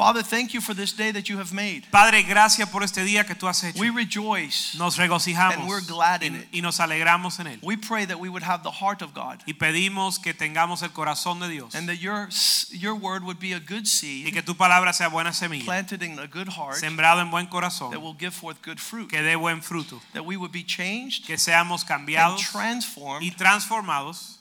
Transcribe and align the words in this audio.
Father, 0.00 0.22
thank 0.22 0.54
you 0.54 0.62
for 0.62 0.72
this 0.72 0.94
day 0.94 1.12
that 1.12 1.28
you 1.28 1.36
have 1.36 1.52
made. 1.52 1.82
Padre, 1.92 2.22
gracias 2.22 2.70
por 2.70 2.82
este 2.82 3.04
día 3.04 3.26
que 3.26 3.34
tú 3.34 3.46
has 3.46 3.62
hecho. 3.62 3.78
We 3.78 3.90
rejoice 3.90 4.74
Nos 4.78 4.96
regocijamos 4.96 5.58
and 5.58 5.68
we're 5.68 5.82
glad 5.86 6.22
in 6.22 6.36
y, 6.36 6.38
it. 6.38 6.48
y 6.54 6.60
nos 6.62 6.80
alegramos 6.80 7.38
en 7.38 7.48
él. 7.48 7.58
We 7.62 7.76
pray 7.76 8.06
that 8.06 8.18
we 8.18 8.30
would 8.30 8.42
have 8.42 8.62
the 8.62 8.70
heart 8.70 9.02
of 9.02 9.12
God 9.12 9.42
Y 9.46 9.52
pedimos 9.52 10.18
que 10.18 10.32
tengamos 10.32 10.82
el 10.82 10.88
corazón 10.94 11.38
de 11.38 11.48
Dios 11.50 11.74
and 11.74 11.86
that 11.86 11.96
your 12.00 12.30
your 12.72 12.94
word 12.94 13.24
would 13.24 13.38
be 13.38 13.52
a 13.52 13.60
good 13.60 13.86
seed. 13.86 14.26
y 14.26 14.32
que 14.32 14.40
tu 14.42 14.54
palabra 14.54 14.94
sea 14.94 15.08
buena 15.10 15.34
semilla, 15.34 15.66
planted 15.66 16.02
in 16.02 16.18
a 16.18 16.26
good 16.26 16.48
heart 16.48 16.76
sembrado 16.76 17.20
en 17.20 17.30
buen 17.30 17.46
corazón. 17.46 17.90
that 17.90 18.00
will 18.00 18.16
give 18.18 18.32
forth 18.32 18.62
good 18.62 18.80
fruit. 18.80 19.10
que 19.10 19.20
dé 19.20 19.36
buen 19.36 19.60
fruto, 19.60 20.00
That 20.14 20.24
we 20.24 20.38
would 20.38 20.50
be 20.50 20.64
changed 20.64 21.26
que 21.26 21.36
seamos 21.36 21.84
cambiados. 21.84 22.40
and 22.40 22.52
cambiados 22.54 23.20
y 23.22 23.30
transformed 23.30 23.36
transformados 23.36 24.39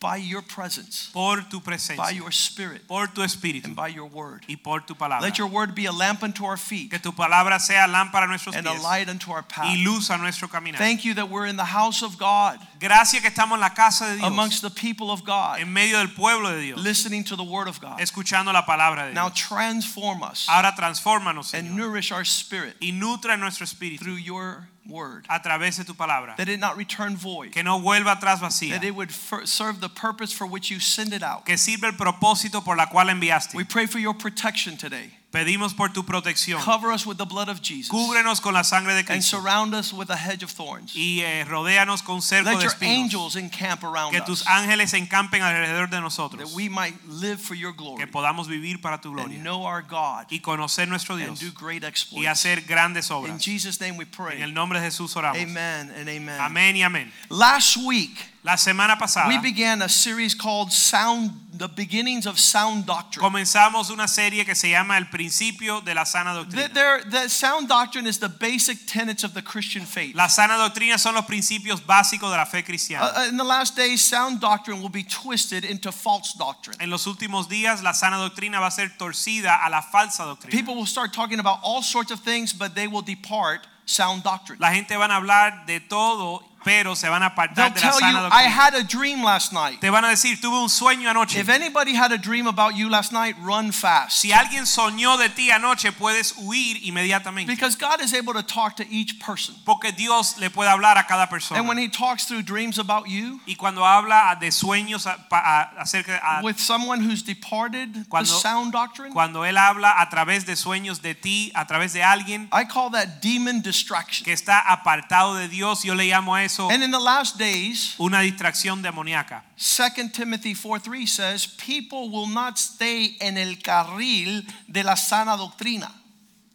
by 0.00 0.16
your 0.16 0.40
presence, 0.40 1.10
por 1.12 1.42
tu 1.50 1.60
presencia, 1.60 1.96
by 1.98 2.10
your 2.10 2.30
spirit, 2.32 2.88
por 2.88 3.06
tu 3.08 3.20
espíritu 3.20 3.66
and 3.66 3.76
by 3.76 3.88
your 3.88 4.06
word. 4.06 4.42
y 4.48 4.56
por 4.56 4.80
tu 4.80 4.94
palabra. 4.94 5.20
Let 5.20 5.38
your 5.38 5.46
word 5.48 5.74
be 5.74 5.84
a 5.86 5.92
lamp 5.92 6.22
unto 6.22 6.44
our 6.46 6.56
feet 6.56 6.90
Que 6.90 6.98
tu 6.98 7.12
palabra 7.12 7.60
sea 7.60 7.86
lámpara 7.86 8.24
a 8.24 8.26
nuestros 8.26 8.56
and 8.56 8.66
a 8.66 8.72
light 8.80 9.08
unto 9.10 9.30
our 9.30 9.42
path. 9.42 9.66
y 9.66 9.82
luz 9.84 10.08
a 10.10 10.16
nuestro 10.16 10.48
caminar. 10.48 10.78
Thank 10.78 11.04
you 11.04 11.14
that 11.14 11.28
we're 11.28 11.46
in 11.46 11.56
the 11.56 11.64
house 11.64 12.02
of 12.02 12.16
God 12.18 12.58
Gracias 12.80 13.20
que 13.20 13.28
estamos 13.28 13.56
en 13.56 13.60
la 13.60 13.74
casa 13.74 14.08
de 14.08 14.16
Dios, 14.16 14.26
amongst 14.26 14.62
the 14.62 14.70
people 14.70 15.10
of 15.10 15.22
God, 15.22 15.58
en 15.58 15.70
medio 15.70 15.98
del 15.98 16.08
pueblo 16.08 16.48
de 16.50 16.62
Dios, 16.62 16.82
listening 16.82 17.22
to 17.22 17.36
the 17.36 17.44
word 17.44 17.68
of 17.68 17.78
God. 17.78 18.00
escuchando 18.00 18.52
la 18.52 18.64
palabra 18.64 19.06
de 19.06 19.12
Now 19.12 19.28
transform 19.28 20.22
us 20.22 20.46
Ahora 20.48 20.74
transfórmanos, 20.74 21.52
and 21.52 21.76
nourish 21.76 22.10
our 22.10 22.24
spirit 22.24 22.76
y 22.80 22.92
nutre 22.92 23.36
nuestro 23.38 23.66
espíritu 23.66 23.98
through 23.98 24.16
your 24.16 24.66
word. 24.86 25.26
a 25.28 25.40
través 25.40 25.76
de 25.76 25.84
tu 25.84 25.94
palabra. 25.94 26.36
That 26.36 26.48
it 26.48 26.58
not 26.58 26.76
return 26.76 27.16
void. 27.16 27.52
Que 27.52 27.62
no 27.62 27.80
vuelva 27.80 28.18
atrás 28.18 28.40
vacía. 28.40 28.70
That 28.70 28.84
it 28.84 28.94
would 28.94 29.10
serve 29.44 29.80
the 29.80 29.90
purpose 29.90 30.32
for 30.32 30.46
which 30.46 30.70
you 30.70 30.80
send 30.80 31.12
it 31.12 31.22
out. 31.22 31.44
Que 31.44 31.56
sirva 31.56 31.84
el 31.84 31.96
propósito 31.96 32.64
por 32.64 32.76
la 32.76 32.86
cual 32.86 33.08
enviaste. 33.08 33.54
We 33.54 33.64
pray 33.64 33.86
for 33.86 33.98
your 33.98 34.14
protection 34.14 34.76
today. 34.76 35.12
Pedimos 35.30 35.74
por 35.74 35.90
tu 35.90 36.02
protección. 36.02 36.60
Cover 36.60 36.90
us 36.90 37.06
with 37.06 37.16
the 37.16 37.24
blood 37.24 37.48
of 37.48 37.62
Jesus. 37.62 37.88
Cúbrenos 37.88 38.40
con 38.42 38.52
la 38.52 38.64
sangre 38.64 38.94
de 38.94 39.12
And 39.12 39.22
surround 39.22 39.74
us 39.74 39.92
with 39.92 40.10
a 40.10 40.16
hedge 40.16 40.42
of 40.42 40.50
thorns. 40.50 40.92
Y 40.96 41.20
eh, 41.20 41.44
rodéanos 41.44 42.02
con 42.02 42.20
cerco 42.20 42.50
Let 42.50 42.58
de 42.58 42.66
espinos. 42.74 42.94
angels 43.04 43.36
encamp 43.36 43.82
around 43.84 44.12
Que 44.12 44.20
tus 44.20 44.46
ángeles 44.46 44.94
encampen 44.94 45.42
alrededor 45.42 45.88
de 45.88 45.96
That 45.96 46.02
nosotros. 46.02 46.52
we 46.54 46.68
might 46.68 46.94
live 47.08 47.38
for 47.40 47.54
your 47.56 47.72
Que 47.98 48.06
podamos 48.06 48.48
vivir 48.48 48.80
para 48.80 49.00
tu 49.00 49.08
And 49.10 49.16
gloria. 49.18 49.38
know 49.42 49.64
our 49.66 49.82
God. 49.82 50.26
Y 50.30 50.40
conocer 50.40 50.88
nuestro 50.88 51.16
And 51.16 51.24
Dios. 51.36 51.40
do 51.40 51.52
great 51.52 51.84
Y 52.12 52.26
hacer 52.26 52.62
grandes 52.66 53.10
In 53.10 53.16
obras. 53.16 53.42
Jesus' 53.42 53.80
name 53.80 53.96
we 53.96 54.04
En 54.04 54.42
el 54.42 54.54
nombre 54.54 54.80
de 54.80 54.86
Jesús 54.86 55.16
oramos. 55.16 55.40
Amen 55.40 55.90
and 55.90 56.08
amen. 56.08 56.40
Amén 56.40 56.76
y 56.76 56.82
amén. 56.82 57.12
Last 57.28 57.76
week, 57.76 58.16
La 58.42 58.56
semana 58.56 58.96
pasada 58.98 59.28
we 59.28 59.36
began 59.38 59.82
a 59.82 59.88
series 59.88 60.34
called 60.34 60.72
Sound, 60.72 61.30
the 61.52 61.68
Beginnings 61.68 62.24
of 62.26 62.38
Sound 62.38 62.86
Doctrine. 62.86 63.20
comenzamos 63.22 63.90
una 63.90 64.08
serie 64.08 64.46
que 64.46 64.54
se 64.54 64.70
llama 64.70 64.96
El 64.96 65.10
principio 65.10 65.82
de 65.82 65.92
la 65.94 66.04
sana 66.06 66.32
The, 66.32 66.44
doctrina. 66.56 66.68
there- 66.72 67.04
the 67.04 67.28
sound 67.28 67.68
doctrine 67.68 68.06
is 68.06 68.18
the 68.18 68.30
basic 68.30 68.86
tenets 68.86 69.24
of 69.24 69.34
the 69.34 69.42
Christian 69.42 69.84
faith. 69.84 70.14
La 70.16 70.26
sana 70.28 70.54
doctrina 70.56 70.96
son 70.98 71.16
los 71.16 71.26
principios 71.26 71.82
básicos 71.84 72.30
de 72.30 72.38
la 72.38 72.46
fe 72.46 72.62
cristiana. 72.62 73.12
Uh, 73.14 73.28
in 73.28 73.36
the 73.36 73.44
last 73.44 73.76
days, 73.76 74.00
sound 74.02 74.40
doctrine 74.40 74.80
will 74.80 74.88
be 74.88 75.02
twisted 75.04 75.62
into 75.66 75.92
false 75.92 76.32
doctrine. 76.38 76.78
En 76.80 76.88
los 76.88 77.04
últimos 77.06 77.46
días 77.46 77.82
la 77.82 77.92
sana 77.92 78.16
doctrina 78.16 78.58
va 78.58 78.68
a 78.68 78.70
ser 78.70 78.88
torcida 78.96 79.62
a 79.62 79.68
la 79.68 79.82
falsa 79.82 80.24
doctrina. 80.24 80.50
People 80.50 80.76
will 80.76 80.86
start 80.86 81.12
talking 81.12 81.40
about 81.40 81.58
all 81.62 81.82
sorts 81.82 82.10
of 82.10 82.20
things, 82.20 82.54
but 82.54 82.74
they 82.74 82.86
will 82.86 83.02
depart 83.02 83.66
sound 83.84 84.22
doctrine. 84.22 84.58
La 84.60 84.72
gente 84.72 84.96
van 84.96 85.10
a 85.10 85.16
hablar 85.16 85.66
de 85.66 85.80
todo, 85.80 86.42
pero 86.64 86.94
se 86.94 87.08
van 87.08 87.22
a 87.22 87.30
They'll 87.30 87.32
apartar 87.32 87.74
de 87.74 87.80
la 87.80 87.90
tell 87.90 87.94
you, 87.94 87.98
sana 88.00 88.18
I 88.18 88.22
doctrina. 88.22 88.50
had 88.50 88.74
a 88.74 88.82
dream 88.84 89.22
last 89.24 89.52
night. 89.52 89.80
Te 89.80 89.88
van 89.90 90.04
a 90.04 90.08
decir, 90.08 90.40
tuve 90.40 90.58
un 90.60 90.68
sueño 90.68 91.08
anoche. 91.08 91.38
If 91.38 91.48
anybody 91.48 91.94
had 91.94 92.12
a 92.12 92.18
dream 92.18 92.46
about 92.46 92.74
you 92.76 92.88
last 92.88 93.12
night, 93.12 93.34
run 93.40 93.72
fast. 93.72 94.18
Si 94.18 94.30
alguien 94.32 94.66
soñó 94.66 95.16
de 95.18 95.28
ti 95.30 95.50
anoche, 95.50 95.92
puedes 95.92 96.34
huir 96.36 96.76
inmediatamente. 96.82 97.46
Because 97.46 97.76
God 97.76 98.00
is 98.02 98.12
able 98.14 98.34
to 98.34 98.42
talk 98.42 98.76
to 98.76 98.84
each 98.90 99.18
person. 99.18 99.54
Porque 99.64 99.92
Dios 99.92 100.36
le 100.38 100.50
puede 100.50 100.68
hablar 100.68 100.96
a 100.98 101.04
cada 101.06 101.28
And 101.54 101.66
when 101.68 101.78
He 101.78 101.88
talks 101.88 102.24
through 102.26 102.42
dreams 102.42 102.78
about 102.78 103.08
you 103.08 103.40
Y 103.46 103.54
cuando 103.54 103.84
habla 103.84 104.36
de 104.38 104.50
sueños 104.50 105.06
a- 105.06 105.16
pa- 105.28 105.70
a- 105.76 105.80
acerca 105.82 106.20
a- 106.22 106.42
with 106.42 106.58
someone 106.58 107.00
who's 107.00 107.22
departed 107.22 107.94
the 107.94 108.04
Cuando- 108.08 108.30
sound 108.38 108.72
doctrine, 108.72 109.12
cuando 109.12 109.44
él 109.44 109.56
habla 109.56 109.94
a 110.00 110.08
través 110.10 110.44
de 110.44 110.56
sueños 110.56 111.00
de 111.02 111.14
ti, 111.14 111.52
a 111.54 111.64
través 111.66 111.92
de 111.92 112.02
alguien 112.02 112.48
I 112.52 112.64
call 112.64 112.90
that 112.90 113.20
demon 113.22 113.60
distraction. 113.62 114.24
que 114.24 114.32
está 114.32 114.60
apartado 114.60 115.34
de 115.36 115.48
Dios, 115.48 115.82
yo 115.84 115.94
le 115.94 116.04
llamo 116.06 116.34
a 116.34 116.42
eso 116.50 116.68
And 116.70 116.82
in 116.82 116.90
the 116.90 116.98
last 116.98 117.38
days, 117.38 117.94
una 117.98 118.20
distracción 118.20 118.82
demoníaca. 118.82 119.44
2 119.56 120.12
Timothy 120.12 120.54
4:3 120.54 121.06
says, 121.06 121.46
people 121.46 122.10
will 122.10 122.26
not 122.26 122.58
stay 122.58 123.16
en 123.20 123.38
el 123.38 123.56
carril 123.62 124.46
de 124.68 124.82
la 124.82 124.96
sana 124.96 125.36
doctrina. 125.36 125.92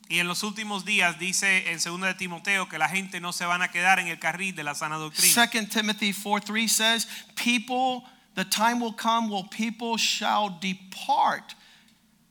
Y 0.07 0.19
en 0.19 0.27
los 0.27 0.43
últimos 0.43 0.85
días 0.85 1.17
dice 1.17 1.71
en 1.71 1.79
2 1.79 2.01
de 2.01 2.13
Timoteo 2.13 2.69
que 2.69 2.77
la 2.77 2.89
gente 2.89 3.19
no 3.19 3.31
se 3.31 3.45
van 3.45 3.61
a 3.61 3.69
quedar 3.69 3.99
en 3.99 4.07
el 4.07 4.19
carril 4.19 4.53
de 4.53 4.63
la 4.63 4.75
sana 4.75 4.97
doctrina. 4.97 5.33
2 5.33 5.69
Timothy 5.69 6.13
4:3 6.13 6.69
says, 6.69 7.07
people 7.35 8.03
the 8.35 8.45
time 8.45 8.79
will 8.79 8.93
come 8.93 9.29
when 9.29 9.47
people 9.49 9.97
shall 9.97 10.49
depart. 10.59 11.55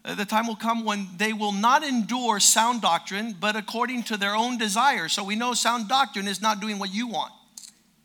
Uh, 0.04 0.14
The 0.14 0.26
time 0.26 0.46
will 0.46 0.56
come 0.56 0.84
when 0.84 1.08
they 1.16 1.32
will 1.32 1.52
not 1.52 1.82
endure 1.82 2.38
sound 2.38 2.82
doctrine, 2.82 3.34
but 3.40 3.56
according 3.56 4.02
to 4.04 4.18
their 4.18 4.36
own 4.36 4.58
desire. 4.58 5.08
So 5.08 5.24
we 5.24 5.34
know 5.34 5.54
sound 5.54 5.88
doctrine 5.88 6.28
is 6.28 6.42
not 6.42 6.60
doing 6.60 6.78
what 6.78 6.92
you 6.92 7.06
want. 7.08 7.32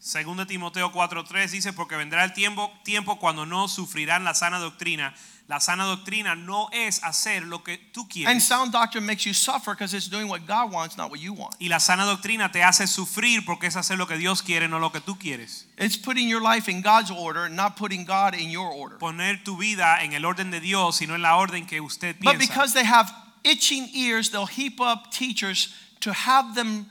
Segundo 0.02 0.46
Timoteo 0.48 0.92
4:3 0.94 1.52
dice 1.52 1.74
porque 1.74 1.98
vendrá 1.98 2.24
el 2.24 2.32
tiempo 2.34 2.72
tiempo 2.86 3.20
cuando 3.20 3.46
no 3.46 3.68
sufrirán 3.68 4.24
la 4.24 4.34
sana 4.34 4.58
doctrina. 4.58 5.14
La 5.50 5.60
sana 5.60 5.84
doctrina 5.84 6.36
no 6.36 6.70
es 6.72 7.04
hacer 7.04 7.44
lo 7.44 7.64
que 7.64 7.78
tú 7.92 8.02
And 8.04 8.10
quieres. 8.12 8.44
sound 8.48 8.72
doctrine 8.72 9.04
makes 9.06 9.26
you 9.26 9.34
suffer 9.34 9.74
because 9.74 9.94
it's 9.96 10.08
doing 10.08 10.30
what 10.30 10.46
God 10.46 10.72
wants, 10.72 10.96
not 10.96 11.10
what 11.10 11.20
you 11.20 11.34
want. 11.34 11.56
Y 11.60 11.68
la 11.70 11.80
sana 11.80 12.06
doctrina 12.06 12.52
te 12.52 12.62
hace 12.62 12.86
sufrir 12.88 13.44
porque 13.46 13.66
es 13.68 13.76
hacer 13.76 13.98
lo 13.98 14.06
que 14.08 14.16
Dios 14.18 14.42
quiere, 14.44 14.68
no 14.70 14.78
lo 14.80 14.92
que 14.92 15.02
tú 15.02 15.18
quieres. 15.18 15.66
It's 15.78 15.98
putting 15.98 16.30
your 16.30 16.40
life 16.42 16.70
in 16.72 16.81
God's 16.81 17.10
order, 17.12 17.50
not 17.50 17.76
putting 17.76 18.06
God 18.06 18.36
in 18.36 18.52
your 18.52 18.72
order. 18.72 19.00
Poner 19.00 19.44
tu 19.44 19.58
vida 19.58 20.02
en 20.04 20.14
el 20.14 20.24
orden 20.24 20.52
de 20.52 20.62
Dios, 20.62 20.98
sino 20.98 21.16
en 21.16 21.24
la 21.24 21.36
orden 21.36 21.66
que 21.66 21.81
usted 21.81 22.16
But 22.20 22.36
piensa. 22.36 22.48
because 22.48 22.74
they 22.74 22.86
have 22.86 23.12
itching 23.44 23.90
ears, 23.94 24.30
they'll 24.30 24.46
heap 24.46 24.80
up 24.80 25.12
teachers 25.12 25.74
to 26.02 26.14
have 26.14 26.54
them 26.54 26.86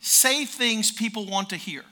say 0.00 0.46
things 0.46 0.90
people 0.90 1.26
want 1.26 1.50
to 1.50 1.56
hear. 1.56 1.84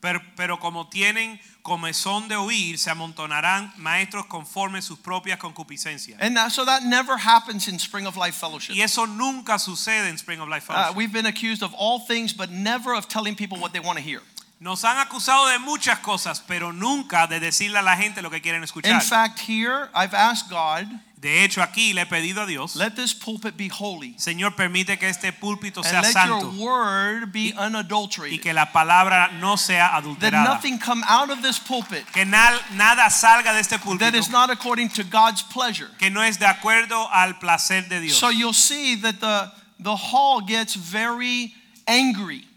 Pero, 0.00 0.20
pero 0.36 0.58
como 0.60 0.88
tienen 0.88 1.40
comezón 1.62 2.28
de 2.28 2.36
oír, 2.36 2.78
se 2.78 2.88
amontonarán 2.90 3.72
maestros 3.76 4.26
conforme 4.26 4.80
sus 4.80 4.98
propias 4.98 5.38
concupiscencias. 5.38 6.16
And 6.20 6.36
that, 6.36 6.50
so 6.52 6.64
that 6.64 6.84
never 6.84 7.16
happens 7.18 7.66
in 7.66 7.78
Spring 7.80 8.06
of 8.06 8.16
Life 8.16 8.36
Fellowship. 8.38 8.76
Y 8.76 8.82
eso 8.82 9.06
nunca 9.06 9.58
sucede 9.58 10.08
en 10.08 10.16
Spring 10.16 10.40
of 10.40 10.48
Life 10.48 10.66
Uh, 10.70 10.72
Fellowship. 10.74 10.96
we've 10.96 11.12
been 11.12 11.26
accused 11.26 11.62
of 11.62 11.74
all 11.76 11.98
things, 12.06 12.32
but 12.32 12.48
never 12.50 12.94
of 12.94 13.08
telling 13.08 13.34
people 13.34 13.58
what 13.58 13.72
they 13.72 13.80
want 13.80 13.98
to 13.98 14.04
hear. 14.04 14.22
Nos 14.60 14.84
han 14.84 14.98
acusado 14.98 15.46
de 15.48 15.58
muchas 15.60 16.00
cosas, 16.00 16.40
pero 16.46 16.72
nunca 16.72 17.26
de 17.28 17.38
decirle 17.38 17.78
a 17.78 17.82
la 17.82 17.96
gente 17.96 18.22
lo 18.22 18.30
que 18.30 18.40
quieren 18.40 18.60
In 18.60 18.64
escuchar. 18.64 19.00
fact, 19.02 19.38
here 19.48 19.88
I've 19.94 20.14
asked 20.14 20.50
God, 20.50 20.86
De 21.20 21.42
hecho, 21.44 21.62
aquí 21.62 21.92
le 21.94 22.02
he 22.02 22.06
pedido 22.06 22.42
a 22.42 22.46
Dios, 22.46 22.76
let 22.76 22.94
this 22.94 23.12
pulpit 23.12 23.56
be 23.56 23.68
holy, 23.68 24.14
Señor, 24.18 24.54
permite 24.56 24.98
que 24.98 25.08
este 25.08 25.32
púlpito 25.32 25.82
sea 25.84 26.00
let 26.00 26.12
santo 26.12 26.40
your 26.52 26.54
word 26.60 27.32
be 27.32 27.48
y 27.50 27.54
unadulterated. 27.58 28.40
que 28.40 28.52
la 28.52 28.66
palabra 28.72 29.30
no 29.40 29.56
sea 29.56 29.88
That 29.90 29.98
adulterada. 30.04 30.44
nothing 30.44 30.78
come 30.78 31.02
out 31.08 31.30
of 31.30 31.40
this 31.42 31.58
pulpit 31.58 32.04
Que 32.12 32.24
na- 32.24 32.58
nada 32.72 33.10
salga 33.10 33.52
de 33.52 33.60
este 33.60 33.78
that 33.78 33.80
púlpito 33.84 34.14
is 34.16 34.28
not 34.28 34.48
according 34.50 34.88
to 34.90 35.02
God's 35.04 35.42
pleasure. 35.42 35.88
que 35.98 36.08
no 36.10 36.20
es 36.22 36.38
de 36.38 36.46
acuerdo 36.46 37.08
al 37.12 37.38
placer 37.40 37.88
de 37.88 38.00
Dios. 38.00 38.16
So 38.16 38.30
you'll 38.30 38.52
see 38.54 38.96
that 39.02 39.18
the 39.20 39.52
the 39.80 39.94
hall 39.96 40.40
gets 40.40 40.74
very 40.74 41.52
angry. 41.86 42.47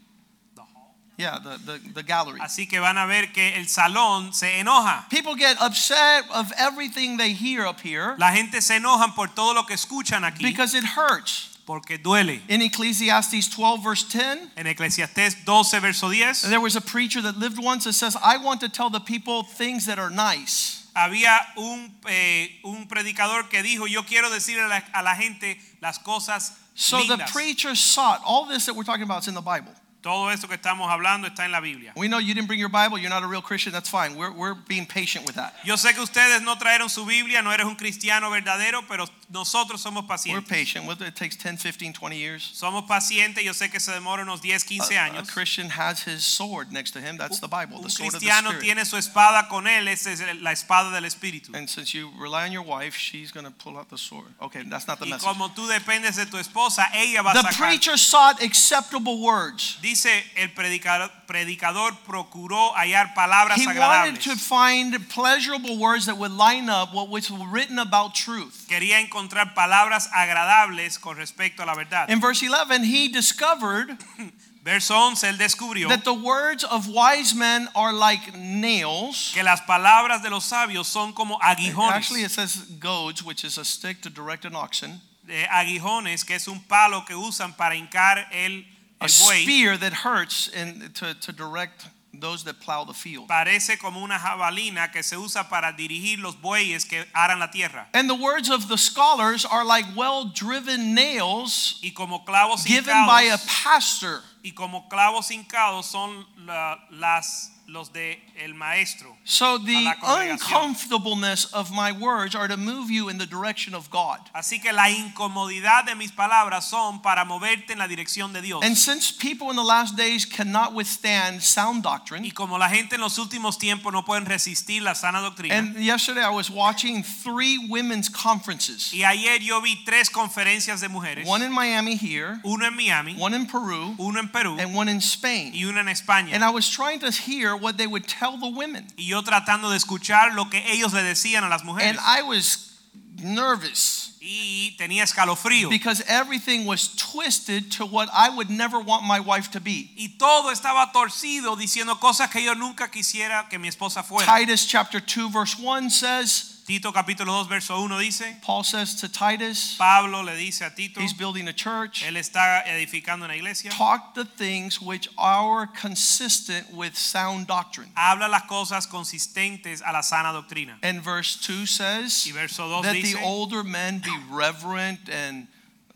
Yeah, 1.17 1.37
the, 1.39 1.57
the, 1.65 1.79
the 1.93 2.03
gallery. 2.03 2.39
Así 2.39 2.67
que 2.67 2.79
van 2.79 2.97
a 2.97 3.05
ver 3.05 3.27
que 3.33 3.55
el 3.55 3.65
salón 3.67 4.33
se 4.33 4.59
enoja. 4.59 5.07
People 5.09 5.35
get 5.35 5.57
upset 5.61 6.23
of 6.33 6.51
everything 6.57 7.17
they 7.17 7.33
hear 7.33 7.65
up 7.65 7.79
here 7.81 8.15
La 8.17 8.31
gente 8.31 8.61
se 8.61 8.79
enoja 8.79 9.13
por 9.13 9.27
todo 9.27 9.53
lo 9.53 9.63
que 9.63 9.75
escuchan 9.75 10.23
aquí 10.23 10.43
because 10.43 10.73
it 10.73 10.83
hurts. 10.83 11.49
porque 11.65 11.97
duele. 12.01 12.41
In 12.49 12.61
Ecclesiastes 12.61 13.49
12, 13.49 13.83
verse 13.83 14.03
10, 14.03 14.51
En 14.57 14.65
Eclesiastés 14.65 15.45
12, 15.45 15.79
verso 15.79 16.09
10, 16.09 16.49
there 16.49 16.59
was 16.59 16.75
a 16.75 16.81
preacher 16.81 17.21
that 17.21 17.37
lived 17.37 17.59
once 17.59 17.83
that 17.83 17.93
says, 17.93 18.17
I 18.23 18.37
want 18.37 18.61
to 18.61 18.69
tell 18.69 18.89
the 18.89 18.99
people 18.99 19.43
things 19.43 19.85
that 19.85 19.99
are 19.99 20.09
nice. 20.09 20.87
había 20.95 21.39
un, 21.55 21.91
eh, 22.09 22.47
un 22.65 22.87
predicador 22.87 23.49
que 23.49 23.61
dijo, 23.61 23.87
yo 23.87 24.03
quiero 24.03 24.29
decirle 24.29 24.65
a 24.65 24.67
la, 24.67 24.81
a 24.93 25.03
la 25.03 25.15
gente 25.15 25.57
las 25.81 25.99
cosas 25.99 26.57
So 26.73 27.03
the 27.03 27.17
preacher 27.31 27.75
sought, 27.75 28.21
all 28.25 28.45
this 28.45 28.65
that 28.65 28.75
we're 28.75 28.83
talking 28.83 29.03
about 29.03 29.21
is 29.21 29.27
in 29.27 29.35
the 29.35 29.41
Bible. 29.41 29.73
Todo 30.01 30.31
esto 30.31 30.47
que 30.47 30.55
estamos 30.55 30.89
hablando 30.89 31.27
está 31.27 31.45
en 31.45 31.51
la 31.51 31.59
Biblia. 31.59 31.93
We 31.95 32.07
know 32.07 32.19
you 32.19 32.33
didn't 32.33 32.47
bring 32.47 32.59
your 32.59 32.71
Bible, 32.71 32.97
you're 32.97 33.09
not 33.09 33.23
a 33.23 33.27
real 33.27 33.41
Christian, 33.41 33.71
that's 33.71 33.89
fine. 33.89 34.15
We're, 34.15 34.31
we're 34.31 34.55
being 34.67 34.87
patient 34.87 35.27
with 35.27 35.35
that. 35.35 35.53
Yo 35.63 35.77
sé 35.77 35.93
que 35.93 36.01
ustedes 36.01 36.41
no 36.41 36.57
trajeron 36.57 36.89
su 36.89 37.05
Biblia, 37.05 37.43
no 37.43 37.51
eres 37.51 37.67
un 37.67 37.75
cristiano 37.75 38.31
verdadero, 38.31 38.83
pero 38.87 39.05
nosotros 39.31 39.81
somos 39.81 40.03
We're 40.27 40.41
patient. 40.41 40.85
Whether 40.85 41.05
it 41.05 41.15
takes 41.15 41.35
10, 41.35 41.57
15, 41.57 41.93
20 41.93 42.17
years. 42.17 42.51
Somos 42.53 42.87
pacientes, 42.87 43.43
yo 43.43 43.53
sé 43.53 43.71
que 43.71 43.79
se 43.79 43.91
demora 43.91 44.23
unos 44.23 44.41
10, 44.41 44.63
15 44.65 44.95
A, 44.97 45.19
a. 45.19 45.23
Christian 45.23 45.69
has 45.69 46.03
his 46.03 46.23
sword 46.23 46.71
next 46.71 46.91
to 46.91 46.99
him. 46.99 47.17
That's 47.17 47.39
the 47.39 47.47
Bible, 47.47 47.77
Un 47.77 47.83
the 47.83 47.89
sword 47.89 48.13
of 48.13 48.19
the 48.21 48.27
Spirit. 48.27 48.61
tiene 48.61 48.85
su 48.85 48.97
espada 48.97 49.47
con 49.49 49.65
él, 49.67 49.87
esa 49.87 50.11
es 50.11 50.21
la 50.41 50.51
espada 50.51 50.91
del 50.91 51.03
Espíritu. 51.05 51.55
And 51.55 51.69
since 51.69 51.93
you 51.93 52.11
rely 52.19 52.45
on 52.45 52.51
your 52.51 52.63
wife, 52.63 52.95
she's 52.95 53.31
going 53.31 53.45
to 53.45 53.51
pull 53.51 53.77
out 53.77 53.89
the 53.89 53.97
sword. 53.97 54.27
Okay, 54.41 54.63
that's 54.63 54.87
not 54.87 54.99
the 54.99 55.05
Y 55.05 55.11
message. 55.11 55.25
como 55.27 55.49
tú 55.49 55.65
dependes 55.67 56.17
de 56.17 56.25
tu 56.25 56.37
esposa, 56.37 56.87
ella 56.93 57.23
va 57.23 57.31
a 57.31 57.33
The 57.33 57.39
sacar. 57.49 57.57
preacher 57.69 57.97
sought 57.97 58.41
acceptable 58.43 59.21
words. 59.21 59.77
Dice 59.81 60.09
el 60.35 60.49
predicador, 60.49 61.09
predicador 61.27 61.91
procuró 62.05 62.73
hallar 62.75 63.13
palabras 63.15 63.57
He 63.57 63.65
wanted 63.67 64.19
to 64.21 64.35
find 64.35 64.93
pleasurable 65.09 65.77
words 65.77 66.05
that 66.07 66.17
would 66.17 66.31
line 66.31 66.69
up 66.69 66.93
what 66.93 67.07
was 67.09 67.31
written 67.31 67.79
about 67.79 68.13
truth. 68.13 68.65
Quería 68.67 68.99
encontrar 68.99 69.20
palabras 69.29 70.09
agradables 70.13 70.99
con 70.99 71.17
respecto 71.17 71.63
a 71.63 71.65
la 71.65 71.75
verdad. 71.75 72.09
In 72.09 72.19
verse 72.19 72.41
11, 72.41 72.83
he 72.83 73.07
discovered 73.09 73.97
Verso 74.63 74.93
11, 74.93 75.27
él 75.27 75.37
descubrió 75.39 75.89
that 75.89 76.03
the 76.03 76.13
words 76.13 76.63
of 76.63 76.87
wise 76.87 77.33
men 77.33 77.67
are 77.75 77.91
like 77.91 78.35
nails. 78.37 79.31
que 79.33 79.41
las 79.43 79.59
palabras 79.61 80.21
de 80.21 80.29
los 80.29 80.45
sabios 80.45 80.85
son 80.85 81.13
como 81.13 81.39
aguijones. 81.39 81.91
Actually, 81.95 82.21
it 82.23 82.29
says 82.29 82.57
goads, 82.79 83.23
which 83.23 83.43
is 83.43 83.57
a 83.57 83.65
stick 83.65 84.01
to 84.01 84.09
direct 84.11 84.45
an 84.45 84.55
oxen. 84.55 85.01
de 85.25 85.47
aguijones, 85.47 86.23
que 86.23 86.35
es 86.35 86.47
un 86.47 86.59
palo 86.59 87.03
que 87.07 87.15
usan 87.15 87.57
para 87.57 87.73
hincar 87.75 88.27
el, 88.31 88.63
A 88.99 89.05
el 89.05 89.09
buey. 89.09 89.41
spear 89.41 89.77
that 89.77 89.93
hurts 89.93 90.47
in, 90.49 90.91
to, 90.93 91.15
to 91.15 91.31
direct 91.31 91.87
those 92.13 92.43
that 92.43 92.59
plow 92.59 92.83
the 92.85 92.93
field. 92.93 93.27
Parece 93.27 93.77
como 93.79 94.01
una 94.03 94.19
jabalina 94.19 94.91
que 94.91 95.01
se 95.03 95.15
usa 95.17 95.47
para 95.49 95.71
dirigir 95.71 96.19
los 96.19 96.35
bueyes 96.35 96.85
que 96.85 97.05
aran 97.13 97.39
la 97.39 97.47
tierra. 97.51 97.87
And 97.93 98.09
the 98.09 98.15
words 98.15 98.49
of 98.49 98.67
the 98.67 98.77
scholars 98.77 99.45
are 99.45 99.63
like 99.63 99.85
well 99.95 100.25
driven 100.25 100.93
nails 100.93 101.79
Y 101.81 101.91
como 101.95 102.25
clavos 102.25 102.65
given 102.65 103.05
by 103.07 103.23
a 103.31 103.37
pastor. 103.63 104.21
y 104.43 104.51
como 104.51 104.89
clavos 104.89 105.29
hincados 105.31 105.85
son 105.85 106.25
la- 106.45 106.77
las 106.89 107.50
los 107.71 107.89
de 107.93 108.19
el 108.43 108.53
maestro. 108.53 109.15
So 109.23 109.57
the 109.57 109.87
uncomfortableness 110.03 111.45
of 111.53 111.71
my 111.71 111.91
words 111.91 112.35
are 112.35 112.47
to 112.47 112.57
move 112.57 112.91
you 112.91 113.09
in 113.09 113.17
the 113.17 113.25
direction 113.25 113.73
of 113.73 113.89
God. 113.89 114.19
Así 114.35 114.61
que 114.61 114.71
la 114.73 114.89
incomodidad 114.89 115.85
de 115.85 115.95
mis 115.95 116.11
palabras 116.11 116.65
son 116.69 117.01
para 117.01 117.23
moverte 117.25 117.71
en 117.71 117.79
la 117.79 117.87
dirección 117.87 118.33
de 118.33 118.41
Dios. 118.41 118.63
And 118.63 118.77
since 118.77 119.11
people 119.11 119.49
in 119.49 119.55
the 119.55 119.63
last 119.63 119.95
days 119.95 120.25
cannot 120.25 120.73
withstand 120.73 121.41
sound 121.41 121.83
doctrine, 121.83 122.25
Y 122.25 122.31
como 122.31 122.57
la 122.57 122.67
gente 122.69 122.95
en 122.95 123.01
los 123.01 123.17
últimos 123.17 123.57
tiempos 123.57 123.93
no 123.93 124.03
pueden 124.03 124.25
resistir 124.25 124.81
la 124.81 124.93
sana 124.93 125.21
doctrina. 125.21 125.55
and 125.55 125.77
yesterday 125.77 126.21
I 126.21 126.29
was 126.29 126.49
watching 126.49 127.03
three 127.03 127.57
women's 127.69 128.09
conferences. 128.09 128.93
y 128.93 129.03
ayer 129.03 129.39
yo 129.41 129.61
vi 129.61 129.83
tres 129.85 130.09
conferencias 130.09 130.81
de 130.81 130.89
mujeres. 130.89 131.27
One 131.27 131.43
in 131.43 131.51
Miami 131.53 131.95
here, 131.95 132.39
uno 132.43 132.65
en 132.65 132.75
Miami, 132.75 133.15
one 133.17 133.33
in 133.33 133.45
Peru, 133.47 133.95
uno 133.97 134.19
en 134.19 134.27
Perú 134.29 134.59
and 134.59 134.75
one 134.75 134.89
in 134.89 134.99
Spain. 134.99 135.53
y 135.53 135.63
uno 135.63 135.79
en 135.79 135.87
España. 135.87 136.33
And 136.33 136.43
I 136.43 136.49
was 136.49 136.69
trying 136.69 136.99
to 136.99 137.11
hear 137.11 137.55
what 137.61 137.77
they 137.77 137.87
would 137.87 138.07
tell 138.07 138.37
the 138.37 138.49
women. 138.49 138.87
y 138.97 139.05
yo 139.07 139.21
tratando 139.21 139.69
de 139.69 139.77
escuchar 139.77 140.33
lo 140.33 140.49
que 140.49 140.63
ellos 140.71 140.93
le 140.93 141.03
decían 141.03 141.43
a 141.43 141.49
las 141.49 141.63
mujeres. 141.63 141.97
And 141.97 141.99
I 141.99 142.23
was 142.23 142.79
nervous 143.21 144.13
y 144.21 144.75
tenía 144.77 145.03
escalofrío. 145.03 145.69
because 145.69 146.01
everything 146.07 146.65
was 146.65 146.95
twisted 146.95 147.71
to 147.71 147.85
what 147.85 148.09
I 148.13 148.29
would 148.29 148.49
never 148.49 148.79
want 148.79 149.03
my 149.03 149.19
wife 149.19 149.51
to 149.51 149.59
be. 149.59 149.91
y 149.95 150.15
todo 150.17 150.51
estaba 150.51 150.91
torcido 150.91 151.55
diciendo 151.55 151.99
cosas 151.99 152.29
que 152.29 152.43
yo 152.43 152.53
nunca 152.53 152.89
quisiera 152.89 153.47
que 153.49 153.57
mi 153.57 153.67
esposa 153.67 154.03
fuera. 154.03 154.25
Titus 154.37 154.65
chapter 154.65 154.99
2 155.01 155.29
verse 155.31 155.55
1 155.59 155.89
says, 155.89 156.50
Tito 156.71 156.93
capítulo 156.93 157.43
2 157.43 157.49
verso 157.49 157.81
1 157.81 157.99
dice, 157.99 158.37
Paul 158.41 158.63
says 158.63 158.95
to 158.95 159.09
Titus, 159.09 159.75
Pablo 159.77 160.23
le 160.23 160.37
dice 160.37 160.61
a 160.61 160.69
Tito, 160.69 161.01
he's 161.01 161.11
building 161.11 161.49
a 161.49 161.53
church, 161.53 162.01
él 162.01 162.15
está 162.15 162.63
edificando 162.65 163.25
una 163.25 163.35
iglesia, 163.35 163.69
talk 163.71 164.13
the 164.15 164.23
things 164.23 164.81
which 164.81 165.09
are 165.17 165.67
consistent 165.67 166.73
with 166.73 166.95
sound 166.95 167.45
doctrine. 167.45 167.89
habla 167.97 168.29
las 168.29 168.43
cosas 168.43 168.87
consistentes 168.87 169.81
a 169.85 169.91
la 169.91 169.99
sana 169.99 170.31
doctrina. 170.31 170.77
And 170.81 171.01
verse 171.01 171.35
2 171.45 171.65
says 171.65 172.25
Y 172.25 172.31
verso 172.31 172.69
2 172.69 172.83
that 172.83 172.93
dice 172.93 173.15
the 173.15 173.21
older 173.21 173.65
men 173.65 173.99
be 173.99 174.17
reverent 174.29 175.09
and 175.09 175.47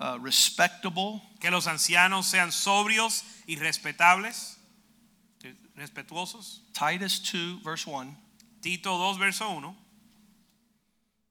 uh, 0.02 0.18
respectable, 0.20 1.22
que 1.40 1.50
los 1.52 1.68
ancianos 1.68 2.26
sean 2.26 2.52
sobrios 2.52 3.24
y 3.48 3.56
respetables, 3.56 4.58
respetuosos. 5.80 6.60
Titus 6.74 7.20
2 7.20 7.62
verse 7.64 7.88
1. 7.88 8.14
Tito 8.62 8.98
2 8.98 9.18
verso 9.18 9.50
1. 9.52 9.85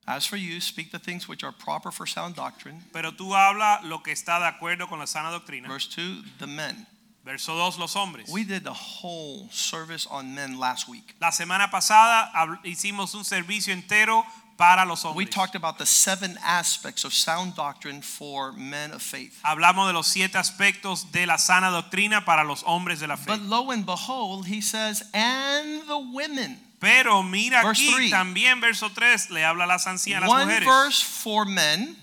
As 0.07 0.27
for 0.27 0.37
you, 0.37 0.61
speak 0.61 0.93
the 0.93 0.99
things 0.99 1.27
which 1.29 1.43
are 1.43 1.53
proper 1.53 1.91
for 1.91 2.07
sound 2.07 2.37
doctrine. 2.37 2.83
Pero 2.93 3.13
tú 3.13 3.35
habla 3.35 3.81
lo 3.85 3.99
que 3.99 4.13
está 4.13 4.39
de 4.39 4.47
acuerdo 4.47 4.89
con 4.89 4.99
la 4.99 5.07
sana 5.07 5.31
doctrina. 5.31 5.69
Verse 5.69 5.87
2, 5.87 6.25
the 6.39 6.47
men. 6.47 6.87
Verso 7.25 7.57
2 7.57 7.79
los 7.79 7.95
hombres. 7.95 8.31
We 8.31 8.45
did 8.45 8.67
a 8.67 8.73
whole 8.73 9.49
service 9.51 10.07
on 10.11 10.35
men 10.35 10.59
last 10.59 10.89
week. 10.89 11.15
La 11.23 11.31
semana 11.31 11.71
pasada 11.71 12.31
hicimos 12.65 13.15
un 13.15 13.25
servicio 13.25 13.73
entero 13.73 14.25
para 14.59 14.85
los 14.85 15.05
hombres. 15.05 15.17
We 15.17 15.25
talked 15.25 15.55
about 15.55 15.79
the 15.79 15.87
seven 15.87 16.37
aspects 16.45 17.05
of 17.05 17.15
sound 17.15 17.55
doctrine 17.57 18.03
for 18.03 18.53
men 18.53 18.93
of 18.93 19.01
faith. 19.01 19.41
Hablamos 19.43 19.87
de 19.87 19.95
los 19.95 20.07
siete 20.07 20.37
aspectos 20.37 21.11
de 21.13 21.25
la 21.25 21.39
sana 21.39 21.71
doctrina 21.71 22.27
para 22.27 22.45
los 22.45 22.63
hombres 22.65 23.01
de 23.01 23.07
la 23.07 23.17
fe. 23.17 23.25
But 23.27 23.41
lo 23.41 23.71
and 23.71 23.87
behold, 23.87 24.47
he 24.47 24.61
says, 24.61 25.03
and 25.15 25.89
the 25.89 25.99
women. 25.99 26.59
Pero 26.85 27.23
mira 27.23 27.63
Verse 27.63 27.83
aquí 27.83 27.95
three. 27.95 28.11
también 28.11 28.61
verso 28.61 28.91
3 28.91 29.31
le 29.31 29.45
habla 29.45 29.65
a 29.65 29.67
las 29.67 29.87
ancianas 29.87 30.29
One 30.29 30.45
mujeres. 30.45 30.69
verse 30.69 31.03
for 31.05 31.47
men, 31.47 31.97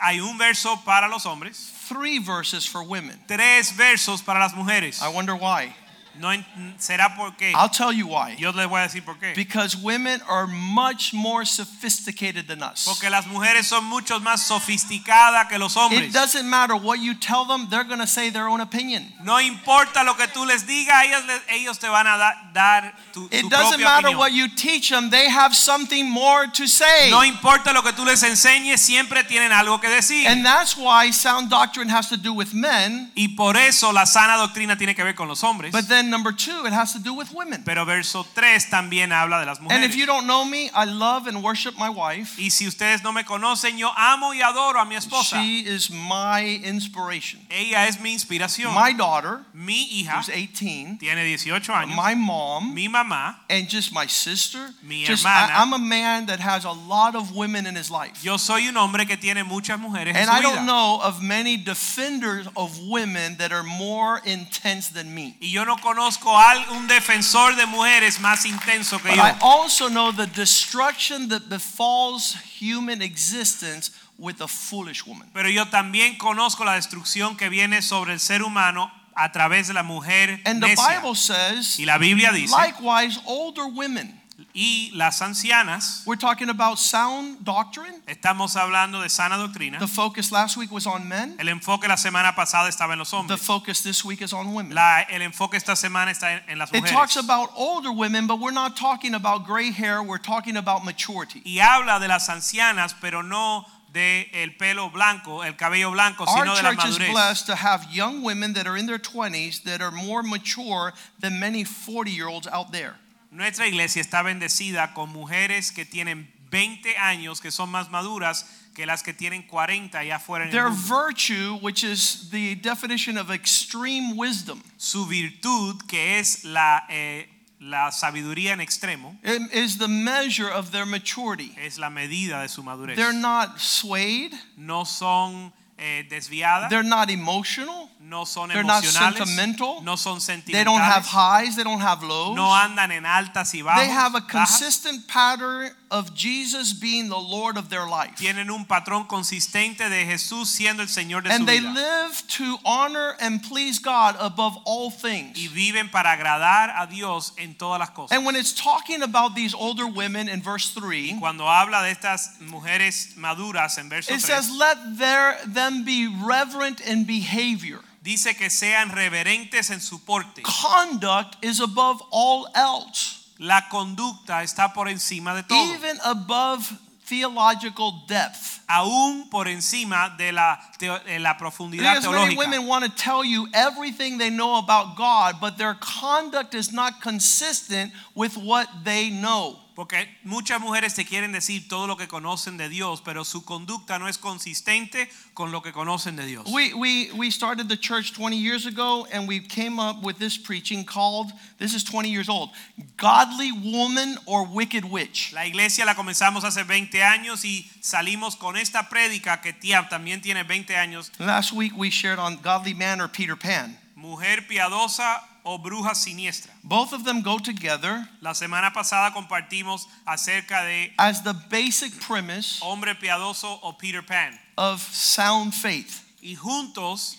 Hay 0.00 0.20
un 0.20 0.38
verso 0.38 0.80
para 0.84 1.08
los 1.08 1.26
hombres, 1.26 1.72
three 1.88 2.18
verses 2.20 2.68
for 2.68 2.82
women. 2.82 3.20
tres 3.26 3.74
versos 3.76 4.22
para 4.22 4.38
las 4.38 4.54
mujeres. 4.54 5.00
I 5.02 5.08
wonder 5.08 5.34
why. 5.34 5.74
No 6.18 6.30
será 6.78 7.14
porque 7.16 7.52
I'll 7.54 7.70
tell 7.70 7.92
you 7.92 8.06
why. 8.08 8.36
yo 8.38 8.50
les 8.52 8.66
voy 8.68 8.80
a 8.80 8.88
decir 8.88 9.04
por 9.04 9.16
qué. 9.18 9.34
Because 9.34 9.76
women 9.76 10.20
are 10.28 10.46
much 10.46 11.12
more 11.14 11.44
sophisticated 11.44 12.46
than 12.46 12.62
us. 12.62 12.84
Porque 12.84 13.08
las 13.10 13.26
mujeres 13.26 13.66
son 13.66 13.84
mucho 13.84 14.18
más 14.20 14.42
sofisticadas 14.42 15.48
que 15.48 15.58
los 15.58 15.76
hombres. 15.76 16.08
It 16.08 16.12
doesn't 16.12 16.46
matter 16.48 16.74
what 16.74 17.00
you 17.00 17.14
tell 17.14 17.44
them, 17.44 17.68
they're 17.68 17.84
going 17.84 18.00
to 18.00 18.06
say 18.06 18.30
their 18.30 18.48
own 18.48 18.60
opinion. 18.60 19.12
No 19.22 19.38
importa 19.40 20.02
lo 20.04 20.14
que 20.14 20.26
tú 20.28 20.44
les 20.46 20.66
digas, 20.66 21.04
ellos, 21.04 21.22
ellos 21.48 21.78
te 21.78 21.88
van 21.88 22.06
a 22.06 22.16
da- 22.16 22.50
dar 22.52 22.94
tu, 23.12 23.28
It 23.30 23.42
su 23.42 23.48
doesn't 23.48 23.80
matter 23.82 24.08
opinión. 24.08 24.18
what 24.18 24.32
you 24.32 24.48
teach 24.48 24.90
them, 24.90 25.10
they 25.10 25.28
have 25.28 25.54
something 25.54 26.08
more 26.08 26.46
to 26.48 26.66
say. 26.66 27.10
No 27.10 27.22
importa 27.24 27.72
lo 27.72 27.82
que 27.82 27.92
tú 27.92 28.04
les 28.04 28.22
enseñes, 28.22 28.80
siempre 28.80 29.24
tienen 29.24 29.52
algo 29.52 29.80
que 29.80 29.88
decir. 29.88 30.26
And 30.26 30.44
that's 30.44 30.76
why 30.76 31.10
sound 31.10 31.48
doctrine 31.50 31.88
has 31.88 32.08
to 32.08 32.16
do 32.16 32.32
with 32.32 32.52
men. 32.52 33.10
y 33.14 33.28
por 33.36 33.56
eso 33.56 33.92
la 33.92 34.04
sana 34.06 34.36
doctrina 34.36 34.76
tiene 34.76 34.94
que 34.94 35.04
ver 35.04 35.14
con 35.14 35.28
los 35.28 35.42
hombres. 35.42 35.72
But 35.72 35.88
then 35.88 36.07
number 36.10 36.32
two, 36.32 36.64
it 36.66 36.72
has 36.72 36.92
to 36.92 36.98
do 36.98 37.14
with 37.14 37.32
women. 37.32 37.62
Pero 37.64 37.84
verso 37.84 38.22
3 38.22 38.66
también 38.70 39.10
habla 39.12 39.40
de 39.40 39.46
las 39.46 39.58
mujeres. 39.60 39.72
And 39.76 39.84
if 39.84 39.94
you 39.96 40.06
don't 40.06 40.26
know 40.26 40.44
me, 40.44 40.70
I 40.74 40.84
love 40.84 41.26
and 41.26 41.42
worship 41.42 41.78
my 41.78 41.88
wife. 41.90 42.36
y 42.38 42.48
si 42.50 42.66
ustedes 42.66 43.02
no 43.02 43.12
me 43.12 43.22
conocen, 43.24 43.78
yo 43.78 43.90
amo 43.96 44.32
y 44.32 44.40
adoro 44.42 44.80
a 44.80 44.84
mi 44.84 44.96
esposa. 44.96 45.40
She 45.42 45.60
is 45.60 45.90
my 45.90 46.60
inspiration. 46.64 47.40
Ella 47.50 47.86
es 47.86 48.00
mi 48.00 48.14
inspiración. 48.14 48.74
My 48.74 48.92
daughter, 48.92 49.40
mi 49.54 49.86
hija 49.90 50.16
who's 50.18 50.28
18, 50.28 50.98
tiene 50.98 51.24
18 51.24 51.72
años. 51.74 51.94
my 51.96 52.14
mom, 52.14 52.74
mi 52.74 52.88
mamá, 52.88 53.36
and 53.50 53.68
just 53.68 53.92
my 53.92 54.06
sister. 54.06 54.70
Mi 54.82 55.04
Just 55.04 55.24
hermana. 55.24 55.52
I, 55.54 55.62
am 55.62 55.72
a 55.72 55.78
man 55.78 56.26
that 56.26 56.40
has 56.40 56.64
a 56.64 56.72
lot 56.72 57.14
of 57.14 57.34
women 57.34 57.66
in 57.66 57.74
his 57.74 57.90
life. 57.90 58.24
yo 58.24 58.36
soy 58.36 58.66
un 58.68 58.76
hombre 58.76 59.04
que 59.06 59.16
tiene 59.16 59.44
muchas 59.44 59.78
mujeres 59.78 60.08
en 60.14 60.16
And 60.16 60.26
su 60.26 60.32
I 60.32 60.40
vida. 60.40 60.54
don't 60.54 60.66
know 60.66 61.00
of 61.02 61.22
many 61.22 61.56
defenders 61.56 62.46
of 62.56 62.78
women 62.80 63.36
that 63.38 63.52
are 63.52 63.62
more 63.62 64.20
intense 64.24 64.88
than 64.88 65.14
me. 65.14 65.36
Y 65.40 65.48
yo 65.48 65.64
no 65.64 65.76
conozco 65.88 66.30
un 66.70 66.86
defensor 66.86 67.56
de 67.56 67.66
mujeres 67.66 68.20
más 68.20 68.44
intenso 68.44 69.00
que 69.00 69.08
But 69.08 69.16
yo. 69.16 69.22
I 69.22 69.34
also 69.40 69.88
know 69.88 70.12
the 70.12 70.26
destruction 70.26 71.28
that 71.28 71.48
befalls 71.48 72.36
human 72.60 73.00
existence 73.00 73.90
with 74.18 74.40
a 74.40 74.48
foolish 74.48 75.06
woman. 75.06 75.30
Pero 75.32 75.48
yo 75.48 75.66
también 75.66 76.18
conozco 76.18 76.64
la 76.64 76.74
destrucción 76.74 77.36
que 77.36 77.48
viene 77.48 77.80
sobre 77.82 78.12
el 78.12 78.20
ser 78.20 78.42
humano 78.42 78.90
a 79.14 79.32
través 79.32 79.68
de 79.68 79.74
la 79.74 79.82
mujer 79.82 80.40
And 80.44 80.62
the. 80.62 80.74
Bible 80.76 81.16
says, 81.16 81.78
y 81.78 81.86
la 81.86 81.98
Biblia 81.98 82.32
dice, 82.32 82.54
likewise, 82.54 83.18
older 83.24 83.64
women. 83.64 84.20
Y 84.54 84.90
las 84.94 85.20
ancianas, 85.22 86.02
We're 86.06 86.16
talking 86.18 86.48
about 86.48 86.78
sound 86.78 87.44
doctrine. 87.44 88.02
estamos 88.06 88.56
hablando 88.56 89.02
de 89.02 89.08
sana 89.08 89.36
doctrina. 89.36 89.78
The 89.78 89.86
focus 89.86 90.32
last 90.32 90.56
week 90.56 90.72
was 90.72 90.86
on 90.86 91.06
men. 91.08 91.36
El 91.38 91.48
enfoque 91.48 91.86
la 91.86 91.96
semana 91.96 92.34
pasada 92.34 92.68
estaba 92.68 92.92
en 92.92 92.98
los 92.98 93.12
hombres. 93.12 93.38
The 93.38 93.44
focus 93.44 93.82
this 93.82 94.04
week 94.04 94.22
is 94.22 94.32
on 94.32 94.52
women. 94.54 94.74
La- 94.74 95.04
el 95.10 95.22
enfoque 95.22 95.54
esta 95.56 95.76
semana 95.76 96.10
está 96.10 96.42
en, 96.48 96.58
las 96.58 96.72
It 96.72 96.86
talks 96.86 97.16
about 97.16 97.50
older 97.54 97.92
women, 97.92 98.26
but 98.26 98.40
we're 98.40 98.50
not 98.50 98.76
talking 98.76 99.14
about 99.14 99.46
gray 99.46 99.70
hair. 99.70 100.02
We're 100.02 100.18
talking 100.18 100.56
about 100.56 100.84
maturity. 100.84 101.42
y 101.44 101.58
habla 101.60 102.00
de 102.00 102.08
las 102.08 102.28
ancianas, 102.28 102.94
pero 103.00 103.22
no 103.22 103.64
de 103.92 104.28
el 104.34 104.56
pelo 104.56 104.90
blanco, 104.90 105.42
el 105.42 105.56
cabello 105.56 105.90
blanco, 105.90 106.24
Our 106.24 106.44
sino 106.44 106.56
de 106.56 106.62
la 106.62 106.72
madurez. 106.72 106.78
Our 106.78 106.92
church 106.92 107.00
is 107.00 107.10
blessed 107.10 107.46
to 107.46 107.54
have 107.54 107.86
young 107.90 108.22
women 108.22 108.52
that 108.54 108.66
are 108.66 108.76
in 108.76 108.86
their 108.86 108.98
20s 108.98 109.62
that 109.64 109.80
are 109.80 109.90
more 109.90 110.22
mature 110.22 110.92
than 111.20 111.38
many 111.38 111.64
40 111.64 112.10
year 112.10 112.28
olds 112.28 112.46
out 112.46 112.72
there. 112.72 112.96
Nuestra 113.30 113.66
iglesia 113.66 114.00
está 114.00 114.22
bendecida 114.22 114.94
con 114.94 115.10
mujeres 115.10 115.70
que 115.72 115.84
tienen 115.84 116.32
20 116.50 116.96
años 116.96 117.40
que 117.40 117.50
son 117.50 117.70
más 117.70 117.90
maduras 117.90 118.46
que 118.74 118.86
las 118.86 119.02
que 119.02 119.12
tienen 119.12 119.42
40 119.42 119.98
allá 119.98 120.16
afuera 120.16 120.44
en 120.44 120.50
el 120.50 120.54
Their 120.56 120.70
mundo. 120.70 121.06
virtue, 121.06 121.58
which 121.60 121.82
is 121.84 122.28
the 122.30 122.54
definition 122.56 123.18
of 123.18 123.30
extreme 123.30 124.14
wisdom, 124.16 124.62
Su 124.76 125.04
virtud, 125.06 125.82
que 125.88 126.18
es 126.20 126.44
la, 126.44 126.84
eh, 126.88 127.28
la 127.60 127.90
sabiduría 127.90 128.52
en 128.52 128.60
extremo, 128.60 129.18
is 129.52 129.76
the 129.78 129.88
measure 129.88 130.48
of 130.50 130.70
their 130.70 130.86
maturity. 130.86 131.52
es 131.58 131.76
la 131.76 131.90
medida 131.90 132.40
de 132.42 132.48
su 132.48 132.62
madurez. 132.62 132.96
They're 132.96 133.12
not 133.12 133.58
swayed, 133.58 134.32
No 134.56 134.84
son 134.84 135.52
eh, 135.76 136.06
desviadas, 136.08 136.70
they're 136.70 136.82
not 136.88 137.10
emotional, 137.10 137.90
no 138.08 138.24
son 138.24 138.48
they're 138.48 138.64
not 138.64 138.84
sentimental, 138.84 139.82
no 139.82 139.96
son 139.96 140.18
they 140.46 140.64
don't 140.64 140.80
have 140.80 141.04
highs, 141.04 141.56
they 141.56 141.64
don't 141.64 141.80
have 141.80 142.02
lows. 142.02 142.34
no 142.34 142.46
andan 142.54 142.90
en 142.90 143.04
altas 143.04 143.54
y 143.54 143.62
bajos. 143.62 143.76
They 143.76 143.88
have 143.88 144.14
a 144.14 144.20
consistent 144.20 145.06
bajas. 145.06 145.12
pattern 145.12 145.70
of 145.90 146.14
Jesus 146.14 146.72
being 146.72 147.08
the 147.08 147.18
Lord 147.18 147.56
of 147.56 147.70
their 147.70 147.86
life. 147.86 148.16
Tienen 148.16 148.50
un 148.50 148.66
patrón 148.66 149.06
consistente 149.06 149.88
de 149.88 150.04
Jesús 150.04 150.48
siendo 150.48 150.80
el 150.80 150.88
Señor 150.88 151.22
de 151.22 151.30
su 151.30 151.36
And 151.36 151.48
they 151.48 151.60
vida. 151.60 151.72
live 151.74 152.22
to 152.28 152.58
honor 152.64 153.14
and 153.20 153.42
please 153.42 153.78
God 153.78 154.16
above 154.18 154.58
all 154.64 154.90
things. 154.90 155.38
Y 155.38 155.48
viven 155.48 155.90
para 155.90 156.12
agradar 156.12 156.74
a 156.76 156.86
Dios 156.86 157.32
en 157.38 157.54
todas 157.54 157.78
las 157.78 157.90
cosas. 157.90 158.16
And 158.16 158.26
when 158.26 158.36
it's 158.36 158.52
talking 158.52 159.02
about 159.02 159.34
these 159.34 159.54
older 159.54 159.86
women 159.86 160.28
in 160.28 160.42
verse 160.42 160.70
3, 160.70 161.18
Cuando 161.18 161.44
habla 161.44 161.82
de 161.82 161.90
estas 161.90 162.40
mujeres 162.40 163.16
maduras 163.16 163.78
en 163.78 163.88
verso 163.88 164.12
it 164.12 164.20
3, 164.20 164.34
says, 164.34 164.50
Let 164.50 164.98
their, 164.98 165.38
them 165.46 165.84
be 165.84 166.06
reverent 166.06 166.80
in 166.80 167.04
behavior. 167.04 167.80
Dice 168.08 168.34
que 168.34 168.48
sean 168.48 168.90
reverentes 168.90 169.68
en 169.70 169.80
su 169.82 170.02
porte. 170.02 170.42
Conduct 170.42 171.36
is 171.44 171.60
above 171.60 172.00
all 172.10 172.48
else, 172.54 173.26
La 173.38 173.68
conducta 173.68 174.42
está 174.42 174.72
por 174.72 174.88
encima 174.88 175.34
de 175.34 175.42
todo, 175.42 175.62
even 175.74 175.98
above 176.04 176.72
theological 177.06 178.04
depth. 178.08 178.60
aún 178.66 179.28
por 179.30 179.46
encima 179.46 180.16
de 180.16 180.32
la, 180.32 180.58
de 180.78 181.18
la 181.18 181.36
profundidad 181.36 181.96
Because 181.96 182.10
many 182.10 182.36
women 182.36 182.66
want 182.66 182.84
to 182.84 182.90
tell 182.90 183.22
you 183.24 183.46
everything 183.52 184.16
they 184.18 184.30
know 184.30 184.56
about 184.56 184.96
God, 184.96 185.36
but 185.38 185.58
their 185.58 185.74
conduct 185.74 186.54
is 186.54 186.72
not 186.72 187.02
consistent 187.02 187.92
with 188.14 188.36
what 188.38 188.68
they 188.84 189.10
know. 189.10 189.58
Porque 189.78 190.08
muchas 190.24 190.60
mujeres 190.60 190.94
te 190.94 191.04
quieren 191.04 191.30
decir 191.30 191.68
todo 191.68 191.86
lo 191.86 191.96
que 191.96 192.08
conocen 192.08 192.56
de 192.56 192.68
Dios, 192.68 193.00
pero 193.00 193.24
su 193.24 193.44
conducta 193.44 193.96
no 194.00 194.08
es 194.08 194.18
consistente 194.18 195.08
con 195.34 195.52
lo 195.52 195.62
que 195.62 195.70
conocen 195.70 196.16
de 196.16 196.26
Dios. 196.26 196.46
We, 196.48 196.74
we, 196.74 197.12
we 197.12 197.30
started 197.30 197.68
the 197.68 197.76
church 197.76 198.12
20 198.12 198.36
years 198.36 198.66
ago 198.66 199.06
and 199.12 199.28
we 199.28 199.38
came 199.38 199.78
up 199.78 200.02
with 200.02 200.18
this 200.18 200.36
preaching 200.36 200.84
called, 200.84 201.30
this 201.58 201.74
is 201.74 201.84
20 201.84 202.10
years 202.10 202.28
old, 202.28 202.50
Godly 202.96 203.52
Woman 203.52 204.18
or 204.26 204.44
Wicked 204.44 204.84
Witch. 204.84 205.32
La 205.32 205.42
iglesia 205.42 205.84
la 205.84 205.94
comenzamos 205.94 206.42
hace 206.42 206.64
20 206.64 207.00
años 207.00 207.44
y 207.44 207.70
salimos 207.80 208.36
con 208.36 208.56
esta 208.56 208.88
prédica 208.88 209.40
que 209.40 209.52
tía 209.52 209.88
también 209.88 210.20
tiene 210.20 210.42
20 210.42 210.74
años, 210.74 211.12
Last 211.20 211.52
week 211.52 211.78
we 211.78 211.88
shared 211.88 212.18
on 212.18 212.38
Godly 212.42 212.74
Man 212.74 213.00
or 213.00 213.06
Peter 213.06 213.36
Pan. 213.36 213.78
mujer 213.94 214.48
piadosa 214.48 215.22
o 215.48 215.56
bruja 215.56 215.94
siniestra. 215.94 216.52
Both 216.62 216.92
of 216.92 217.04
them 217.04 217.22
go 217.22 217.38
together 217.38 218.06
La 218.20 218.34
semana 218.34 218.70
pasada 218.70 219.14
compartimos 219.14 219.88
acerca 220.04 220.62
de 220.66 220.92
as 220.98 221.22
the 221.22 221.32
basic 221.48 221.98
premise 222.00 222.58
hombre 222.60 222.94
piadoso 222.94 223.58
o 223.62 223.72
Peter 223.72 224.02
Pan 224.02 224.38
of 224.58 224.82
sound 224.92 225.54
faith. 225.54 226.04
y 226.22 226.34
juntos 226.36 227.16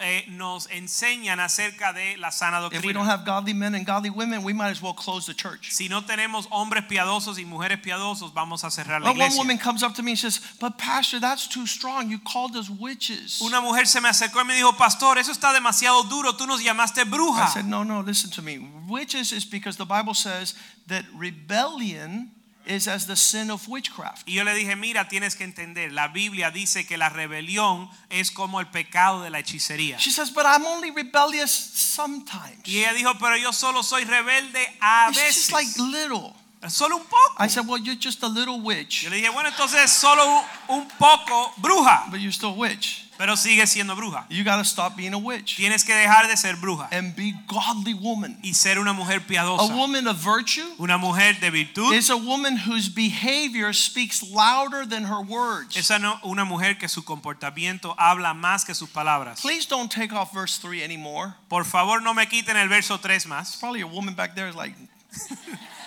Eh, 0.00 0.24
nos 0.28 0.68
enseñan 0.70 1.38
acerca 1.38 1.92
de 1.92 2.16
la 2.16 2.30
sana 2.32 2.58
If 2.72 2.84
we 2.84 2.92
don't 2.92 3.06
doctrina. 3.06 3.10
have 3.10 3.24
godly 3.24 3.52
men 3.54 3.74
and 3.74 3.86
godly 3.86 4.10
women, 4.10 4.42
we 4.42 4.52
might 4.52 4.70
as 4.70 4.82
well 4.82 4.92
close 4.92 5.26
the 5.26 5.34
church. 5.34 5.70
Si 5.70 5.88
no 5.88 6.02
tenemos 6.02 6.48
hombres 6.50 6.84
piadosos 6.88 7.38
y 7.38 7.44
mujeres 7.44 7.78
piadosos, 7.80 8.32
vamos 8.34 8.64
a 8.64 8.70
cerrar 8.70 9.00
la 9.00 9.08
But 9.10 9.16
one 9.18 9.26
iglesia. 9.26 9.38
woman 9.38 9.58
comes 9.58 9.82
up 9.82 9.94
to 9.94 10.02
me 10.02 10.12
and 10.12 10.18
says, 10.18 10.40
But 10.60 10.78
Pastor, 10.78 11.20
that's 11.20 11.46
too 11.46 11.66
strong. 11.66 12.10
You 12.10 12.18
called 12.18 12.56
us 12.56 12.68
witches. 12.68 13.40
Una 13.40 13.60
mujer 13.60 13.86
se 13.86 14.00
me 14.00 14.08
acercó 14.08 14.40
y 14.40 14.44
me 14.44 14.54
dijo, 14.56 14.76
pastor, 14.76 15.16
eso 15.18 15.30
está 15.32 15.52
demasiado 15.52 16.02
duro, 16.08 16.32
tú 16.36 16.46
nos 16.46 16.60
llamaste 16.62 17.04
I 17.08 17.46
said, 17.52 17.66
No, 17.66 17.84
no, 17.84 18.00
listen 18.00 18.30
to 18.32 18.42
me. 18.42 18.58
Witches 18.88 19.32
is 19.32 19.44
because 19.44 19.76
the 19.76 19.86
Bible 19.86 20.14
says 20.14 20.54
that 20.88 21.04
rebellion 21.14 22.30
is 22.68 22.86
as 22.86 23.06
the 23.06 23.16
sin 23.16 23.50
of 23.50 23.66
witchcraft. 23.68 24.28
Y 24.28 24.34
yo 24.34 24.44
le 24.44 24.54
dije, 24.54 24.76
mira, 24.76 25.08
tienes 25.08 25.34
que 25.34 25.44
entender, 25.44 25.90
la 25.92 26.08
Biblia 26.08 26.50
dice 26.50 26.86
que 26.86 26.96
la 26.98 27.08
rebelión 27.08 27.88
es 28.10 28.30
como 28.30 28.60
el 28.60 28.66
pecado 28.66 29.22
de 29.22 29.30
la 29.30 29.38
hechicería. 29.40 29.96
She 29.98 30.10
says, 30.10 30.30
But 30.30 30.44
I'm 30.46 30.66
only 30.66 30.90
rebellious 30.90 31.50
sometimes. 31.50 32.60
Y 32.64 32.78
ella 32.80 32.92
dijo, 32.92 33.14
pero 33.18 33.36
yo 33.36 33.52
solo 33.52 33.82
soy 33.82 34.04
rebelde 34.04 34.66
a 34.80 35.08
It's 35.10 35.18
just 35.18 35.50
veces. 35.50 35.52
like 35.52 35.78
little. 35.78 36.34
Solo 36.68 36.96
un 36.96 37.04
poco. 37.04 37.36
I 37.38 37.48
said, 37.48 37.66
Well, 37.66 37.78
you're 37.78 37.94
just 37.98 38.22
a 38.22 38.28
little 38.28 38.60
witch, 38.60 39.04
Yo 39.04 39.10
le 39.10 39.16
dije, 39.16 39.30
bueno, 39.32 39.48
entonces 39.48 39.88
solo 39.90 40.44
un 40.68 40.88
poco 40.98 41.52
bruja, 41.56 42.10
but 42.10 42.20
you're 42.20 42.32
still 42.32 42.50
a 42.50 42.52
witch. 42.52 43.07
Pero 43.18 43.36
sigue 43.36 43.66
siendo 43.66 43.94
bruja. 43.96 44.24
You 44.30 44.44
got 44.44 44.56
to 44.58 44.64
stop 44.64 44.96
being 44.96 45.12
a 45.12 45.18
witch 45.18 45.56
Tienes 45.56 45.84
que 45.84 45.92
dejar 45.94 46.28
de 46.28 46.36
ser 46.36 46.54
bruja 46.56 46.88
and 46.92 47.14
be 47.16 47.34
godly 47.46 47.92
woman. 47.92 48.38
y 48.42 48.54
ser 48.54 48.78
una 48.78 48.92
mujer 48.94 49.20
A 49.24 49.26
piadosa. 49.26 49.74
woman 49.74 50.06
of 50.06 50.16
virtue 50.24 50.64
Una 50.78 50.96
mujer 50.96 51.38
de 51.40 51.50
virtud 51.50 51.92
is 51.92 52.08
a 52.10 52.16
woman 52.16 52.56
whose 52.56 52.88
behavior 52.88 53.74
speaks 53.74 54.22
louder 54.22 54.86
than 54.88 55.04
her 55.06 55.20
words. 55.20 55.76
es 55.76 55.90
una- 55.90 56.20
una 56.22 56.44
mujer 56.44 56.78
que 56.78 56.88
su 56.88 57.04
comportamiento 57.04 57.94
habla 57.98 58.32
más 58.34 58.64
que 58.64 58.74
sus 58.74 58.88
palabras. 58.88 59.40
Please 59.42 59.66
don't 59.68 59.92
take 59.92 60.12
off 60.14 60.32
verse 60.32 60.58
3 60.60 60.82
anymore. 60.84 61.34
Por 61.48 61.64
favor, 61.64 62.00
no 62.00 62.14
me 62.14 62.26
quiten 62.28 62.56
el 62.56 62.68
verso 62.68 62.98
3 63.00 63.26
más. 63.26 63.56
Probably 63.58 63.82
a 63.82 63.86
woman 63.86 64.14
back 64.14 64.34
there 64.36 64.48
is 64.48 64.54
like, 64.54 64.76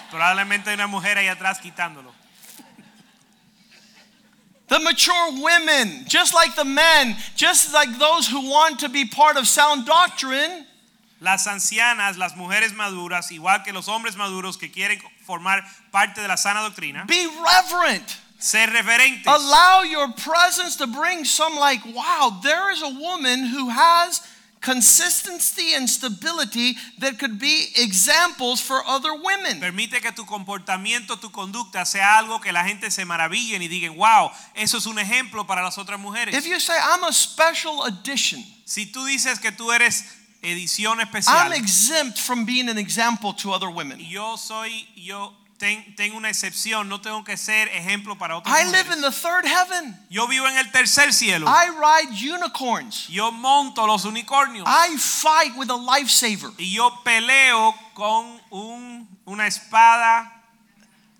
Probablemente 0.09 0.69
hay 0.69 0.75
una 0.75 0.87
mujer 0.87 1.17
ahí 1.17 1.27
atrás 1.27 1.59
quitándolo. 1.59 2.11
The 4.71 4.79
mature 4.79 5.43
women, 5.43 6.05
just 6.07 6.33
like 6.33 6.55
the 6.55 6.63
men, 6.63 7.17
just 7.35 7.73
like 7.73 7.99
those 7.99 8.25
who 8.25 8.49
want 8.49 8.79
to 8.79 8.87
be 8.87 9.03
part 9.03 9.35
of 9.35 9.45
sound 9.45 9.85
doctrine, 9.85 10.65
Las 11.19 11.45
ancianas, 11.45 12.17
las 12.17 12.33
mujeres 12.35 12.73
maduras, 12.73 13.31
igual 13.31 13.63
que 13.63 13.73
los 13.73 13.87
hombres 13.87 14.15
maduros 14.15 14.57
que 14.57 14.71
quieren 14.71 14.99
formar 15.27 15.61
parte 15.91 16.21
de 16.21 16.27
la 16.27 16.35
sana 16.35 16.61
doctrina, 16.61 17.05
be 17.05 17.27
reverent. 17.27 18.17
Allow 19.27 19.83
your 19.83 20.11
presence 20.13 20.77
to 20.77 20.87
bring 20.87 21.25
some, 21.25 21.57
like, 21.57 21.85
wow, 21.93 22.39
there 22.41 22.71
is 22.71 22.81
a 22.81 22.89
woman 22.89 23.45
who 23.45 23.69
has 23.69 24.21
consistency 24.61 25.73
and 25.73 25.89
stability 25.89 26.77
that 26.99 27.17
could 27.19 27.39
be 27.39 27.69
examples 27.75 28.61
for 28.61 28.81
other 28.87 29.13
women. 29.13 29.59
Permite 29.59 30.01
que 30.01 30.11
tu 30.11 30.23
comportamiento, 30.25 31.19
tu 31.19 31.29
conducta 31.29 31.85
sea 31.85 32.19
algo 32.19 32.39
que 32.39 32.51
la 32.51 32.63
gente 32.63 32.91
se 32.91 33.03
maravillen 33.03 33.61
y 33.61 33.67
digan, 33.67 33.97
wow, 33.97 34.31
eso 34.55 34.77
es 34.77 34.85
un 34.85 34.99
ejemplo 34.99 35.45
para 35.45 35.61
las 35.63 35.77
otras 35.77 35.99
mujeres. 35.99 36.35
If 36.35 36.45
you 36.45 36.59
say, 36.59 36.77
I'm 36.77 37.03
a 37.03 37.11
special 37.11 37.85
edition, 37.85 38.43
Si 38.65 38.85
tú 38.85 39.03
dices 39.05 39.39
que 39.39 39.51
tú 39.51 39.73
eres 39.73 40.05
edición 40.41 41.01
especial. 41.01 41.35
I'm 41.35 41.53
exempt 41.53 42.19
from 42.19 42.45
being 42.45 42.69
an 42.69 42.77
example 42.77 43.33
to 43.33 43.51
other 43.51 43.69
women. 43.69 43.99
yo 43.99 44.37
soy, 44.37 44.87
yo 44.95 45.33
ten- 45.61 45.95
tengo 45.95 46.17
una 46.17 46.29
excepción, 46.29 46.89
no 46.89 46.99
tengo 47.01 47.23
que 47.23 47.37
ser 47.37 47.67
ejemplo 47.69 48.17
para 48.17 48.35
otras 48.35 48.51
I 48.59 48.63
live 48.65 48.83
mujeres. 48.89 48.95
in 48.95 49.01
the 49.03 49.11
third 49.11 49.45
heaven. 49.45 49.95
Yo 50.09 50.25
vivo 50.27 50.47
en 50.47 50.57
el 50.57 50.71
tercer 50.71 51.13
cielo. 51.13 51.45
I 51.47 51.69
ride 51.69 52.11
unicorns. 52.33 53.07
Yo 53.07 53.31
monto 53.31 53.85
los 53.85 54.03
unicornios. 54.05 54.65
I 54.67 54.97
fight 54.97 55.55
with 55.55 55.69
a 55.69 55.77
lifesaver. 55.77 56.51
Y 56.57 56.73
yo 56.73 56.89
peleo 57.05 57.75
con 57.93 58.41
un- 58.49 59.07
una 59.25 59.45
espada 59.45 60.31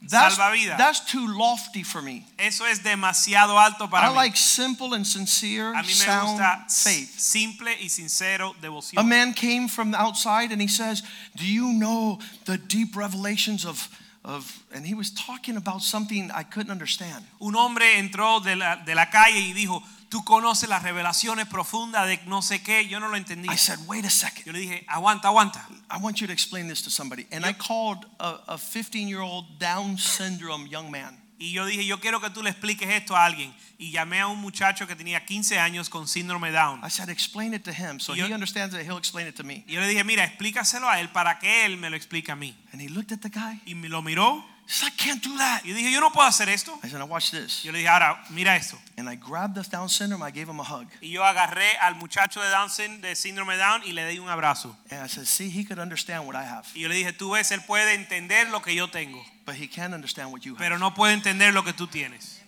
That's, 0.03 0.35
Salvavidas. 0.35 0.77
that's 0.79 0.99
too 1.05 1.27
lofty 1.27 1.83
for 1.83 2.01
me. 2.01 2.25
Eso 2.39 2.65
es 2.65 2.79
demasiado 2.81 3.59
alto 3.59 3.87
para 3.87 4.07
I 4.07 4.09
mí. 4.09 4.15
like 4.15 4.35
simple 4.35 4.95
and 4.95 5.05
sincere, 5.05 5.75
A 5.75 5.83
mí 5.83 5.87
me 5.89 5.93
sound 5.93 6.29
gusta 6.39 6.65
faith. 6.67 7.19
simple 7.19 7.71
y 7.79 7.87
sincero 7.87 8.55
A 8.97 9.03
man 9.03 9.33
came 9.35 9.67
from 9.69 9.91
the 9.91 9.97
outside 9.99 10.51
and 10.51 10.59
he 10.59 10.67
says, 10.67 11.03
Do 11.35 11.45
you 11.45 11.71
know 11.73 12.17
the 12.45 12.57
deep 12.57 12.95
revelations 12.95 13.63
of, 13.63 13.87
of 14.23 14.63
and 14.73 14.85
he 14.85 14.93
was 14.93 15.11
talking 15.11 15.57
about 15.57 15.81
something 15.81 16.29
I 16.31 16.43
couldn't 16.43 16.71
understand. 16.71 17.25
Un 17.39 17.55
hombre 17.55 17.97
entró 17.97 18.39
de 18.39 18.55
la, 18.55 18.75
de 18.77 18.95
la 18.95 19.09
calle 19.09 19.39
y 19.39 19.53
dijo, 19.53 19.81
tú 20.09 20.23
conoces 20.23 20.69
las 20.69 20.83
revelaciones 20.83 21.47
profundas 21.47 22.05
de 22.05 22.19
no 22.27 22.41
sé 22.41 22.61
qué, 22.61 22.87
yo 22.87 22.99
no 22.99 23.07
lo 23.07 23.17
entendí. 23.17 23.49
I 23.49 23.57
said, 23.57 23.79
Wait 23.87 24.05
a 24.05 24.09
second. 24.09 24.45
Yo 24.45 24.51
le 24.53 24.59
dije, 24.59 24.85
aguanta, 24.87 25.29
aguanta. 25.29 25.65
I 25.89 25.97
want 25.97 26.19
you 26.21 26.27
to 26.27 26.33
explain 26.33 26.67
this 26.67 26.83
to 26.83 26.89
somebody. 26.89 27.25
And 27.31 27.45
I 27.45 27.53
called 27.53 28.05
a 28.19 28.57
15 28.57 29.07
year 29.07 29.21
old 29.21 29.45
Down 29.57 29.97
syndrome 29.97 30.67
young 30.67 30.91
man. 30.91 31.20
Y 31.41 31.53
yo 31.53 31.65
dije, 31.65 31.83
yo 31.87 31.99
quiero 31.99 32.21
que 32.21 32.29
tú 32.29 32.43
le 32.43 32.51
expliques 32.51 32.87
esto 32.87 33.15
a 33.15 33.25
alguien. 33.25 33.51
Y 33.79 33.89
llamé 33.89 34.19
a 34.19 34.27
un 34.27 34.39
muchacho 34.39 34.85
que 34.85 34.95
tenía 34.95 35.25
15 35.25 35.57
años 35.57 35.89
con 35.89 36.07
síndrome 36.07 36.51
Down. 36.51 36.81
I 36.85 36.89
said, 36.91 37.09
Explain 37.09 37.55
it 37.55 37.63
to 37.63 37.71
him 37.71 37.99
so 37.99 38.13
Yo- 38.13 38.27
he 38.27 38.33
understands 38.33 38.75
it, 38.75 38.81
he'll 38.83 38.99
explain 38.99 39.27
it 39.27 39.33
to 39.35 39.43
me. 39.43 39.63
Y 39.67 39.73
yo 39.73 39.81
le 39.81 39.87
dije, 39.87 40.03
mira, 40.03 40.23
explícaselo 40.23 40.87
a 40.87 40.99
él 40.99 41.09
para 41.09 41.39
que 41.39 41.65
él 41.65 41.77
me 41.77 41.89
lo 41.89 41.95
explique 41.95 42.31
a 42.31 42.35
mí. 42.35 42.55
And 42.71 42.79
he 42.79 42.89
looked 42.89 43.11
at 43.11 43.21
the 43.21 43.29
guy, 43.29 43.59
Y 43.65 43.73
me 43.73 43.89
lo 43.89 44.03
miró 44.03 44.45
I 44.83 44.89
can't 44.91 45.21
do 45.21 45.37
that. 45.37 45.63
Y 45.65 45.73
dije, 45.73 45.91
yo 45.91 45.99
no 45.99 46.11
puedo 46.11 46.27
hacer 46.27 46.47
esto. 46.49 46.79
I 46.83 46.87
said, 46.87 46.99
now 46.99 47.05
watch 47.05 47.31
this. 47.31 47.63
Yo 47.63 47.71
le 47.71 47.79
dije, 47.79 47.89
ahora, 47.89 48.23
mira 48.29 48.55
esto. 48.55 48.77
And 48.97 49.09
I 49.09 49.15
grabbed 49.15 49.55
the 49.55 49.69
Down 49.69 49.89
syndrome, 49.89 50.23
I 50.23 50.31
gave 50.31 50.47
him 50.47 50.59
a 50.59 50.63
hug. 50.63 50.87
Y 51.01 51.09
yo 51.09 51.23
agarré 51.23 51.67
al 51.81 51.95
muchacho 51.95 52.39
de 52.41 52.49
Down 52.49 52.69
de 53.01 53.15
síndrome 53.15 53.57
Down 53.57 53.81
y 53.85 53.91
le 53.91 54.07
di 54.07 54.19
un 54.19 54.29
abrazo. 54.29 54.75
And 54.89 55.03
I 55.03 55.07
said, 55.07 55.25
see, 55.25 55.49
he 55.49 55.65
could 55.65 55.79
understand 55.79 56.25
what 56.25 56.35
I 56.35 56.43
have, 56.43 56.65
Y 56.73 56.81
yo 56.81 56.87
le 56.87 56.95
dije, 56.95 57.11
tú 57.13 57.31
ves, 57.31 57.51
él 57.51 57.61
puede 57.65 57.93
entender 57.95 58.49
lo 58.49 58.61
que 58.61 58.73
yo 58.73 58.87
tengo, 58.89 59.23
but 59.45 59.55
he 59.55 59.67
can't 59.67 59.93
understand 59.93 60.31
what 60.31 60.41
you 60.41 60.53
have. 60.53 60.59
pero 60.59 60.77
no 60.77 60.93
puede 60.93 61.13
entender 61.13 61.53
lo 61.53 61.63
que 61.63 61.73
tú 61.73 61.87
tienes. 61.87 62.40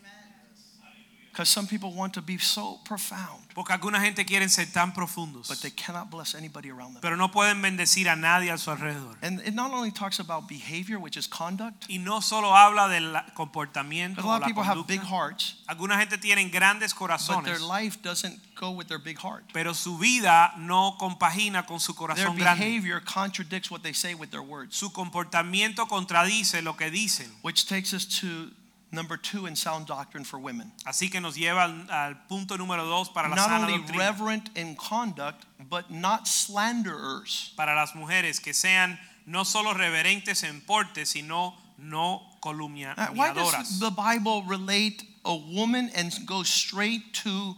Because 1.33 1.49
some 1.49 1.65
people 1.65 1.91
want 1.91 2.13
to 2.13 2.21
be 2.21 2.37
so 2.37 2.79
profound, 2.85 3.41
Porque 3.55 3.71
alguna 3.73 3.99
gente 3.99 4.23
quieren 4.23 4.51
ser 4.51 4.67
tan 4.71 4.93
profundos, 4.93 5.47
but 5.47 5.57
they 5.61 5.71
cannot 5.71 6.11
bless 6.11 6.35
anybody 6.35 6.69
around 6.69 6.93
them. 6.93 7.01
pero 7.01 7.15
no 7.17 7.31
pueden 7.31 7.59
bendecir 7.59 8.07
a 8.07 8.15
nadie 8.15 8.51
a 8.51 8.57
su 8.59 8.69
alrededor. 8.69 9.17
And 9.23 9.39
it 9.41 9.55
not 9.55 9.71
only 9.73 9.91
talks 9.91 10.19
about 10.19 10.47
behavior, 10.47 10.99
which 10.99 11.17
is 11.17 11.27
conduct, 11.27 11.85
Y 11.89 11.97
no 11.97 12.21
solo 12.21 12.53
habla 12.55 12.87
del 12.87 13.15
comportamiento, 13.33 14.21
a 14.21 14.25
lot 14.27 14.41
of 14.43 14.47
people 14.47 14.61
have 14.63 14.85
big 14.85 15.01
hearts, 15.01 15.55
Alguna 15.67 15.97
gente 15.97 16.19
tiene 16.19 16.47
grandes 16.51 16.93
corazones. 16.93 17.45
but 17.45 17.45
their 17.45 17.59
life 17.59 17.99
doesn't 18.03 18.39
go 18.55 18.69
with 18.69 18.87
their 18.87 18.99
big 18.99 19.17
heart. 19.17 19.43
pero 19.53 19.73
su 19.73 19.97
vida 19.97 20.53
no 20.59 20.97
compagina 20.99 21.65
con 21.65 21.79
su 21.79 21.93
Their 21.93 21.97
corazón 22.15 22.37
grande. 22.37 22.59
behavior 22.63 22.99
contradicts 23.03 23.71
what 23.71 23.81
they 23.81 23.93
say 23.93 24.13
with 24.13 24.29
their 24.29 24.43
words, 24.43 24.75
Su 24.75 24.91
comportamiento 24.91 25.87
contradice 25.87 26.61
lo 26.61 26.75
que 26.77 26.91
dicen. 26.91 27.31
which 27.41 27.65
takes 27.67 27.91
us 27.91 28.05
to 28.21 28.51
number 28.93 29.17
two 29.17 29.45
in 29.45 29.55
sound 29.55 29.85
doctrine 29.88 30.23
for 30.23 30.39
women. 30.39 30.71
Así 30.85 31.12
que 31.12 31.19
nos 31.19 31.35
lleva 31.35 31.63
al, 31.63 31.89
al 31.89 32.15
punto 32.29 32.55
número 32.57 32.85
dos 32.85 33.09
para 33.09 33.27
la 33.27 33.35
Not 33.35 33.50
sana 33.50 33.65
only 33.65 33.77
doctrina. 33.79 34.00
reverent 34.00 34.50
in 34.55 34.75
conduct, 34.75 35.45
but 35.69 35.91
not 35.91 36.27
slanderers. 36.27 37.51
Para 37.57 37.75
las 37.75 37.93
mujeres 37.95 38.41
que 38.41 38.53
sean 38.53 38.97
no 39.25 39.43
solo 39.43 39.73
reverentes 39.73 40.43
en 40.43 40.62
porte, 40.62 41.05
sino 41.05 41.55
no 41.77 42.21
Uh, 42.45 43.07
Why 43.13 43.33
does 43.33 43.79
the 43.79 43.89
Bible 43.89 44.43
relate 44.43 45.03
a 45.23 45.33
woman 45.33 45.89
and 45.95 46.13
go 46.25 46.43
straight 46.43 47.13
to 47.13 47.55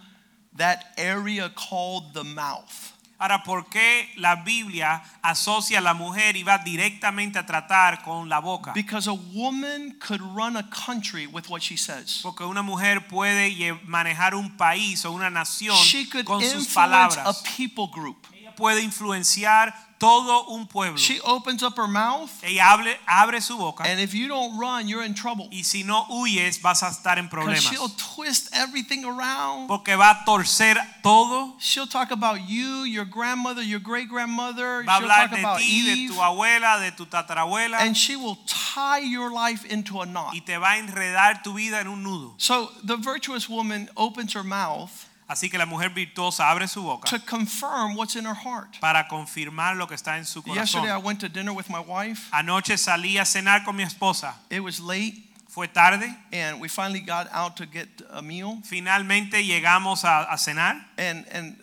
that 0.58 0.94
area 0.98 1.50
called 1.50 2.14
the 2.14 2.24
mouth? 2.24 2.95
Ahora, 3.18 3.44
¿por 3.44 3.70
qué 3.70 4.12
la 4.18 4.36
Biblia 4.36 5.02
asocia 5.22 5.80
a 5.80 5.82
la 5.82 5.94
mujer 5.94 6.36
y 6.36 6.44
va 6.44 6.58
directamente 6.58 7.40
a 7.40 7.46
tratar 7.46 8.02
con 8.04 8.28
la 8.28 8.40
boca? 8.40 8.74
Because 8.74 9.10
a 9.10 9.14
woman 9.14 9.98
could 10.00 10.20
run 10.20 10.58
a 10.58 10.70
country 10.70 11.26
with 11.26 11.48
what 11.48 11.62
she 11.62 11.78
says. 11.78 12.20
Porque 12.22 12.44
una 12.44 12.62
mujer 12.62 13.08
puede 13.08 13.74
manejar 13.86 14.36
un 14.36 14.58
país 14.58 15.06
o 15.06 15.12
una 15.12 15.30
nación 15.30 15.78
She 15.78 16.10
could 16.10 16.26
con 16.26 16.42
sus 16.42 16.66
influence 16.66 16.72
a 16.72 17.24
palabras. 17.24 17.44
people 17.56 17.88
group. 17.88 18.28
Ella 18.34 18.54
puede 18.54 18.82
influenciar 18.82 19.74
todo 20.00 20.46
un 20.54 20.68
pueblo. 20.68 20.98
She 20.98 21.20
opens 21.22 21.64
up 21.64 21.78
her 21.78 21.88
mouth, 21.88 22.30
Ella 22.44 22.62
hable- 22.78 22.96
abre 23.08 23.42
su 23.42 23.58
boca 23.58 23.84
and 23.84 24.00
if 24.00 24.14
you 24.14 24.28
don't 24.28 24.58
run, 24.60 24.88
you're 24.88 25.04
in 25.04 25.14
trouble. 25.14 25.48
y 25.52 25.64
si 25.64 25.84
no 25.84 26.06
huyes 26.10 26.62
vas 26.62 26.84
a 26.84 26.88
estar 26.88 27.18
en 27.18 27.30
problemas. 27.30 27.62
she'll 27.70 27.90
twist 28.16 28.50
everything 28.54 29.06
around. 29.06 29.68
Porque 29.68 29.96
va 29.96 30.12
a 30.12 30.26
torcer 30.26 30.78
todo. 31.02 31.56
She'll 31.60 31.88
talk 31.88 32.12
about 32.12 32.42
you, 32.48 32.84
your 32.84 33.06
grandmother, 33.06 33.62
your 33.64 33.80
great 33.80 34.10
grandmother. 34.10 34.84
Va 34.84 34.98
a 34.98 35.00
She'll 35.00 35.10
hablar 35.10 35.28
talk 35.28 35.32
de 35.32 35.40
about 35.40 35.60
ti, 35.60 36.08
de 36.08 36.14
tu 36.14 36.20
abuela, 36.22 36.80
de 36.82 36.92
tu 36.96 37.06
tatarabuela 37.06 37.78
And 37.80 37.96
she 37.96 38.16
will 38.16 38.38
tie 38.46 39.00
your 39.00 39.32
life 39.32 39.66
into 39.66 40.02
a 40.02 40.06
knot. 40.06 40.34
y 40.34 40.42
te 40.42 40.58
va 40.58 40.74
a 40.74 40.78
enredar 40.78 41.42
tu 41.44 41.54
vida 41.54 41.80
en 41.80 41.88
un 41.88 42.04
nudo. 42.04 42.34
So 42.38 42.70
the 42.84 42.98
virtuous 42.98 43.48
woman 43.50 43.90
opens 43.96 44.34
her 44.34 44.44
mouth 44.44 45.05
Así 45.28 45.50
que 45.50 45.58
la 45.58 45.66
mujer 45.66 45.90
virtuosa 45.90 46.50
abre 46.52 46.68
su 46.68 46.84
boca 46.84 47.10
to 47.10 47.20
confirm 47.26 47.96
what's 47.96 48.16
in 48.16 48.26
her 48.26 48.36
heart. 48.36 48.80
para 48.80 49.08
confirmar 49.08 49.76
lo 49.76 49.88
que 49.88 49.96
está 49.96 50.18
en 50.18 50.26
su 50.26 50.42
corazón. 50.44 50.56
Yesterday 50.84 50.92
I 50.92 50.98
went 50.98 51.20
to 51.22 51.30
dinner 51.30 51.52
with 51.52 51.70
my 51.70 51.80
wife. 51.80 52.30
Anoche 52.32 52.78
salí 52.78 53.18
a 53.18 53.26
cenar 53.26 53.64
con 53.66 53.76
mi 53.76 53.84
esposa. 53.84 54.36
It 54.52 54.60
was 54.62 54.80
late 54.80 55.16
Fue 55.50 55.68
tarde. 55.68 56.06
and 56.32 56.60
we 56.62 56.68
finally 56.68 57.00
got 57.00 57.28
out 57.32 57.56
to 57.58 57.66
get 57.66 57.88
a 58.12 58.22
meal. 58.22 58.60
Finalmente 58.66 59.44
llegamos 59.44 60.04
a, 60.04 60.28
a 60.32 60.38
cenar 60.38 60.80
And 60.98 61.26
and 61.32 61.58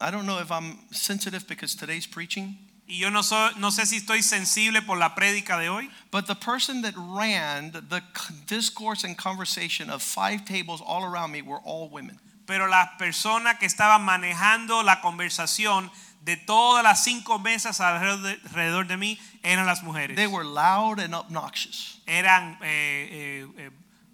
I 0.00 0.10
don't 0.10 0.24
know 0.26 0.38
if 0.38 0.50
I'm 0.50 0.78
sensitive 0.90 1.46
because 1.46 1.74
today's 1.74 2.06
preaching, 2.06 2.56
y 2.88 2.96
yo 2.96 3.10
no, 3.10 3.22
so- 3.22 3.50
no 3.58 3.68
sé 3.70 3.86
si 3.86 3.98
estoy 3.98 4.22
sensible 4.22 4.80
por 4.82 4.96
la 4.96 5.14
prédica 5.14 5.58
de 5.58 5.68
hoy, 5.68 5.88
but 6.10 6.26
the 6.26 6.34
person 6.34 6.82
that 6.82 6.94
ran 6.96 7.72
the 7.72 8.02
discourse 8.46 9.04
and 9.04 9.16
conversation 9.16 9.88
of 9.90 10.02
five 10.02 10.44
tables 10.44 10.80
all 10.84 11.04
around 11.04 11.30
me 11.30 11.42
were 11.42 11.58
all 11.64 11.88
women. 11.90 12.18
Pero 12.46 12.66
las 12.66 12.90
personas 12.98 13.58
que 13.58 13.66
estaban 13.66 14.02
manejando 14.02 14.82
la 14.82 15.00
conversación 15.00 15.90
de 16.24 16.36
todas 16.36 16.82
las 16.82 17.04
cinco 17.04 17.38
mesas 17.38 17.80
alrededor 17.80 18.22
de, 18.22 18.48
alrededor 18.48 18.86
de 18.86 18.96
mí 18.96 19.18
eran 19.42 19.66
las 19.66 19.82
mujeres. 19.82 20.16
They 20.16 20.26
were 20.26 20.44
loud 20.44 20.98
and 20.98 21.14
obnoxious. 21.14 22.00
Eran, 22.06 22.58
eh, 22.62 23.08
eh, 23.10 23.46
eh, 23.58 23.70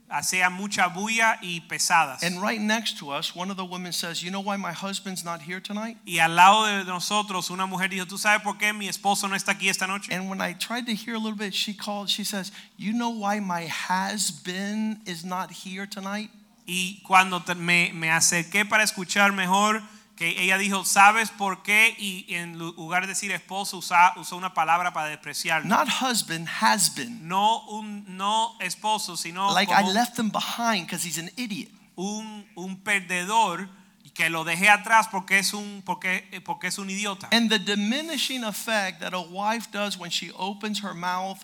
hacían 0.08 0.52
mucha 0.52 0.88
bulla 0.88 1.38
y 1.40 1.60
pesadas. 1.68 2.24
And 2.24 2.42
right 2.42 2.60
next 2.60 2.98
to 2.98 3.12
us, 3.12 3.34
one 3.34 3.48
of 3.48 3.56
the 3.56 3.64
women 3.64 3.92
says, 3.92 4.22
"You 4.22 4.30
know 4.30 4.40
why 4.40 4.56
my 4.56 4.72
husband's 4.72 5.24
not 5.24 5.42
here 5.42 5.60
tonight?" 5.60 5.98
Y 6.04 6.18
al 6.18 6.34
lado 6.34 6.66
de 6.66 6.84
nosotros 6.84 7.48
una 7.50 7.66
mujer 7.66 7.90
dijo, 7.90 8.06
¿tú 8.06 8.18
sabes 8.18 8.42
por 8.42 8.58
qué 8.58 8.72
mi 8.72 8.88
esposo 8.88 9.28
no 9.28 9.36
está 9.36 9.52
aquí 9.52 9.68
esta 9.68 9.86
noche? 9.86 10.12
And 10.12 10.28
when 10.28 10.40
I 10.40 10.54
tried 10.54 10.86
to 10.86 10.94
hear 10.94 11.14
a 11.14 11.18
little 11.18 11.38
bit, 11.38 11.54
she 11.54 11.72
called, 11.72 12.08
she 12.10 12.24
says, 12.24 12.50
You 12.76 12.92
know 12.92 13.10
why 13.10 13.38
my 13.38 13.66
has 13.66 14.32
been 14.32 15.00
is 15.06 15.24
not 15.24 15.52
here 15.52 15.86
tonight? 15.86 16.30
Y 16.72 17.00
cuando 17.02 17.42
me, 17.56 17.90
me 17.94 18.12
acerqué 18.12 18.64
para 18.64 18.84
escuchar 18.84 19.32
mejor, 19.32 19.82
que 20.14 20.40
ella 20.40 20.56
dijo, 20.56 20.84
¿sabes 20.84 21.30
por 21.30 21.64
qué? 21.64 21.96
Y 21.98 22.32
en 22.34 22.58
lugar 22.58 23.02
de 23.02 23.08
decir 23.08 23.32
esposo, 23.32 23.78
usa- 23.78 24.12
usó 24.16 24.36
una 24.36 24.54
palabra 24.54 24.92
para 24.92 25.08
despreciarlo. 25.08 25.66
Not 25.66 25.88
husband, 26.00 26.46
has 26.60 26.94
been. 26.94 27.26
No 27.26 27.66
un 27.66 28.04
no 28.16 28.54
esposo, 28.60 29.16
sino 29.16 29.52
Like 29.52 29.72
I 29.72 29.76
como 29.78 29.92
left 29.92 30.16
him 30.16 30.30
behind 30.30 30.86
because 30.86 31.04
he's 31.04 31.18
an 31.18 31.30
idiot. 31.36 31.70
un, 31.96 32.46
un 32.54 32.76
perdedor 32.84 33.68
que 34.14 34.28
lo 34.30 34.44
dejé 34.44 34.68
atrás 34.68 35.08
porque 35.10 35.38
es 35.38 35.52
un, 35.54 35.82
porque, 35.84 36.40
porque 36.44 36.68
es 36.68 36.78
un 36.78 36.88
idiota. 36.90 37.28
And 37.32 37.48
the 37.50 37.58
diminishing 37.58 38.44
effect 38.44 39.00
that 39.00 39.12
a 39.12 39.20
wife 39.20 39.68
does 39.72 39.96
when 39.98 40.10
she 40.10 40.30
opens 40.36 40.82
her 40.84 40.94
mouth 40.94 41.38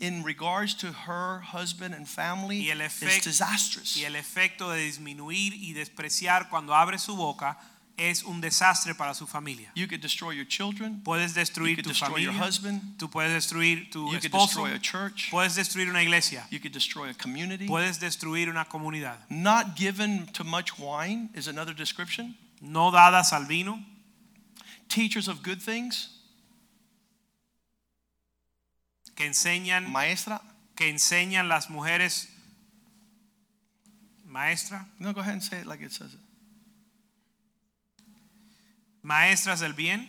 in 0.00 0.22
regards 0.22 0.74
to 0.74 0.92
her 0.92 1.40
husband 1.40 1.94
and 1.94 2.06
family 2.06 2.60
is 2.68 3.24
disastrous. 3.24 3.96
Y 3.96 4.04
el 4.04 4.14
efecto 4.14 4.70
de 4.70 4.80
disminuir 4.80 5.54
y 5.54 5.72
despreciar 5.72 6.48
cuando 6.48 6.74
abre 6.74 6.98
su 6.98 7.16
boca 7.16 7.58
es 7.96 8.22
un 8.22 8.40
desastre 8.40 8.94
para 8.94 9.12
su 9.12 9.26
familia. 9.26 9.70
You 9.74 9.88
could 9.88 10.00
destroy 10.00 10.30
your 10.30 10.46
children, 10.46 11.02
Puedes 11.04 11.34
you 11.34 11.40
destruir 11.40 11.74
could 11.74 11.84
tu 11.84 11.90
destroy 11.90 12.18
your 12.18 12.32
familia, 12.32 12.46
husband, 12.46 12.80
tú 12.96 13.10
puedes 13.10 13.32
destruir 13.32 13.90
tu 13.90 14.06
you 14.12 14.20
could 14.20 14.30
destroy 14.30 14.72
a 14.72 14.78
church, 14.78 15.30
puedes 15.32 15.56
destruir 15.56 15.88
una 15.88 16.00
iglesia, 16.02 16.46
you 16.50 16.60
could 16.60 16.72
destroy 16.72 17.10
a 17.10 17.14
community. 17.14 17.66
puedes 17.66 17.98
destruir 17.98 18.48
una 18.48 18.64
comunidad. 18.66 19.18
Not 19.28 19.74
given 19.76 20.26
to 20.34 20.44
much 20.44 20.78
wine 20.78 21.30
is 21.34 21.48
another 21.48 21.74
description. 21.74 22.36
No 22.60 22.92
dadas 22.92 23.32
al 23.32 23.46
vino, 23.46 23.80
Teachers 24.88 25.28
of 25.28 25.42
good 25.42 25.60
things, 25.60 26.08
que 29.18 29.26
enseñan, 29.26 29.90
maestra. 29.90 30.40
que 30.76 30.88
enseñan 30.88 31.48
las 31.48 31.68
mujeres 31.70 32.28
maestra, 34.24 34.86
No, 35.00 35.12
go 35.12 35.20
ahead 35.20 35.32
and 35.34 35.42
say 35.42 35.58
it 35.60 35.66
like 35.66 35.82
it 35.84 35.90
says 35.90 36.14
it. 36.14 36.20
maestras 39.02 39.58
del 39.60 39.72
bien. 39.72 40.08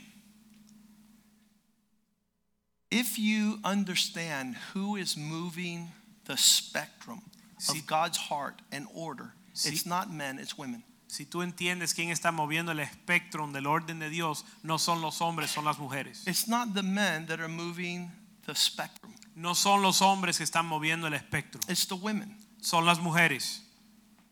If 2.92 3.18
you 3.20 3.60
understand 3.64 4.56
who 4.74 4.96
is 4.96 5.16
moving 5.18 5.92
the 6.26 6.38
spectrum 6.38 7.22
Si- 7.60 7.80
of 7.80 7.86
God's 7.88 8.18
heart 8.18 8.62
and 8.72 8.88
order, 8.94 9.34
Si- 9.54 9.70
it's 9.70 9.86
not 9.86 10.12
men, 10.12 10.40
it's 10.40 10.56
women. 10.58 10.84
Si 11.08 11.26
tú 11.26 11.42
entiendes 11.42 11.94
quién 11.96 12.10
está 12.12 12.32
moviendo 12.32 12.72
el 12.72 12.80
espectro 12.80 13.48
del 13.52 13.66
orden 13.66 13.98
de 14.00 14.10
Dios, 14.10 14.44
no 14.64 14.78
son 14.78 15.02
los 15.02 15.20
hombres, 15.22 15.50
son 15.52 15.66
las 15.66 15.80
mujeres. 15.80 16.24
It's 16.28 16.48
not 16.48 16.74
the 16.76 16.84
men 16.84 17.26
that 17.28 17.40
are 17.40 17.48
moving 17.48 18.12
the 18.54 18.56
spectrum, 18.56 19.14
No 19.36 19.54
son 19.54 19.82
los 19.82 20.02
hombres 20.02 20.38
que 20.38 20.44
están 20.44 20.66
moviendo 20.66 21.08
el 21.08 21.14
espectro, 21.14 21.62
it's 21.70 21.86
the 21.88 21.96
women. 21.96 22.36
son 22.62 22.86
las 22.86 23.00
mujeres. 23.00 23.62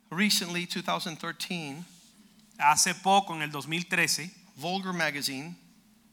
Recently, 0.10 0.66
2013, 0.66 1.84
Hace 2.60 2.96
poco, 2.96 3.36
en 3.36 3.42
el 3.44 3.52
2013, 3.52 4.32
Vulgar 4.56 4.94
Magazine, 4.94 5.56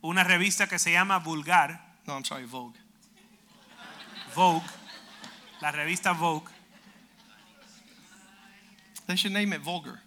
una 0.02 0.22
revista 0.24 0.66
que 0.68 0.78
se 0.78 0.92
llama 0.92 1.18
Vulgar, 1.18 1.80
no, 2.06 2.14
I'm 2.14 2.24
sorry, 2.24 2.44
Vogue, 2.44 2.74
Vogue, 4.34 4.62
la 5.62 5.70
revista 5.72 6.12
Vogue, 6.12 6.50
they 9.06 9.16
should 9.16 9.32
name 9.32 9.52
it 9.54 9.62
Vulgar, 9.62 10.00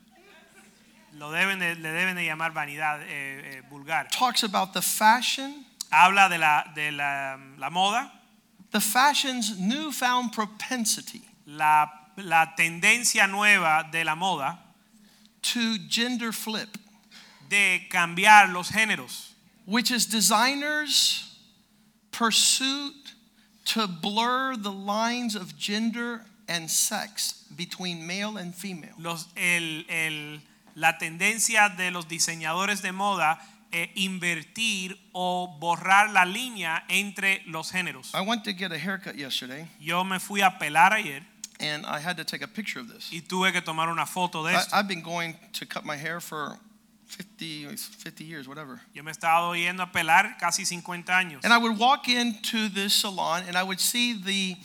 lo 1.13 1.31
deben 1.31 1.57
de- 1.60 1.75
le 1.75 1.89
deben 1.91 2.15
de 2.15 2.25
llamar 2.25 2.51
vanidad 2.53 3.01
eh, 3.01 3.07
eh, 3.10 3.62
vulgar. 3.69 4.07
talks 4.10 4.43
about 4.43 4.73
the 4.73 4.81
fashion, 4.81 5.65
Habla 5.91 6.28
de 6.30 6.38
la, 6.38 6.63
de 6.76 6.91
la, 6.91 7.38
la 7.58 7.69
moda, 7.69 8.12
the 8.71 8.80
fashion's 8.80 9.58
newfound 9.60 10.34
propensity 10.34 11.21
la, 11.45 11.88
la 12.17 12.47
tendencia 12.58 13.30
nueva 13.30 13.88
de 13.91 14.04
la 14.04 14.15
moda. 14.15 14.58
to 15.41 15.78
gender 15.88 16.34
flip, 16.34 16.78
de 17.50 17.88
cambiar 17.89 18.52
los 18.54 18.69
géneros, 18.71 19.30
which 19.65 19.91
is 19.91 20.06
designers' 20.06 21.38
pursuit 22.12 23.13
to 23.63 23.88
blur 23.88 24.56
the 24.58 24.71
lines 24.71 25.36
of 25.36 25.58
gender 25.58 26.21
and 26.50 26.69
sex 26.69 27.43
between 27.56 28.06
male 28.06 28.38
and 28.38 28.56
female. 28.56 28.93
Los, 29.00 29.28
el, 29.38 29.84
el- 29.89 30.39
la 30.76 30.93
tendencia 31.00 31.76
de 31.78 31.91
los 31.91 32.06
diseñadores 32.06 32.82
de 32.82 32.91
moda 32.91 33.38
es 33.71 33.89
invertir 33.95 34.97
o 35.13 35.58
borrar 35.60 36.10
la 36.12 36.25
línea 36.25 36.84
entre 36.89 37.41
los 37.47 37.71
géneros. 37.71 38.13
I 38.13 38.21
went 38.21 38.43
to 38.45 38.53
get 38.53 38.71
a 38.71 38.77
haircut 38.77 39.15
yesterday 39.15 39.67
Yo 39.80 40.03
me 40.03 40.19
fui 40.19 40.41
a 40.41 40.51
pelar 40.60 40.93
ayer 40.93 41.25
and 41.60 41.86
I 41.86 41.99
had 41.99 42.17
to 42.17 42.23
take 42.23 42.43
a 42.43 42.47
picture 42.47 42.80
of 42.80 42.88
this. 42.88 43.10
y 43.12 43.21
tuve 43.21 43.51
que 43.51 43.62
tomar 43.62 43.89
una 43.89 44.06
foto 44.06 44.43
de 44.43 44.51
I, 44.51 44.56
esto. 44.60 44.75
I've 44.75 44.88
been 44.88 45.01
going 45.01 45.36
to 45.53 45.65
cut 45.65 45.86
my 45.86 45.95
hair 45.95 46.19
for 46.19 46.58
50, 47.08 47.67
50 47.75 48.23
years, 48.23 48.47
whatever. 48.47 48.82
Yo 48.93 49.01
me 49.03 49.10
he 49.10 49.12
estado 49.12 49.53
yendo 49.56 49.82
a 49.82 49.91
pelar 49.91 50.38
casi 50.39 50.65
50 50.65 51.12
años. 51.12 51.39
And 51.43 51.53
I 51.53 51.58
would 51.58 51.77
walk 51.77 52.08
into 52.10 52.69
this 52.69 52.93
salon 52.93 53.43
and 53.47 53.58
I 53.58 53.63
would 53.63 53.80
see 53.80 54.13
the 54.13 54.58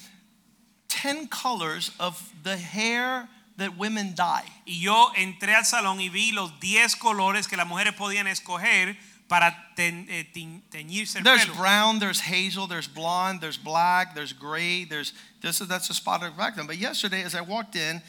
10 0.88 1.28
colors 1.28 1.90
of 1.98 2.32
the 2.42 2.56
hair 2.56 3.28
that 3.62 3.76
women 3.78 4.14
dye. 4.14 4.44
Y 4.66 4.80
yo 4.80 5.12
entré 5.16 5.54
al 5.54 5.64
salón 5.64 6.00
y 6.00 6.08
vi 6.10 6.32
los 6.32 6.58
10 6.60 6.96
colores 6.96 7.48
que 7.48 7.56
las 7.56 7.66
mujeres 7.66 7.94
podían 7.94 8.26
escoger 8.26 8.96
para 9.28 9.72
ten- 9.74 10.06
eh, 10.10 10.24
tin- 10.32 10.62
teñirse 10.70 11.16
el 11.18 11.24
There's 11.24 11.46
pelo. 11.46 11.54
brown, 11.56 11.98
there's 11.98 12.20
hazel, 12.20 12.66
there's 12.68 12.86
blonde, 12.86 13.40
there's 13.40 13.56
black, 13.56 14.14
there's 14.14 14.34
gray, 14.34 14.84
there's 14.84 15.14
this 15.40 15.58
that's 15.66 15.88
a 15.90 15.94
spot 15.94 16.22
of 16.22 16.36
then. 16.36 16.66
But 16.66 16.76
yesterday 16.76 17.22
as 17.24 17.34
I 17.34 17.40
walked 17.40 17.74
in, 17.76 18.02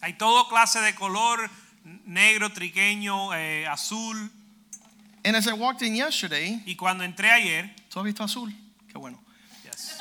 Hay 0.00 0.14
todo 0.14 0.44
clase 0.48 0.80
de 0.80 0.94
color, 0.94 1.50
negro, 2.06 2.48
triqueño, 2.50 3.34
eh, 3.34 3.66
azul. 3.66 4.30
and 5.24 5.36
as 5.36 5.46
I 5.46 5.52
walked 5.52 5.82
in 5.82 5.94
yesterday, 5.94 6.62
Y 6.64 6.74
cuando 6.76 7.04
entré 7.04 7.30
ayer, 7.30 7.68
todavía 7.90 8.12
está 8.12 8.24
azul. 8.24 8.50
Qué 8.90 8.96
bueno. 8.98 9.18
yes, 9.64 9.98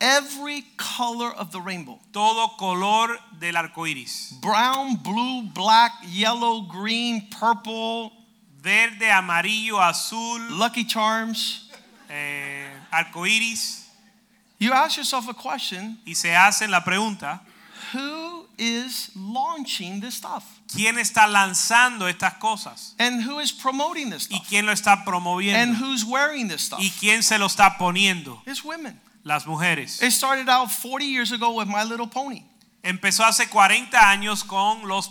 Every 0.00 0.64
color 0.78 1.30
of 1.32 1.50
the 1.52 1.60
rainbow. 1.60 1.98
todo 2.12 2.56
color 2.58 3.18
del 3.38 3.56
arco 3.56 3.84
iris. 3.84 4.32
Brown, 4.40 4.96
blue, 4.96 5.42
black, 5.42 5.92
yellow, 6.06 6.62
green, 6.62 7.28
purple, 7.30 8.12
Verde, 8.62 9.10
amarillo, 9.10 9.78
azul, 9.80 10.40
Lucky 10.50 10.84
Charms. 10.84 11.68
eh, 12.08 12.66
arco 12.92 13.24
iris. 13.24 13.86
You 14.58 14.72
ask 14.72 14.96
yourself 14.98 15.28
a 15.28 15.34
question, 15.34 15.98
Y 16.06 16.14
se 16.14 16.30
hacen 16.34 16.70
la 16.70 16.80
pregunta, 16.84 17.40
who 17.94 18.46
is 18.58 19.10
launching 19.16 20.00
this 20.00 20.16
stuff? 20.16 20.44
¿quién 20.70 20.98
está 20.98 21.26
lanzando 21.26 22.06
estas 22.08 22.34
cosas? 22.38 22.94
And 22.98 23.22
who 23.22 23.40
is 23.40 23.50
promoting 23.52 24.10
this 24.10 24.24
stuff? 24.24 24.38
¿Y 24.38 24.44
quién 24.48 24.66
lo 24.66 24.72
está 24.72 25.02
promoviendo? 25.04 25.58
And 25.58 25.76
who's 25.76 26.04
wearing 26.04 26.48
this 26.48 26.62
stuff? 26.62 26.80
¿Y 26.80 26.90
quién 27.00 27.22
se 27.22 27.38
lo 27.38 27.46
está 27.46 27.76
poniendo? 27.78 28.42
It's 28.46 28.62
women. 28.62 29.00
Las 29.24 29.46
mujeres. 29.46 30.00
It 30.02 30.12
started 30.12 30.48
out 30.48 30.70
40 30.70 31.04
years 31.04 31.32
ago 31.32 31.52
with 31.54 31.68
My 31.68 31.82
Little 31.84 32.06
Pony. 32.06 32.42
Empezó 32.82 33.24
hace 33.24 33.48
40 33.50 33.98
años 33.98 34.42
con 34.46 34.88
los 34.88 35.10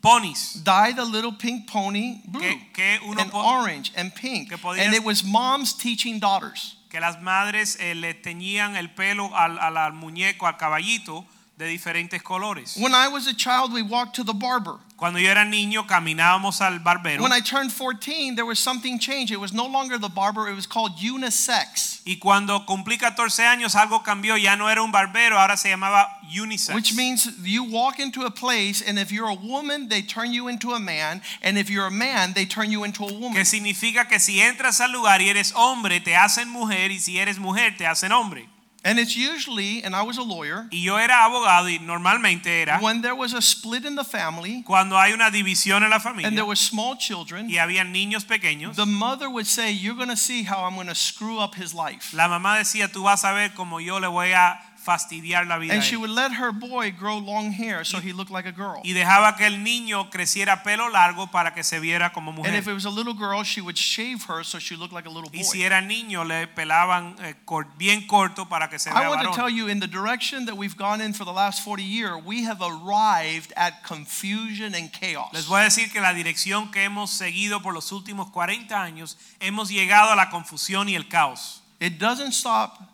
ponis. 0.00 0.62
Dye 0.64 0.92
the 0.94 1.04
little 1.04 1.32
pink 1.32 1.66
pony 1.68 2.22
blue 2.26 2.40
Que- 2.40 2.70
que 2.72 2.98
and 3.18 3.30
orange 3.34 3.92
and 3.96 4.14
pink. 4.14 4.52
And 4.52 4.94
it 4.94 5.02
was 5.04 5.24
moms 5.24 5.72
teaching 5.74 6.20
daughters. 6.20 6.76
que 6.90 6.98
las 7.00 7.20
madres 7.20 7.76
eh, 7.80 7.94
le 7.94 8.14
teñían 8.14 8.76
el 8.76 8.88
pelo 8.88 9.30
al, 9.34 9.58
al- 9.58 9.76
al 9.76 9.92
muñeco, 9.92 10.46
al 10.46 10.56
caballito, 10.56 11.24
de 11.60 11.66
diferentes 11.66 12.22
colores. 12.22 12.76
When 12.78 12.94
I 12.94 13.08
was 13.08 13.26
a 13.26 13.34
child, 13.34 13.72
we 13.72 13.82
walked 13.82 14.16
to 14.16 14.24
the 14.24 14.32
barber. 14.32 14.78
Cuando 14.96 15.18
yo 15.18 15.30
era 15.30 15.44
niño 15.44 15.86
caminábamos 15.86 16.60
al 16.60 16.78
barbero 16.80 17.22
When 17.22 17.32
I 17.32 17.40
turned 17.40 17.72
14, 17.72 18.34
there 18.34 18.44
was 18.44 18.58
something 18.58 18.98
changed. 18.98 19.32
It 19.32 19.40
was 19.40 19.52
no 19.52 19.66
longer 19.66 19.98
the 19.98 20.08
barber, 20.08 20.48
it 20.48 20.54
was 20.54 20.66
called 20.66 20.96
unisex, 20.98 22.00
y 22.06 22.16
cuando 22.18 22.64
cumplí 22.66 22.98
14 22.98 23.44
años 23.44 23.74
algo 23.74 24.02
cambió, 24.02 24.38
ya 24.38 24.56
no 24.56 24.68
era 24.68 24.82
un 24.82 24.90
barbero, 24.90 25.38
ahora 25.38 25.56
se 25.58 25.68
llamaba 25.68 26.08
unisex. 26.34 26.74
which 26.74 26.94
means 26.94 27.30
you 27.42 27.62
walk 27.62 27.98
into 27.98 28.24
a 28.24 28.30
place, 28.30 28.82
and 28.82 28.98
if 28.98 29.12
you're 29.12 29.28
a 29.28 29.34
woman, 29.34 29.88
they 29.88 30.00
turn 30.00 30.32
you 30.32 30.48
into 30.48 30.72
a 30.72 30.80
man, 30.80 31.20
and 31.42 31.58
if 31.58 31.68
you're 31.68 31.86
a 31.86 31.90
man, 31.90 32.32
they 32.32 32.46
turn 32.46 32.70
you 32.70 32.84
into 32.84 33.04
a 33.04 33.12
woman. 33.12 33.34
que 33.34 33.44
significa 33.44 34.08
que 34.08 34.18
si 34.18 34.40
entras 34.40 34.80
al 34.80 34.92
lugar 34.92 35.20
y 35.20 35.28
eres 35.28 35.52
hombre, 35.54 36.00
te 36.00 36.14
hacen 36.14 36.48
mujer, 36.48 36.90
y 36.90 36.98
si 36.98 37.18
eres 37.18 37.38
mujer, 37.38 37.76
te 37.76 37.86
hacen 37.86 38.12
hombre. 38.12 38.48
And 38.82 38.98
it's 38.98 39.14
usually, 39.14 39.82
and 39.84 39.94
I 39.94 40.02
was 40.02 40.16
a 40.16 40.22
lawyer, 40.22 40.66
Y 40.72 40.78
yo 40.82 40.96
era 40.96 41.24
abogado 41.24 41.68
y 41.68 41.78
normalmente 41.84 42.62
era 42.62 42.78
when 42.80 43.02
there 43.02 43.14
was 43.14 43.34
a 43.34 43.42
split 43.42 43.84
in 43.84 43.94
the 43.94 44.04
family 44.04 44.62
cuando 44.64 44.96
hay 44.96 45.12
una 45.12 45.30
división 45.30 45.82
en 45.82 45.90
la 45.90 45.98
familia. 45.98 46.26
and 46.28 46.34
there 46.36 46.46
were 46.46 46.56
small 46.56 46.96
children, 46.96 47.46
y 47.50 47.58
había 47.58 47.84
niños 47.84 48.24
pequeños, 48.24 48.76
the 48.76 48.86
mother 48.86 49.28
would 49.28 49.46
say, 49.46 49.70
You're 49.70 49.96
going 49.96 50.08
to 50.08 50.16
see 50.16 50.44
how 50.44 50.64
I'm 50.64 50.76
going 50.76 50.86
to 50.86 50.94
screw 50.94 51.38
up 51.40 51.56
his 51.56 51.74
life. 51.74 52.14
la 52.14 52.26
mamá 52.26 52.56
decía, 52.56 52.88
tú 52.90 53.02
vas 53.02 53.22
a 53.24 53.32
ver 53.32 53.52
cómo 53.54 53.80
yo 53.80 53.98
le 54.00 54.08
voy 54.08 54.32
a 54.32 54.58
fastidiar 54.90 55.46
la 55.46 55.58
vida. 55.58 55.74
And 55.74 55.82
she 55.84 55.96
would 55.96 56.10
let 56.10 56.32
her 56.32 56.50
boy 56.52 56.90
grow 56.90 57.18
long 57.18 57.52
hair 57.52 57.84
so 57.84 58.00
he 58.00 58.12
looked 58.12 58.32
like 58.32 58.48
a 58.48 58.52
girl. 58.52 58.80
y 58.82 58.92
dejaba 58.92 59.36
que 59.36 59.46
el 59.46 59.62
niño 59.62 60.10
creciera 60.10 60.64
pelo 60.64 60.88
largo 60.88 61.28
para 61.28 61.54
que 61.54 61.62
se 61.62 61.78
viera 61.78 62.12
como 62.12 62.32
mujer. 62.32 62.50
And 62.50 62.58
if 62.58 62.66
it 62.66 62.74
was 62.74 62.86
a 62.86 62.90
little 62.90 63.14
girl, 63.14 63.44
she 63.44 63.60
would 63.60 63.76
shave 63.76 64.24
her 64.28 64.42
so 64.42 64.58
she 64.58 64.74
looked 64.74 64.92
like 64.92 65.06
a 65.06 65.10
little 65.10 65.30
boy. 65.30 65.38
y 65.38 65.44
si 65.44 65.62
era 65.62 65.80
niño 65.80 66.24
le 66.24 66.48
pelaban 66.48 67.14
eh, 67.22 67.34
bien 67.76 68.06
corto 68.08 68.48
para 68.48 68.68
que 68.68 68.78
se 68.80 68.90
I 68.90 69.08
want 69.08 69.22
to 69.22 69.32
tell 69.32 69.48
you, 69.48 69.68
in 69.68 69.78
the 69.78 69.86
direction 69.86 70.46
that 70.46 70.56
we've 70.56 70.76
gone 70.76 71.00
in 71.00 71.12
for 71.12 71.24
the 71.24 71.32
last 71.32 71.62
40 71.62 71.84
years, 71.84 72.20
we 72.24 72.44
have 72.44 72.60
arrived 72.60 73.52
at 73.56 73.84
confusion 73.84 74.74
and 74.74 74.90
chaos. 74.90 75.30
Les 75.32 75.46
voy 75.46 75.60
a 75.60 75.64
decir 75.64 75.92
que 75.92 76.00
la 76.00 76.12
dirección 76.12 76.72
que 76.72 76.82
hemos 76.82 77.10
seguido 77.10 77.62
por 77.62 77.72
los 77.72 77.92
últimos 77.92 78.30
40 78.30 78.74
años 78.74 79.16
hemos 79.38 79.68
llegado 79.70 80.10
a 80.10 80.16
la 80.16 80.30
confusión 80.30 80.88
y 80.88 80.96
el 80.96 81.06
caos 81.06 81.62
It 81.80 81.98
doesn't 81.98 82.32
stop 82.34 82.89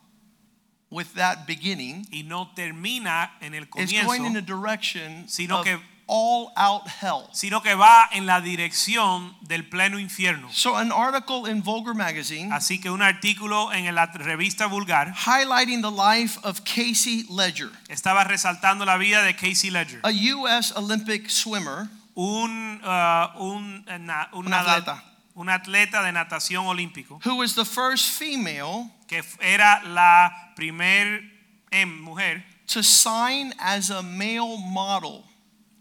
with 0.91 1.15
that 1.15 1.47
beginning. 1.47 2.07
y 2.13 2.23
no 2.23 2.53
termina 2.55 3.33
en 3.41 3.55
el 3.55 3.65
It's 3.77 3.93
going 4.05 4.25
in 4.25 4.33
the 4.35 4.43
direction 4.43 5.29
Sino 5.29 5.59
of 5.61 5.65
que- 5.65 5.79
all 6.09 6.53
out 6.57 6.87
hell. 7.03 7.29
sino 7.33 7.61
que 7.61 7.75
va 7.75 8.09
en 8.13 8.27
la 8.27 8.41
dirección 8.41 9.35
del 9.43 9.69
pleno 9.69 9.99
infierno. 9.99 10.49
So, 10.53 10.77
an 10.77 10.93
article 10.93 11.49
in 11.51 11.63
Vulgar 11.63 11.95
Magazine 11.95 12.53
Así 12.53 12.81
que 12.81 12.91
un 12.91 13.03
artículo 13.03 13.73
en 13.73 13.93
la 13.93 14.07
revista 14.07 14.67
Vulgar 14.69 15.13
highlighting 15.27 15.83
the 15.83 15.91
life 15.91 16.39
of 16.45 16.61
Casey 16.65 17.27
Legler, 17.29 17.73
estaba 17.89 18.23
resaltando 18.23 18.85
la 18.85 18.97
vida 18.99 19.23
de 19.25 19.35
Casey 19.35 19.71
Legler, 19.71 20.01
a 20.05 20.11
U.S. 20.13 20.73
Olympic 20.77 21.29
swimmer 21.29 21.89
un, 22.15 22.81
uh, 22.85 23.43
un, 23.43 23.85
eh, 23.89 23.99
na- 23.99 24.29
un 24.33 24.47
Un 24.47 24.55
atleta. 24.55 25.03
un 25.35 25.49
atleta 25.51 26.03
de 26.05 26.13
natación 26.13 26.67
olímpico 26.67 27.21
who 27.27 27.35
was 27.37 27.55
the 27.57 27.65
first 27.65 28.11
female 28.17 28.91
que 29.07 29.23
era 29.41 29.83
la 29.85 30.31
primer 30.57 31.23
em, 31.71 32.03
mujer 32.03 32.43
to 32.67 32.83
sign 32.83 33.53
as 33.59 33.91
a 33.91 34.03
male 34.03 34.59
model 34.59 35.25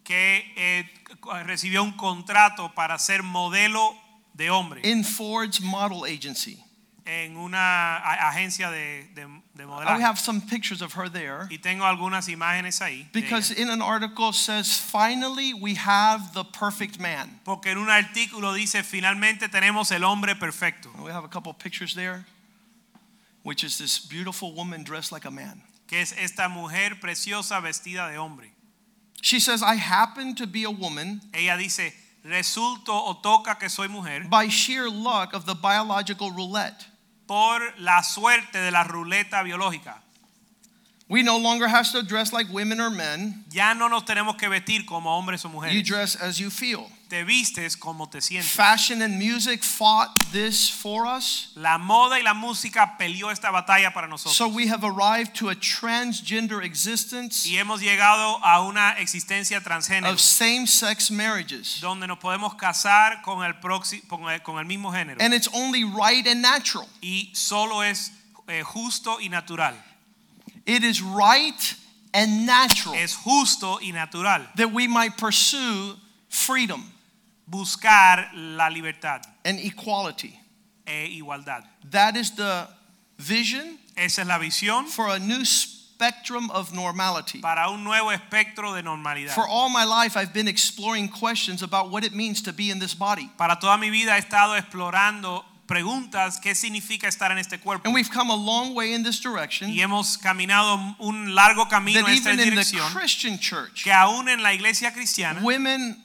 que 0.03 0.43
eh, 0.55 0.85
recibió 1.45 1.83
un 1.83 1.93
contrato 1.93 2.71
para 2.75 2.99
ser 2.99 3.23
modelo 3.23 3.95
de 4.35 4.49
hombre 4.49 4.81
in 4.83 5.03
Ford's 5.03 5.61
model 5.61 6.05
agency. 6.05 6.61
en 7.05 7.38
una 7.38 7.97
agencia 7.97 8.71
de, 8.71 9.07
de, 9.13 9.27
de 9.53 9.63
I 9.63 10.01
have 10.01 10.17
some 10.17 10.41
pictures 10.41 10.81
of 10.81 10.93
her 10.93 11.07
there 11.07 11.47
y 11.51 11.57
tengo 11.59 11.85
algunas 11.85 12.27
imágenes 12.29 12.81
ahí. 12.81 13.07
because 13.13 13.51
in 13.51 13.69
an 13.69 13.81
article 13.81 14.33
says 14.33 14.77
finally 14.77 15.53
we 15.53 15.75
have 15.75 16.33
the 16.33 16.43
perfect 16.43 16.99
man. 16.99 17.39
Porque 17.45 17.67
en 17.67 17.77
un 17.77 17.89
artículo 17.89 18.53
dice, 18.53 18.83
finalmente 18.83 19.47
tenemos 19.49 19.91
el 19.91 20.03
hombre 20.03 20.35
perfecto, 20.35 20.89
And 20.95 21.03
we 21.03 21.11
have 21.11 21.23
a 21.23 21.29
couple 21.29 21.51
of 21.51 21.59
pictures 21.59 21.93
there, 21.93 22.25
which 23.45 23.63
is 23.63 23.77
this 23.77 23.99
beautiful 23.99 24.53
woman 24.55 24.84
dressed 24.84 25.12
like 25.12 25.23
a 25.23 25.31
man. 25.31 25.62
que 25.88 25.99
es 25.99 26.13
esta 26.17 26.49
mujer 26.49 26.95
preciosa 26.99 27.62
vestida 27.62 28.10
de 28.12 28.17
hombre. 28.17 28.51
She 29.21 29.39
says, 29.39 29.62
I 29.62 29.75
happen 29.75 30.34
to 30.36 30.47
be 30.47 30.63
a 30.63 30.71
woman 30.71 31.21
Ella 31.31 31.55
dice, 31.55 31.93
resulto 32.23 32.89
o 32.89 33.13
toca 33.21 33.55
que 33.60 33.69
soy 33.69 33.88
mujer 33.88 34.25
by 34.29 34.47
sheer 34.47 34.89
luck 34.89 35.34
of 35.36 35.45
the 35.45 35.53
biological 35.53 36.31
roulette. 36.31 36.88
por 37.27 37.60
la 37.77 38.01
suerte 38.01 38.58
de 38.58 38.71
la 38.71 38.84
ruleta 38.84 39.43
biológica. 39.43 40.01
We 41.07 41.21
no 41.21 41.37
longer 41.37 41.67
have 41.67 41.91
to 41.91 42.01
dress 42.01 42.33
like 42.33 42.51
women 42.51 42.81
or 42.81 42.89
men. 42.89 43.45
Ya 43.51 43.73
no 43.75 43.87
nos 43.87 44.05
tenemos 44.05 44.37
que 44.37 44.49
vestir 44.49 44.87
como 44.87 45.11
hombres 45.11 45.45
o 45.45 45.49
You 45.67 45.83
dress 45.83 46.15
as 46.15 46.39
you 46.39 46.49
feel. 46.49 46.89
Te 47.07 47.23
vistes 47.23 47.79
como 47.79 48.07
te 48.07 48.17
sientes. 48.21 48.49
Fashion 48.49 49.03
and 49.03 49.19
music 49.19 49.63
fought 49.63 50.09
this 50.31 50.67
for 50.67 51.05
us. 51.05 51.51
La 51.55 51.77
moda 51.77 52.19
y 52.19 52.23
la 52.23 52.33
música 52.33 52.97
peleó 52.97 53.29
esta 53.31 53.51
batalla 53.51 53.93
para 53.93 54.07
nosotros. 54.07 54.35
So 54.35 54.47
we 54.47 54.65
have 54.65 54.83
arrived 54.83 55.35
to 55.35 55.49
a 55.49 55.55
transgender 55.55 56.63
existence 56.63 57.45
y 57.45 57.57
hemos 57.57 57.81
llegado 57.81 58.43
a 58.43 58.61
una 58.61 58.95
existencia 58.97 59.61
transgénero 59.61 60.11
of 60.11 60.19
same 60.19 60.65
sex 60.65 61.11
marriages. 61.11 61.79
donde 61.81 62.07
nos 62.07 62.17
podemos 62.17 62.55
casar 62.55 63.21
con 63.21 63.45
el, 63.45 63.53
con 64.07 64.27
el, 64.27 64.41
con 64.41 64.57
el 64.57 64.65
mismo 64.65 64.91
género. 64.91 65.21
And 65.21 65.35
it's 65.35 65.49
only 65.53 65.83
right 65.83 66.25
and 66.25 66.41
natural. 66.41 66.87
y 66.99 67.29
solo 67.35 67.83
es 67.83 68.11
eh, 68.47 68.63
justo 68.63 69.19
y 69.21 69.29
natural. 69.29 69.75
It 70.65 70.84
is 70.84 71.01
right 71.01 71.75
and 72.13 72.45
natural 72.45 72.95
Es 72.95 73.13
justo 73.15 73.78
y 73.82 73.91
natural 73.91 74.47
that 74.56 74.71
we 74.73 74.88
might 74.88 75.17
pursue 75.17 75.95
freedom 76.30 76.91
buscar 77.49 78.28
la 78.34 78.67
libertad 78.69 79.21
and 79.43 79.60
equality. 79.60 80.39
e 80.88 81.19
igualdad. 81.21 81.63
That 81.91 82.15
is 82.15 82.32
the 82.36 82.67
vision 83.17 83.78
Esa 83.97 84.21
es 84.21 84.28
la 84.28 84.39
visión 84.39 84.88
for 84.88 85.10
a 85.10 85.19
new 85.19 85.43
spectrum 85.45 86.49
of 86.51 86.73
normality. 86.73 87.39
para 87.41 87.69
un 87.69 87.84
nuevo 87.84 88.10
espectro 88.12 88.73
de 88.73 88.82
normalidad. 88.84 89.34
For 89.34 89.47
all 89.47 89.69
my 89.69 89.84
life, 89.84 90.17
I've 90.17 90.34
been 90.34 90.47
exploring 90.47 91.08
questions 91.10 91.62
about 91.63 91.91
what 91.91 92.04
it 92.04 92.13
means 92.13 92.41
to 92.43 92.54
be 92.54 92.69
in 92.71 92.80
this 92.80 92.93
body. 92.93 93.30
Para 93.38 93.58
toda 93.60 93.78
mi 93.78 93.89
vida 93.89 94.15
he 94.15 94.19
estado 94.19 94.56
explorando 94.60 95.43
preguntas 95.65 96.39
qué 96.39 96.54
significa 96.56 97.08
estar 97.08 97.32
en 97.32 97.38
este 97.38 97.60
cuerpo. 97.60 97.88
And 97.88 97.95
we've 97.95 98.12
come 98.12 98.30
a 98.32 98.36
long 98.36 98.75
way 98.75 98.93
in 98.93 99.04
this 99.04 99.19
direction 99.19 99.69
Y 99.69 99.82
hemos 99.82 100.17
caminado 100.17 100.95
un 100.99 101.34
largo 101.34 101.67
camino 101.67 101.99
en 101.99 102.13
esta 102.13 102.32
even 102.32 102.39
in 102.39 102.56
the 102.56 102.62
dirección 102.62 102.91
Christian 102.93 103.39
church, 103.39 103.84
que 103.84 103.91
aún 103.91 104.30
en 104.30 104.43
la 104.43 104.54
iglesia 104.54 104.91
cristiana 104.93 105.41
women 105.41 106.04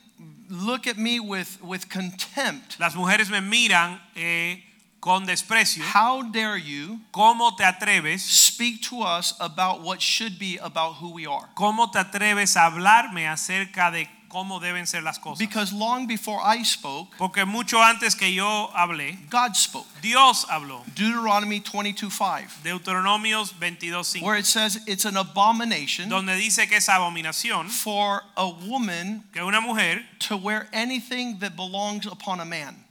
look 0.49 0.87
at 0.87 0.96
me 0.96 1.20
with, 1.20 1.59
with 1.62 1.88
contempt. 1.88 2.79
las 2.79 2.94
mujeres 2.94 3.31
me 3.31 3.40
miran 3.40 4.01
eh, 4.16 4.64
con 5.01 5.25
desprecio. 5.25 5.83
How 5.94 6.23
dare 6.23 6.59
you 6.59 7.01
¿Cómo 7.12 7.57
te 7.57 7.64
atreves? 7.64 8.23
speak 8.23 8.83
to 8.83 9.03
us 9.03 9.35
about 9.40 9.81
what 9.83 10.01
should 10.01 10.38
be 10.38 10.59
about 10.59 10.96
who 10.96 11.11
we 11.12 11.27
are? 11.27 11.49
¿Cómo 11.55 11.90
te 11.90 11.99
atreves 11.99 12.57
a 12.57 12.66
hablarme 12.66 13.27
acerca 13.29 13.90
de 13.90 14.09
cómo 14.31 14.61
deben 14.61 14.87
ser 14.87 15.03
las 15.03 15.19
cosas? 15.19 15.38
Because 15.38 15.73
long 15.75 16.07
before 16.07 16.40
I 16.43 16.62
spoke, 16.64 17.14
Porque 17.19 17.45
mucho 17.45 17.83
antes 17.83 18.14
que 18.14 18.33
yo 18.33 18.71
hablé, 18.75 19.19
God 19.29 19.55
spoke. 19.55 19.87
Dios 20.01 20.47
habló. 20.49 20.83
Deuteronomy 20.95 21.61
22:5, 21.61 22.62
Deuteronomios 22.62 23.53
22:5, 23.59 24.23
where 24.23 24.38
it 24.38 24.47
says 24.47 24.81
it's 24.87 25.05
an 25.05 25.16
abomination 25.16 26.09
donde 26.09 26.35
dice 26.37 26.66
que 26.69 26.77
es 26.77 26.88
abominación 26.88 27.69
for 27.69 28.23
a 28.37 28.47
woman 28.47 29.25
que 29.35 29.43
una 29.43 29.61
mujer 29.61 30.03
to 30.19 30.37
wear 30.37 30.69
anything 30.73 31.38
that 31.40 31.57
belongs 31.57 32.07
upon 32.07 32.40
a 32.40 32.45
man. 32.45 32.87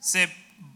se 0.00 0.28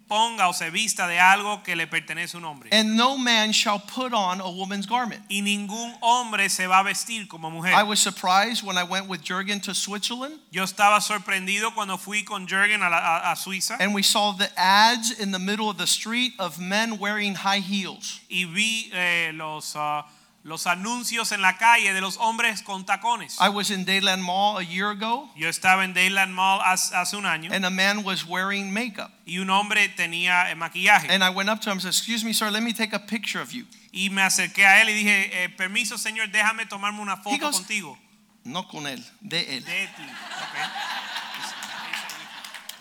ponga 0.08 0.48
o 0.48 0.52
se 0.52 0.70
vista 0.70 1.06
de 1.06 1.18
algo 1.18 1.62
que 1.62 1.74
le 1.76 1.86
pertenece 1.86 2.34
a 2.34 2.38
un 2.38 2.44
hombre. 2.44 2.68
And 2.72 2.96
no 2.96 3.16
man 3.16 3.52
shall 3.52 3.78
put 3.80 4.12
on 4.12 4.40
a 4.40 4.48
woman's 4.50 4.86
garment. 4.86 5.22
Y 5.28 5.40
ningún 5.42 5.94
hombre 6.00 6.48
se 6.48 6.66
va 6.66 6.80
a 6.80 6.84
vestir 6.84 7.28
como 7.28 7.50
mujer. 7.50 7.72
I 7.74 7.82
was 7.82 7.98
surprised 8.00 8.62
when 8.62 8.76
I 8.78 8.84
went 8.84 9.08
with 9.08 9.22
Jurgen 9.22 9.60
to 9.62 9.74
Switzerland 9.74 10.38
Yo 10.50 10.62
estaba 10.64 11.00
sorprendido 11.00 11.74
cuando 11.74 11.96
fui 11.96 12.22
con 12.22 12.46
Jürgen 12.46 12.82
a, 12.82 12.88
la- 12.90 13.32
a- 13.32 13.36
Suiza 13.36 13.76
and 13.80 13.94
we 13.94 14.02
saw 14.02 14.32
the 14.32 14.48
ads 14.56 15.10
in 15.18 15.32
the 15.32 15.38
middle 15.38 15.68
of 15.68 15.76
the 15.78 15.86
street 15.86 16.32
of 16.38 16.58
men 16.58 16.98
wearing 16.98 17.34
high 17.34 17.60
heels. 17.60 18.20
y 18.30 18.44
vi 18.44 18.90
eh, 18.94 19.32
los, 19.34 19.74
ah, 19.76 20.04
los 20.46 20.68
anuncios 20.68 21.32
en 21.32 21.42
la 21.42 21.58
calle 21.58 21.92
de 21.92 22.00
los 22.00 22.18
hombres 22.18 22.62
con 22.62 22.86
tacones. 22.86 23.36
I 23.40 23.48
was 23.48 23.70
in 23.70 23.84
Dayland 23.84 24.22
Mall 24.22 24.58
a 24.58 24.62
year 24.62 24.90
ago 24.92 25.28
Yo 25.34 25.48
estaba 25.48 25.84
en 25.84 25.92
Dayland 25.92 26.32
Mall 26.32 26.60
hace, 26.64 26.94
hace 26.94 27.16
un 27.16 27.26
año 27.26 27.50
and 27.52 27.66
a 27.66 27.70
man 27.70 28.04
was 28.04 28.24
wearing 28.24 28.72
makeup. 28.72 29.10
y 29.26 29.38
un 29.38 29.50
hombre 29.50 29.88
tenía 29.88 30.48
eh, 30.48 30.54
maquillaje. 30.54 31.10
And 31.10 31.24
I 31.24 31.30
went 31.30 31.50
up 31.50 31.60
to 31.62 31.70
him 31.70 31.78
and 31.78 31.82
said, 31.82 31.88
Excuse 31.88 32.24
me, 32.24 32.32
sir, 32.32 32.48
let 32.50 32.62
me 32.62 32.72
take 32.72 32.92
a 32.92 33.00
picture 33.00 33.40
of 33.40 33.52
you. 33.52 33.66
Y 33.92 34.08
me 34.08 34.22
acerqué 34.22 34.64
a 34.64 34.80
él 34.82 34.90
y 34.90 34.92
dije, 34.94 35.44
eh, 35.44 35.48
permiso 35.48 35.98
señor, 35.98 36.30
déjame 36.30 36.66
tomarme 36.66 37.00
una 37.00 37.16
foto 37.16 37.36
goes- 37.38 37.56
contigo. 37.56 37.98
No 38.44 38.68
con 38.68 38.86
él, 38.86 39.04
de 39.20 39.56
él. 39.56 39.64
De 39.64 39.88
ti. 39.96 40.02
Ok. 40.02 40.58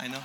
I 0.06 0.08
know. 0.10 0.21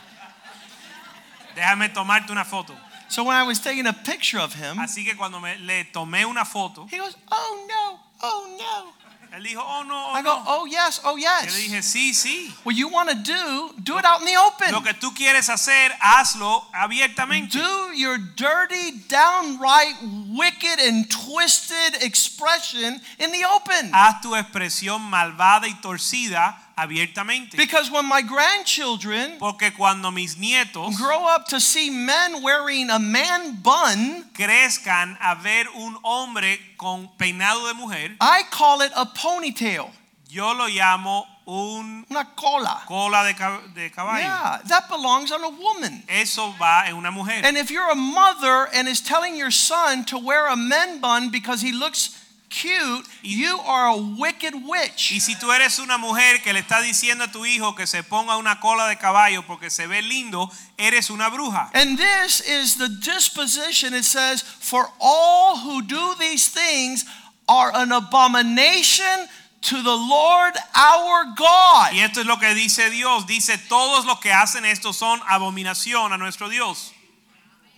Déjame 1.55 1.89
tomarte 1.89 2.33
una 2.33 2.45
foto. 2.45 2.77
So 3.11 3.25
when 3.25 3.37
I 3.37 3.43
was 3.43 3.59
taking 3.59 3.87
a 3.87 3.93
picture 3.93 4.39
of 4.39 4.55
him, 4.55 4.79
Así 4.79 5.05
que 5.05 5.17
cuando 5.17 5.41
me, 5.41 5.57
le 5.59 5.85
tomé 5.93 6.25
una 6.25 6.45
foto, 6.45 6.87
he 6.91 6.97
goes, 6.99 7.17
Oh 7.31 7.67
no, 7.69 7.99
oh 8.23 8.57
no. 8.57 8.93
él 9.37 9.45
dijo, 9.45 9.63
oh 9.65 9.85
no, 9.85 10.11
oh, 10.11 10.15
I 10.15 10.23
go, 10.23 10.37
no. 10.37 10.45
Oh 10.47 10.67
yes, 10.67 11.01
oh 11.05 11.17
Yo 11.17 11.29
le 11.43 11.47
yes. 11.47 11.55
dije, 11.57 11.83
sí, 11.83 12.15
sí. 12.15 12.53
What 12.65 12.75
you 12.77 12.89
want 12.89 13.09
to 13.11 13.15
do, 13.17 13.71
do 13.83 13.99
it 13.99 14.05
out 14.05 14.21
in 14.21 14.27
the 14.27 14.37
open. 14.37 14.73
Lo 14.73 14.81
que 14.81 14.93
tú 14.95 15.15
quieres 15.15 15.49
hacer, 15.49 15.91
hazlo 16.01 16.65
abiertamente. 16.73 17.53
Do 17.53 17.93
your 17.95 18.19
dirty, 18.19 18.99
downright 19.09 19.95
wicked 20.37 20.81
and 20.81 21.09
twisted 21.11 22.03
expression 22.03 23.01
in 23.19 23.33
the 23.33 23.45
open. 23.45 23.93
Haz 23.93 24.21
tu 24.23 24.35
expresión 24.35 25.01
malvada 25.03 25.67
y 25.69 25.81
torcida 25.81 26.57
abiertamente. 26.81 27.57
Because 27.57 27.91
when 27.91 28.07
my 28.07 28.23
grandchildren 28.23 29.39
Porque 29.39 29.73
cuando 29.77 30.11
mis 30.11 30.37
nietos 30.37 30.97
grow 30.97 31.27
up 31.27 31.47
to 31.49 31.61
see 31.61 31.91
men 31.91 32.43
wearing 32.43 32.91
a 32.91 32.99
man 32.99 33.57
bun, 33.63 34.25
crezcan 34.35 35.17
a 35.21 35.35
ver 35.37 35.67
un 35.77 35.97
hombre 36.03 36.59
con 36.77 37.09
peinado 37.19 37.67
de 37.69 37.75
mujer, 37.75 38.17
I 38.21 38.45
call 38.51 38.81
it 38.83 38.93
a 38.97 39.07
ponytail, 39.07 39.91
yo 40.29 40.53
lo 40.53 40.67
llamo 40.69 41.25
un 41.47 42.05
una 42.11 42.25
cola. 42.37 42.83
cola 42.87 43.25
de, 43.25 43.35
cab- 43.35 43.75
de 43.75 43.91
caballo. 43.91 44.21
Yeah, 44.21 44.59
that 44.69 44.89
belongs 44.89 45.33
on 45.33 45.43
a 45.43 45.49
woman. 45.51 46.05
Eso 46.09 46.55
va 46.61 46.85
en 46.87 46.95
una 46.97 47.11
mujer. 47.11 47.41
And 47.45 47.57
if 47.57 47.71
you're 47.71 47.91
a 47.91 47.97
mother 47.97 48.69
and 48.73 48.87
is 48.87 49.01
telling 49.01 49.37
your 49.37 49.51
son 49.51 50.05
to 50.07 50.19
wear 50.19 50.47
a 50.47 50.57
men 50.57 51.01
bun 51.01 51.31
because 51.31 51.61
he 51.61 51.73
looks 51.73 52.17
cute, 52.51 53.07
you 53.23 53.59
are 53.61 53.89
a 53.89 53.97
wicked 53.97 54.55
witch. 54.55 55.13
Y 55.13 55.21
si 55.21 55.37
tú 55.37 55.51
eres 55.53 55.79
una 55.79 55.97
mujer 55.97 56.43
que 56.43 56.53
le 56.53 56.61
está 56.61 56.83
diciendo 56.83 57.25
a 57.25 57.33
tu 57.33 57.45
hijo 57.47 57.75
que 57.75 57.87
se 57.87 58.03
ponga 58.03 58.37
una 58.37 58.61
cola 58.61 58.89
de 58.89 58.97
caballo 58.97 59.43
porque 59.47 59.71
se 59.71 59.87
ve 59.87 60.03
lindo, 60.03 60.51
eres 60.77 61.09
una 61.11 61.31
bruja. 61.31 61.71
And 61.73 61.97
this 61.97 62.41
is 62.41 62.77
the 62.77 62.89
disposition. 62.89 63.95
It 63.95 64.05
says, 64.05 64.43
For 64.43 64.89
all 65.01 65.59
who 65.59 65.83
do 65.83 66.15
these 66.19 66.49
things 66.49 67.05
are 67.49 67.71
an 67.75 67.93
abomination 67.93 69.29
to 69.63 69.83
the 69.83 69.97
Lord 69.97 70.55
our 70.75 71.35
God. 71.37 71.93
Y 71.93 72.01
esto 72.01 72.21
es 72.21 72.27
lo 72.27 72.37
que 72.39 72.55
dice 72.55 72.91
Dios. 72.91 73.27
Dice, 73.27 73.59
todos 73.69 74.05
los 74.07 74.19
que 74.21 74.33
hacen 74.33 74.65
esto 74.65 74.93
son 74.93 75.21
abominación 75.29 76.13
a 76.13 76.19
nuestro 76.19 76.49
Dios. 76.49 76.93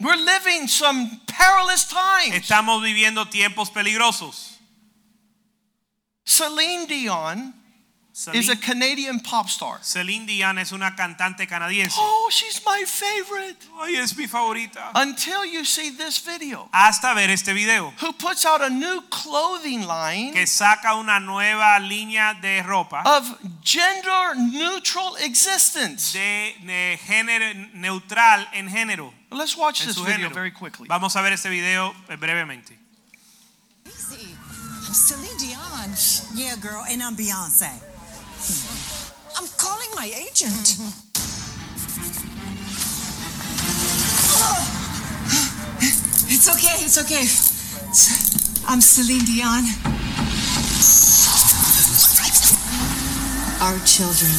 We're 0.01 0.17
living 0.17 0.67
some 0.67 1.21
perilous 1.27 1.85
times. 1.85 2.35
Estamos 2.35 2.83
viviendo 2.83 3.27
tiempos 3.27 3.71
peligrosos. 3.71 4.52
Celine 6.25 6.87
Dion 6.87 7.55
is 8.35 8.49
a 8.51 8.57
Canadian 8.57 9.21
pop 9.21 9.49
star. 9.49 9.79
Celine 9.83 10.27
Dion 10.27 10.59
es 10.59 10.71
una 10.73 10.95
cantante 10.95 11.47
canadiense. 11.49 11.97
Oh, 11.99 12.29
she's 12.31 12.61
my 12.65 12.85
favorite. 12.87 13.57
Ay, 13.81 13.97
es 13.97 14.17
mi 14.17 14.27
favorita. 14.29 14.93
Until 14.95 15.45
you 15.47 15.65
see 15.65 15.91
this 15.91 16.19
video. 16.19 16.69
Hasta 16.73 17.15
ver 17.15 17.31
este 17.31 17.53
video. 17.55 17.93
Who 18.01 18.13
puts 18.13 18.45
out 18.45 18.61
a 18.63 18.69
new 18.71 19.01
clothing 19.11 19.87
line 19.87 20.33
Que 20.35 20.47
saca 20.47 20.95
una 20.95 21.19
nueva 21.21 21.79
línea 21.81 22.35
de 22.41 22.63
ropa 22.63 23.03
of 23.05 23.27
gender 23.65 24.37
neutral 24.37 25.17
existence. 25.25 26.13
de, 26.13 26.55
de 26.65 26.99
género 27.05 27.55
neutral 27.75 28.47
en 28.53 28.69
género. 28.69 29.13
Let's 29.31 29.57
watch 29.57 29.81
En 29.81 29.89
this 29.89 29.97
video 29.99 30.29
género. 30.29 30.35
very 30.35 30.53
quickly. 30.53 30.87
Vamos 30.87 31.17
a 31.17 31.23
ver 31.23 31.33
este 31.33 31.49
video 31.49 31.95
brevemente. 32.19 32.79
Easy. 33.87 34.37
Celine 34.93 35.39
Dion. 35.39 35.52
Yeah, 36.35 36.57
girl, 36.57 36.85
and 36.89 37.03
I'm 37.03 37.17
Beyonce. 37.17 37.69
Hmm. 38.39 39.39
I'm 39.39 39.49
calling 39.57 39.89
my 39.95 40.07
agent. 40.07 40.79
It's 46.35 46.49
okay, 46.49 46.83
it's 46.83 46.97
okay. 46.99 47.27
I'm 48.67 48.81
Celine 48.81 49.25
Dion. 49.27 49.65
Our 53.61 53.79
children, 53.85 54.33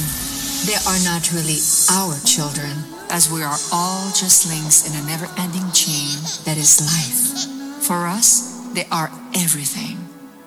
they 0.66 0.76
are 0.90 1.00
not 1.06 1.32
really 1.32 1.60
our 1.92 2.18
children, 2.26 2.72
as 3.10 3.30
we 3.32 3.44
are 3.44 3.56
all 3.72 4.10
just 4.10 4.48
links 4.50 4.90
in 4.90 4.96
a 5.02 5.06
never 5.08 5.28
ending 5.40 5.70
chain 5.72 6.18
that 6.46 6.58
is 6.58 6.82
life. 6.82 7.86
For 7.86 8.08
us, 8.08 8.60
they 8.74 8.86
are 8.92 9.12
everything. 9.36 10.03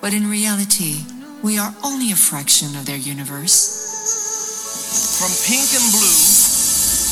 But 0.06 0.14
in 0.14 0.30
reality, 0.30 1.02
we 1.42 1.58
are 1.58 1.74
only 1.82 2.12
a 2.12 2.14
fraction 2.14 2.76
of 2.78 2.86
their 2.86 2.94
universe. 2.96 3.58
From 5.18 5.34
pink 5.42 5.66
and 5.74 5.82
blue 5.90 6.14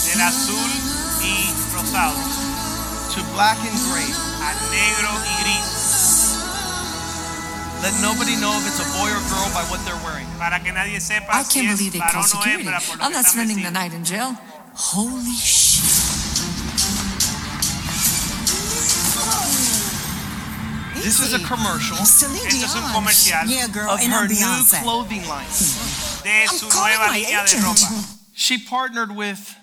Del 0.07 0.23
azul 0.23 0.71
y 1.19 1.43
rosado 1.75 2.15
to 2.15 3.21
black 3.35 3.59
and 3.67 3.75
gray. 3.91 4.07
a 4.07 4.51
negro 4.71 5.11
y 5.11 5.35
gris. 5.43 6.39
Let 7.83 7.99
nobody 7.99 8.39
know 8.39 8.55
if 8.55 8.63
it's 8.71 8.79
a 8.79 8.87
boy 8.95 9.11
or 9.11 9.19
girl 9.27 9.51
by 9.51 9.67
what 9.67 9.83
they're 9.83 9.99
wearing. 10.07 10.29
Para 10.39 10.63
que 10.63 10.71
nadie 10.71 11.01
sepa 11.01 11.35
I 11.35 11.43
can't 11.43 11.67
es 11.67 11.79
believe 11.79 11.95
they 11.95 11.99
called 11.99 12.27
security. 12.31 12.63
hembra 12.63 12.79
por 12.79 12.99
lo 12.99 13.07
I'm 13.07 13.11
not 13.11 13.27
están 13.27 13.43
spending 13.43 13.61
the 13.65 13.73
night 13.73 13.93
in 13.93 14.05
jail. 14.05 14.39
Holy 14.75 15.35
shit. 15.35 16.04
This 21.05 21.21
is 21.21 21.35
a 21.35 21.39
commercial. 21.47 21.97
Celine 21.99 22.47
Esto 22.47 22.65
es 22.65 22.75
un 22.77 22.93
comercial 22.93 23.47
Yeah, 23.47 23.67
girl, 23.69 23.91
of 23.91 24.01
her 24.01 24.27
new 24.27 24.65
clothing 24.83 25.27
line. 25.29 25.45
de 26.23 26.31
I'm 26.31 26.49
su 26.49 26.67
nueva 26.69 27.13
línea 27.13 27.45
de 27.47 27.57
ropa. 27.61 28.19
She 28.35 28.59
partnered 28.59 29.15
with 29.15 29.55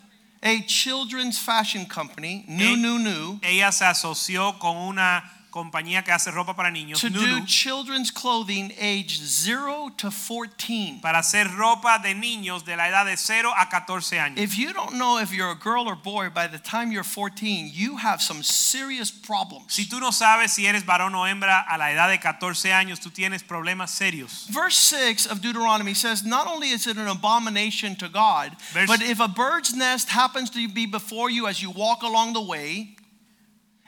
a 0.43 0.61
children's 0.67 1.39
fashion 1.39 1.85
company, 1.87 2.45
New 2.47 2.73
Eh, 2.73 2.75
New 2.75 2.99
New, 2.99 3.39
Ella 3.43 3.71
se 3.71 3.85
asoció 3.85 4.59
con 4.59 4.75
una 4.77 5.23
compañía 5.51 6.03
que 6.03 6.11
hace 6.11 6.31
ropa 6.31 6.55
para 6.55 6.71
niños, 6.71 6.99
to 7.01 7.09
do 7.09 7.45
children's 7.45 8.09
clothing 8.09 8.71
age 8.79 9.19
0 9.19 9.91
to 9.97 10.09
14. 10.09 10.99
para 11.01 11.19
hacer 11.19 11.47
ropa 11.55 11.99
de 12.01 12.15
niños 12.15 12.63
de 12.65 12.75
la 12.75 12.87
edad 12.87 13.05
de 13.05 13.17
0 13.17 13.51
a 13.55 13.67
14 13.69 14.19
años. 14.19 14.39
If 14.39 14.57
you 14.57 14.73
don't 14.73 14.93
know 14.93 15.19
if 15.19 15.31
you're 15.33 15.51
a 15.51 15.55
girl 15.55 15.87
or 15.87 15.95
boy 15.95 16.29
by 16.29 16.47
the 16.47 16.57
time 16.57 16.91
you're 16.91 17.03
14, 17.03 17.69
you 17.73 17.97
have 17.97 18.21
some 18.21 18.41
serious 18.41 19.11
problems. 19.11 19.73
Si 19.73 19.85
tú 19.85 19.99
no 19.99 20.11
sabes 20.11 20.51
si 20.51 20.65
eres 20.65 20.83
varón 20.85 21.13
o 21.13 21.25
hembra 21.27 21.65
a 21.69 21.77
la 21.77 21.91
edad 21.91 22.09
de 22.09 22.17
14 22.19 22.71
años, 22.71 22.99
tú 22.99 23.11
tienes 23.11 23.43
problemas 23.43 23.91
serios. 23.91 24.47
Verse 24.49 24.77
6 24.77 25.25
of 25.27 25.41
Deuteronomy 25.41 25.93
says, 25.93 26.23
Not 26.23 26.47
only 26.47 26.69
is 26.69 26.87
it 26.87 26.97
an 26.97 27.07
abomination 27.07 27.95
to 27.97 28.07
God, 28.07 28.55
Verse- 28.73 28.87
but 28.87 29.01
if 29.01 29.19
a 29.19 29.27
bird's 29.27 29.75
nest 29.75 30.09
happens 30.09 30.49
to 30.51 30.67
be 30.69 30.85
before 30.85 31.29
you 31.29 31.47
as 31.47 31.61
you 31.61 31.69
walk 31.69 32.03
along 32.03 32.33
the 32.33 32.41
way, 32.41 32.95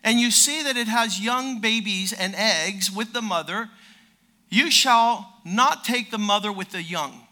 and 0.04 0.20
you 0.20 0.32
see 0.32 0.64
that 0.64 0.78
it 0.78 0.88
has 0.88 1.20
young 1.20 1.62
babies 1.62 2.14
and 2.14 2.36
eggs 2.36 2.92
with 2.92 3.14
the 3.14 3.22
mother, 3.22 3.70
you 4.50 4.70
shall 4.70 5.40
not 5.46 5.84
take 5.84 6.12
the 6.12 6.18
mother 6.18 6.52
with 6.52 6.70
the 6.72 6.84
young. 6.84 7.28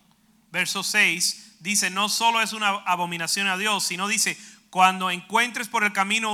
Verso 0.51 0.81
6 0.81 1.57
dice, 1.61 1.89
no 1.91 2.07
solo 2.07 2.39
es 2.39 2.53
una 2.53 2.81
abominación 2.87 3.47
a 3.47 3.57
Dios, 3.57 3.83
sino 3.85 4.07
dice, 4.07 4.37
cuando 4.69 5.09
encuentres 5.09 5.67
por 5.67 5.83
el 5.83 5.91
camino 5.91 6.31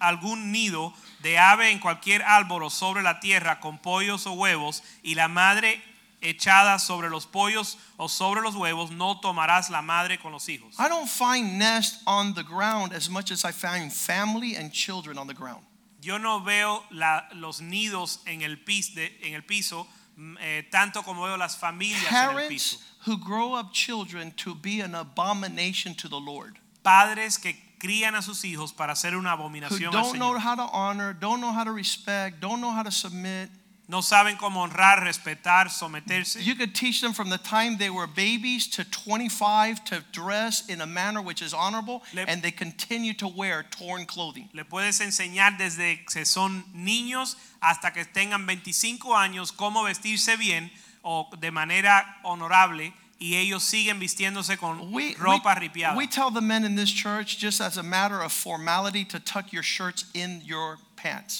algún 0.00 0.52
nido 0.52 0.92
de 1.22 1.38
ave 1.38 1.70
en 1.70 1.78
cualquier 1.78 2.22
árbol 2.22 2.64
o 2.64 2.70
sobre 2.70 3.02
la 3.02 3.20
tierra 3.20 3.60
con 3.60 3.78
pollos 3.78 4.26
o 4.26 4.32
huevos 4.32 4.82
y 5.02 5.14
la 5.14 5.28
madre 5.28 5.80
echada 6.22 6.78
sobre 6.78 7.08
los 7.08 7.26
pollos 7.26 7.76
o 7.96 8.08
sobre 8.08 8.40
los 8.42 8.54
huevos, 8.54 8.90
no 8.90 9.20
tomarás 9.20 9.70
la 9.70 9.80
madre 9.82 10.18
con 10.18 10.32
los 10.32 10.48
hijos. 10.48 10.74
I 10.78 10.88
don't 10.88 11.08
find 11.08 11.58
nest 11.58 12.02
on 12.06 12.34
the 12.34 12.42
ground 12.42 12.92
as 12.92 13.08
much 13.08 13.30
as 13.30 13.44
I 13.44 13.52
find 13.52 13.92
family 13.92 14.54
and 14.56 14.72
children 14.72 15.16
on 15.18 15.26
the 15.26 15.34
ground. 15.34 15.64
Yo 16.02 16.18
no 16.18 16.40
veo 16.40 16.82
la- 16.90 17.24
los 17.34 17.60
nidos 17.60 18.20
en 18.26 18.42
el, 18.42 18.56
pis- 18.58 18.94
de- 18.94 19.12
en 19.22 19.34
el 19.34 19.42
piso 19.42 19.86
mm, 20.16 20.36
eh, 20.40 20.62
tanto 20.70 21.02
como 21.02 21.22
veo 21.24 21.36
las 21.36 21.56
familias 21.56 22.10
en 22.10 22.38
el 22.38 22.48
piso. 22.48 22.76
Parents 22.78 22.84
who 23.06 23.16
grow 23.18 23.54
up 23.54 23.72
children 23.72 24.32
to 24.32 24.54
be 24.54 24.80
an 24.80 24.94
abomination 24.94 25.94
to 25.94 26.08
the 26.08 26.18
Lord. 26.20 26.58
Padres 26.82 27.38
que 27.38 27.54
crían 27.78 28.14
a 28.14 28.22
sus 28.22 28.42
hijos 28.44 28.72
para 28.74 28.92
hacer 28.92 29.14
una 29.16 29.34
who 29.34 29.42
abominación 29.42 29.86
al 29.94 30.02
don't 30.02 30.16
know 30.18 30.38
how 30.38 30.54
to 30.54 30.62
honor, 30.72 31.12
don't 31.14 31.40
know 31.40 31.52
how 31.52 31.64
to 31.64 31.72
respect, 31.72 32.40
don't 32.40 32.60
know 32.60 32.70
how 32.70 32.82
to 32.82 32.90
submit. 32.90 33.50
No 33.90 34.02
saben 34.02 34.36
cómo 34.36 34.62
honrar, 34.62 35.00
respetar, 35.00 35.68
someterse. 35.68 36.40
You 36.44 36.54
could 36.54 36.76
teach 36.76 37.00
them 37.00 37.12
from 37.12 37.28
the 37.28 37.38
time 37.38 37.76
they 37.76 37.90
were 37.90 38.06
babies 38.06 38.68
to 38.76 38.84
25 38.84 39.84
to 39.86 40.04
dress 40.12 40.68
in 40.68 40.80
a 40.80 40.86
manner 40.86 41.20
which 41.20 41.42
is 41.42 41.52
honorable, 41.52 42.00
Le- 42.14 42.22
and 42.28 42.40
they 42.40 42.52
continue 42.52 43.12
to 43.14 43.26
wear 43.26 43.64
torn 43.70 44.06
clothing. 44.06 44.48
Le 44.52 44.64
puedes 44.64 45.00
enseñar 45.00 45.58
desde 45.58 46.04
que 46.06 46.24
son 46.24 46.62
niños 46.72 47.34
hasta 47.60 47.90
que 47.92 48.04
tengan 48.04 48.46
25 48.46 49.12
años 49.16 49.50
cómo 49.50 49.82
vestirse 49.82 50.36
bien 50.38 50.70
o 51.02 51.28
de 51.40 51.50
manera 51.50 52.04
honorable 52.22 52.92
y 53.18 53.34
ellos 53.34 53.64
siguen 53.64 53.98
vistiéndose 53.98 54.56
con 54.56 54.92
We, 54.92 55.14
ropa 55.18 55.54
ripiada. 55.56 55.96
we 55.96 56.06
tell 56.06 56.30
the 56.30 56.40
men 56.40 56.64
in 56.64 56.76
this 56.76 56.90
church, 56.90 57.38
just 57.38 57.60
as 57.60 57.76
a 57.76 57.82
matter 57.82 58.22
of 58.22 58.32
formality, 58.32 59.04
to 59.06 59.18
tuck 59.18 59.52
your 59.52 59.62
shirts 59.64 60.04
in 60.14 60.40
your 60.44 60.78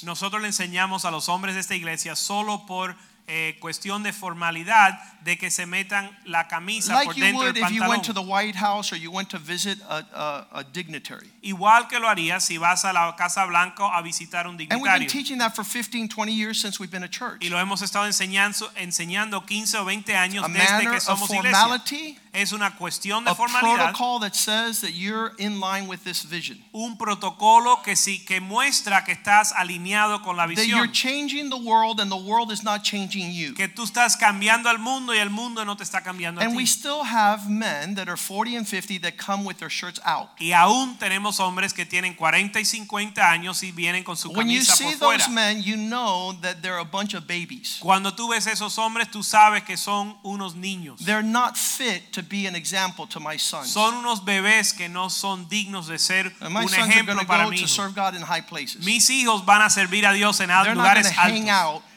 Nosotros 0.03 0.41
le 0.41 0.49
enseñamos 0.49 1.05
a 1.05 1.11
los 1.11 1.29
hombres 1.29 1.55
de 1.55 1.61
esta 1.61 1.75
iglesia 1.75 2.17
solo 2.17 2.67
por 2.67 2.97
eh, 3.33 3.57
cuestión 3.61 4.03
de 4.03 4.13
formalidad 4.13 4.99
de 5.23 5.37
que 5.39 5.51
se 5.51 5.65
metan 5.67 6.11
la 6.25 6.49
camisa 6.49 6.95
Like 6.95 7.07
por 7.07 7.15
you 7.15 7.25
dentro 7.25 7.45
would 7.45 7.55
del 7.55 7.65
if 7.65 7.71
you 7.71 7.83
went 7.89 8.03
to 8.05 8.13
pantalón. 8.13 8.15
the 8.27 8.31
White 8.33 8.57
House 8.57 8.93
or 8.93 8.97
you 8.97 9.11
went 9.13 9.29
to 9.31 9.39
visit 9.39 9.79
a, 9.89 10.05
a, 10.13 10.47
a 10.61 10.65
dignitary. 10.65 11.29
Igual 11.43 11.89
que 11.89 12.01
lo 12.01 12.09
harías 12.09 12.43
si 12.43 12.59
vas 12.59 12.85
a 12.85 12.93
la 12.93 13.15
Casa 13.17 13.45
Blanca 13.47 13.85
a 13.97 14.03
visitar 14.03 14.47
un 14.47 14.53
And 14.53 14.59
we've 14.61 14.69
been 14.69 14.81
dignitario. 14.83 15.09
teaching 15.09 15.39
that 15.39 15.55
for 15.55 15.63
15, 15.65 16.09
20 16.09 16.33
years 16.33 16.59
since 16.61 16.81
we've 16.81 16.91
been 16.91 17.05
a 17.05 17.09
church. 17.09 17.41
Y 17.43 17.49
lo 17.51 17.59
hemos 17.59 17.83
estado 17.83 18.07
enseñando, 18.07 18.69
enseñando 18.77 19.45
15 19.47 19.79
o 19.79 19.85
20 19.85 20.17
años 20.17 20.45
A 20.45 20.49
desde 20.49 20.73
manner 20.73 20.91
que 20.91 20.97
of 20.97 21.03
somos 21.03 21.31
iglesia. 21.31 21.53
formality, 21.61 22.19
Es 22.33 22.53
una 22.53 22.71
cuestión 22.77 23.25
de 23.25 23.31
a 23.31 23.35
formalidad, 23.35 23.93
protocol 23.93 24.21
that 24.21 24.35
says 24.35 24.81
that 24.81 24.93
you're 24.95 25.33
in 25.39 25.61
line 25.61 25.87
with 25.89 25.99
this 26.05 26.23
vision. 26.25 26.59
un 26.73 26.97
protocolo 26.97 27.83
que 27.83 27.97
sí 27.97 28.25
que 28.25 28.41
muestra 28.41 29.05
que 29.05 29.13
estás 29.13 29.53
alineado 29.53 30.23
con 30.23 30.37
la 30.37 30.47
That 30.47 30.65
you're 30.67 30.87
visión, 30.89 30.93
changing 30.93 31.51
the 31.51 31.57
world 31.59 32.01
and 32.01 32.11
the 32.11 32.17
world 32.17 32.51
is 32.53 32.63
not 32.63 32.83
changing 32.85 33.20
you. 33.29 33.55
que 33.55 33.69
tú 33.69 33.85
estás 33.85 34.17
cambiando 34.17 34.69
al 34.69 34.79
mundo 34.79 35.15
y 35.15 35.19
el 35.19 35.31
mundo 35.31 35.65
no 35.65 35.77
te 35.77 35.85
está 35.85 36.03
cambiando 36.03 36.41
a 36.41 36.45
And 36.45 36.57
we 36.57 36.65
still 36.67 37.03
have 37.05 37.49
men 37.49 37.95
that 37.97 38.09
are 38.09 38.17
40 38.17 38.57
and 38.57 38.67
50 38.67 38.99
that 38.99 39.17
come 39.17 39.45
with 39.45 39.59
their 39.59 39.71
shirts 39.71 40.01
out. 40.05 40.31
Y 40.39 40.53
aún 40.53 40.97
tenemos 40.99 41.39
hombres 41.41 41.73
que 41.73 41.85
tienen 41.85 42.15
40 42.15 42.61
y 42.61 42.65
50 42.65 43.31
años 43.31 43.63
y 43.63 43.73
vienen 43.73 44.05
con 44.05 44.17
su 44.17 44.31
When 44.31 44.49
you 44.49 44.61
camisa 44.61 44.77
see 44.77 44.97
por 44.97 45.19
those 45.19 45.29
men, 45.29 45.63
you 45.63 45.77
know 45.77 46.33
that 46.43 46.63
they're 46.63 46.79
a 46.79 46.85
bunch 46.85 47.15
of 47.15 47.27
babies. 47.27 47.79
Cuando 47.81 48.13
tú 48.15 48.29
ves 48.29 48.47
esos 48.47 48.79
hombres, 48.79 49.11
tú 49.11 49.23
sabes 49.23 49.63
que 49.65 49.77
son 49.77 50.17
unos 50.23 50.55
niños. 50.55 51.05
They're 51.05 51.23
not 51.23 51.57
fit 51.57 52.13
to 52.13 52.23
be 52.23 52.47
an 52.47 52.55
example 52.55 53.07
to 53.09 53.21
my 53.21 53.37
sons. 53.37 53.71
Son 53.73 53.95
unos 53.95 54.25
bebés 54.25 54.73
que 54.73 54.89
no 54.89 55.11
son 55.11 55.49
dignos 55.49 55.87
de 55.87 55.99
ser 55.99 56.33
And 56.41 56.53
my 56.53 56.63
un 56.63 56.69
sons 56.69 56.73
are 56.73 56.79
going 56.79 56.91
ejemplo 56.91 57.21
to 57.21 57.27
para 57.27 57.45
go 57.45 57.51
mi 57.51 57.59
to 57.59 57.69
serve 57.69 57.95
God 57.95 58.15
in 58.15 58.23
high 58.23 58.43
places. 58.47 58.85
Mis 58.85 59.09
hijos 59.11 59.45
van 59.45 59.63
a 59.63 59.71
servir 59.71 60.07
a 60.07 60.13
Dios 60.13 60.41
en 60.41 60.49
They're 60.49 60.57
not 60.57 60.65
going 60.67 60.79
lugares 60.79 61.09
to 61.09 61.15
hang 61.15 61.49
altos. 61.51 61.83
out. 61.83 61.90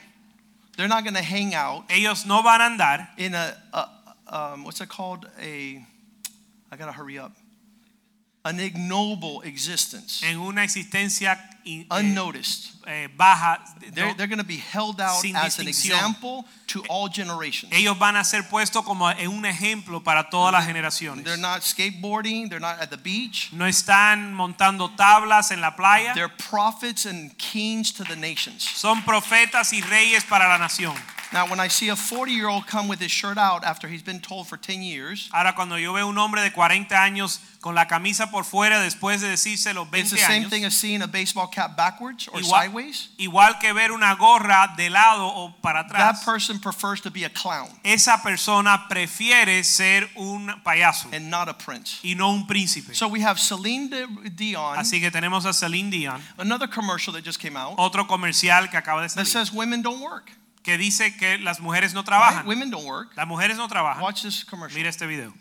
They're 0.75 0.87
not 0.87 1.03
going 1.03 1.15
to 1.15 1.21
hang 1.21 1.53
out 1.53 1.83
Ellos 1.89 2.25
no 2.25 2.41
van 2.41 2.61
a 2.61 2.63
andar 2.63 3.07
in 3.17 3.35
a, 3.35 3.55
a 3.73 3.89
um, 4.27 4.63
what's 4.63 4.81
it 4.81 4.89
called? 4.89 5.27
A 5.39 5.85
I 6.71 6.75
gotta 6.75 6.91
hurry 6.91 7.19
up. 7.19 7.35
An 8.43 8.59
ignoble 8.59 9.43
existence, 9.43 10.23
en 10.23 10.37
una 10.39 10.63
existencia 10.63 11.37
in- 11.65 11.81
eh, 11.81 11.85
unnoticed. 11.99 12.71
eh, 12.85 13.07
baja. 13.15 13.59
They're, 13.93 14.07
¿no? 14.07 14.13
they're 14.15 14.27
going 14.27 14.39
to 14.39 14.43
be 14.45 14.57
held 14.57 14.99
out 14.99 15.23
as 15.35 15.59
an 15.59 15.67
example 15.67 16.45
to 16.67 16.83
all 16.89 17.07
generations. 17.09 17.71
Ellos 17.73 17.97
van 17.97 18.15
a 18.15 18.23
ser 18.23 18.43
puestos 18.49 18.83
como 18.83 19.09
en 19.09 19.27
un 19.29 19.45
ejemplo 19.45 20.03
para 20.03 20.29
todas 20.29 20.51
las 20.51 20.65
generaciones. 20.65 21.23
They're 21.23 21.37
not 21.37 21.61
skateboarding. 21.61 22.49
They're 22.49 22.59
not 22.59 22.81
at 22.81 22.89
the 22.89 22.97
beach. 22.97 23.49
No 23.53 23.65
están 23.65 24.33
montando 24.33 24.89
tablas 24.95 25.51
en 25.51 25.61
la 25.61 25.75
playa. 25.75 26.13
They're 26.13 26.29
prophets 26.49 27.05
and 27.05 27.35
kings 27.37 27.93
to 27.93 28.03
the 28.03 28.15
nations. 28.15 28.63
Son 28.63 29.01
profetas 29.03 29.71
y 29.73 29.81
reyes 29.81 30.23
para 30.23 30.47
la 30.47 30.57
nación. 30.57 30.95
Now, 31.33 31.47
when 31.49 31.59
I 31.59 31.67
see 31.67 31.89
a 31.89 31.95
40 31.95 32.31
year 32.31 32.47
old 32.47 32.67
come 32.67 32.87
with 32.87 32.99
his 33.01 33.11
shirt 33.11 33.37
out 33.39 33.63
after 33.63 33.87
he's 33.87 34.03
been 34.03 34.19
told 34.19 34.47
for 34.47 34.55
10 34.57 34.83
years, 34.83 35.29
Ahora 35.33 35.53
cuando 35.55 35.77
yo 35.77 35.91
veo 35.93 36.07
un 36.07 36.17
hombre 36.17 36.41
de 36.43 36.51
40 36.51 36.95
años 36.95 37.39
con 37.59 37.73
la 37.73 37.85
camisa 37.87 38.29
por 38.29 38.43
fuera 38.43 38.79
después 38.81 39.21
de 39.21 39.29
decirse 39.29 39.73
los 39.73 39.87
it's 39.93 40.11
the 40.11 40.17
same 40.17 40.43
años, 40.43 40.49
thing 40.49 40.63
as 40.65 40.75
seeing 40.75 41.01
a 41.01 41.07
baseball 41.07 41.47
cap 41.47 41.75
backwards 41.75 42.27
or 42.27 42.39
igual, 42.39 42.61
sideways. 42.61 43.09
igual 43.17 43.57
que 43.59 43.73
ver 43.73 43.91
una 43.91 44.13
gorra 44.15 44.73
de 44.77 44.89
lado 44.89 45.25
o 45.25 45.55
para 45.61 45.79
atrás. 45.87 46.19
That 46.19 46.25
person 46.25 46.59
prefers 46.59 47.01
to 47.01 47.09
be 47.09 47.23
a 47.23 47.29
clown 47.29 47.69
esa 47.83 48.21
persona 48.21 48.87
prefiere 48.89 49.63
ser 49.63 50.07
un 50.15 50.61
payaso 50.63 51.07
and 51.13 51.29
not 51.31 51.47
a 51.49 51.53
prince. 51.57 51.99
y 52.03 52.13
no 52.15 52.31
un 52.31 52.45
príncipe. 52.45 52.93
So 52.93 53.07
we 53.07 53.21
have 53.21 53.39
Celine 53.39 53.89
Di- 53.89 54.29
Dion, 54.29 54.77
Así 54.77 54.99
que 54.99 55.09
tenemos 55.09 55.45
a 55.45 55.53
Celine 55.53 55.89
Dion, 55.89 56.21
another 56.37 56.67
commercial 56.67 57.11
that 57.13 57.23
just 57.23 57.39
came 57.39 57.57
out 57.57 57.73
otro 57.79 58.05
comercial 58.05 58.69
que 58.69 58.77
acaba 58.77 59.01
de 59.01 59.09
salir. 59.09 59.23
that 59.23 59.25
says 59.25 59.51
women 59.51 59.81
don't 59.81 59.99
work. 60.01 60.31
Que 60.63 60.77
dice 60.77 61.15
que 61.17 61.37
las 61.39 61.59
mujeres 61.59 61.93
no 61.93 61.99
Right? 62.01 62.07
trabajan. 62.07 62.47
Women 62.47 62.71
don't 62.71 62.85
work. 62.85 63.15
Las 63.15 63.27
mujeres 63.27 63.57
no 63.57 63.67
trabajan. 63.67 64.01
Watch 64.01 64.21
this 64.23 64.43
commercial. 64.45 64.77
Mira 64.77 64.89
este 64.89 65.05
video. 65.05 65.33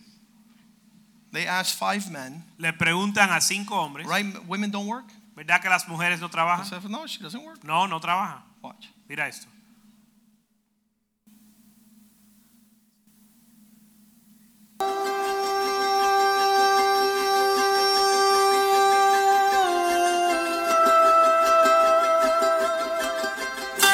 They 1.32 1.46
asked 1.46 1.78
five 1.78 2.10
men, 2.10 2.44
Le 2.58 2.72
preguntan 2.74 3.30
a 3.32 3.40
cinco 3.40 3.74
hombres, 3.76 4.06
right? 4.06 4.26
Women 4.46 4.70
don't 4.70 4.86
work? 4.86 5.06
¿verdad 5.34 5.62
que 5.62 5.70
las 5.70 5.88
mujeres 5.88 6.20
no 6.20 6.28
trabajan? 6.28 6.66
said, 6.66 6.84
no, 6.90 7.06
she 7.06 7.22
doesn't 7.22 7.42
work. 7.42 7.64
No, 7.64 7.86
no 7.86 7.98
trabajan. 8.00 8.42
Watch. 8.60 8.88
Mira 9.08 9.28
esto. 9.28 9.46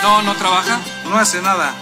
No, 0.02 0.22
no 0.22 0.34
trabaja. 0.34 0.80
No 1.10 1.18
hace 1.18 1.40
nada. 1.42 1.72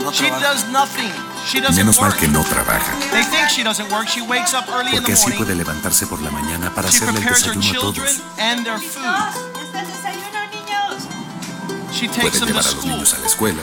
No 0.00 0.12
She 0.12 0.28
trabaja. 0.28 0.40
does 0.52 0.64
nothing. 0.68 1.12
She 1.50 1.60
doesn't 1.60 1.76
Menos 1.76 2.00
mal 2.00 2.10
work. 2.10 2.18
que 2.20 2.28
no 2.28 2.42
trabaja, 2.44 2.92
They 3.12 3.24
think 3.24 3.48
she 3.48 3.62
doesn't 3.62 3.90
work. 3.92 4.08
She 4.08 4.20
wakes 4.20 4.52
up 4.52 4.68
early 4.68 4.90
in 4.90 4.96
porque 4.96 5.06
the 5.06 5.12
así 5.14 5.22
morning. 5.22 5.38
puede 5.38 5.54
levantarse 5.54 6.06
por 6.06 6.20
la 6.20 6.30
mañana 6.30 6.74
para 6.74 6.88
She 6.90 6.96
hacerle 6.96 7.18
el 7.20 7.24
prepares 7.24 7.46
her 7.46 7.54
desayuno 7.54 7.78
a 7.78 7.80
children 7.94 8.16
todos. 8.16 8.38
and 8.38 8.64
their 8.64 8.78
food. 8.78 9.04
está 9.64 9.80
el 9.80 9.86
desayuno, 9.86 10.40
niños. 10.50 11.94
She 11.94 12.08
Puede 12.08 12.20
takes 12.22 12.38
them 12.40 12.40
to 12.40 12.46
llevar 12.46 12.62
a 12.64 12.66
los 12.66 12.74
school. 12.74 12.90
niños 12.90 13.14
a 13.14 13.18
la 13.18 13.26
escuela, 13.26 13.62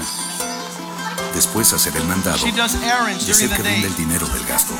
después 1.36 1.74
hacer 1.74 1.96
el 1.98 2.04
mandado 2.06 2.38
She 2.38 2.52
does 2.52 2.74
errands 2.76 3.28
y 3.28 3.32
hacer 3.32 3.50
during 3.50 3.58
the 3.58 3.64
que 3.64 3.70
rinda 3.76 3.88
el 3.88 3.96
dinero 3.96 4.28
del 4.28 4.46
gasto. 4.46 4.74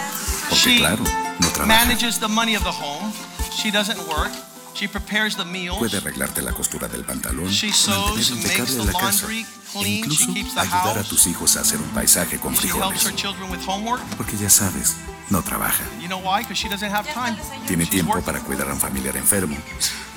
Porque 0.50 0.56
She 0.56 0.78
claro, 0.78 1.04
no 1.40 1.48
trabaja. 1.50 1.86
manages 1.86 2.20
the 2.20 2.28
money 2.28 2.56
of 2.56 2.64
the 2.64 2.72
home. 2.72 3.12
She 3.56 3.70
doesn't 3.70 4.00
work. 4.08 4.32
She 4.74 4.88
prepares 4.88 5.36
the 5.38 5.46
meals. 5.46 5.78
Puede 5.78 5.98
arreglarte 5.98 6.42
la 6.42 6.52
costura 6.52 6.88
del 6.88 7.04
pantalón, 7.06 7.50
She 7.50 7.68
mantener 7.68 8.24
sews, 8.24 8.32
makes 8.32 8.32
impecable 8.32 8.74
the 8.86 8.86
la 8.86 9.00
casa 9.00 9.22
laundry 9.28 9.40
e 9.42 9.46
clean. 9.72 9.88
incluso 10.00 10.24
She 10.26 10.34
keeps 10.34 10.54
the 10.56 10.62
ayudar 10.62 10.98
a 10.98 11.02
house. 11.02 11.08
tus 11.10 11.28
hijos 11.28 11.58
a 11.58 11.62
hacer 11.62 11.80
un 11.80 11.90
paisaje 11.90 12.40
con 12.40 12.56
She 12.56 12.68
helps 12.68 13.02
frijoles. 13.02 13.06
her 13.06 13.16
children 13.16 13.52
with 13.52 13.62
homework. 13.68 14.02
Porque 14.18 14.36
ya 14.36 14.50
sabes, 14.50 14.96
no 15.30 15.42
trabaja. 15.44 15.84
You 16.02 16.08
know 16.08 16.20
why? 16.20 16.40
Because 16.42 16.56
she 16.60 16.70
doesn't 16.70 16.92
have 16.92 17.08
time. 17.14 17.38
Tiene 17.68 17.84
She's 17.84 17.92
tiempo 17.92 18.14
working. 18.14 18.26
para 18.26 18.40
cuidar 18.40 18.68
a 18.70 18.74
un 18.74 18.80
familiar 18.80 19.16
enfermo. 19.16 19.56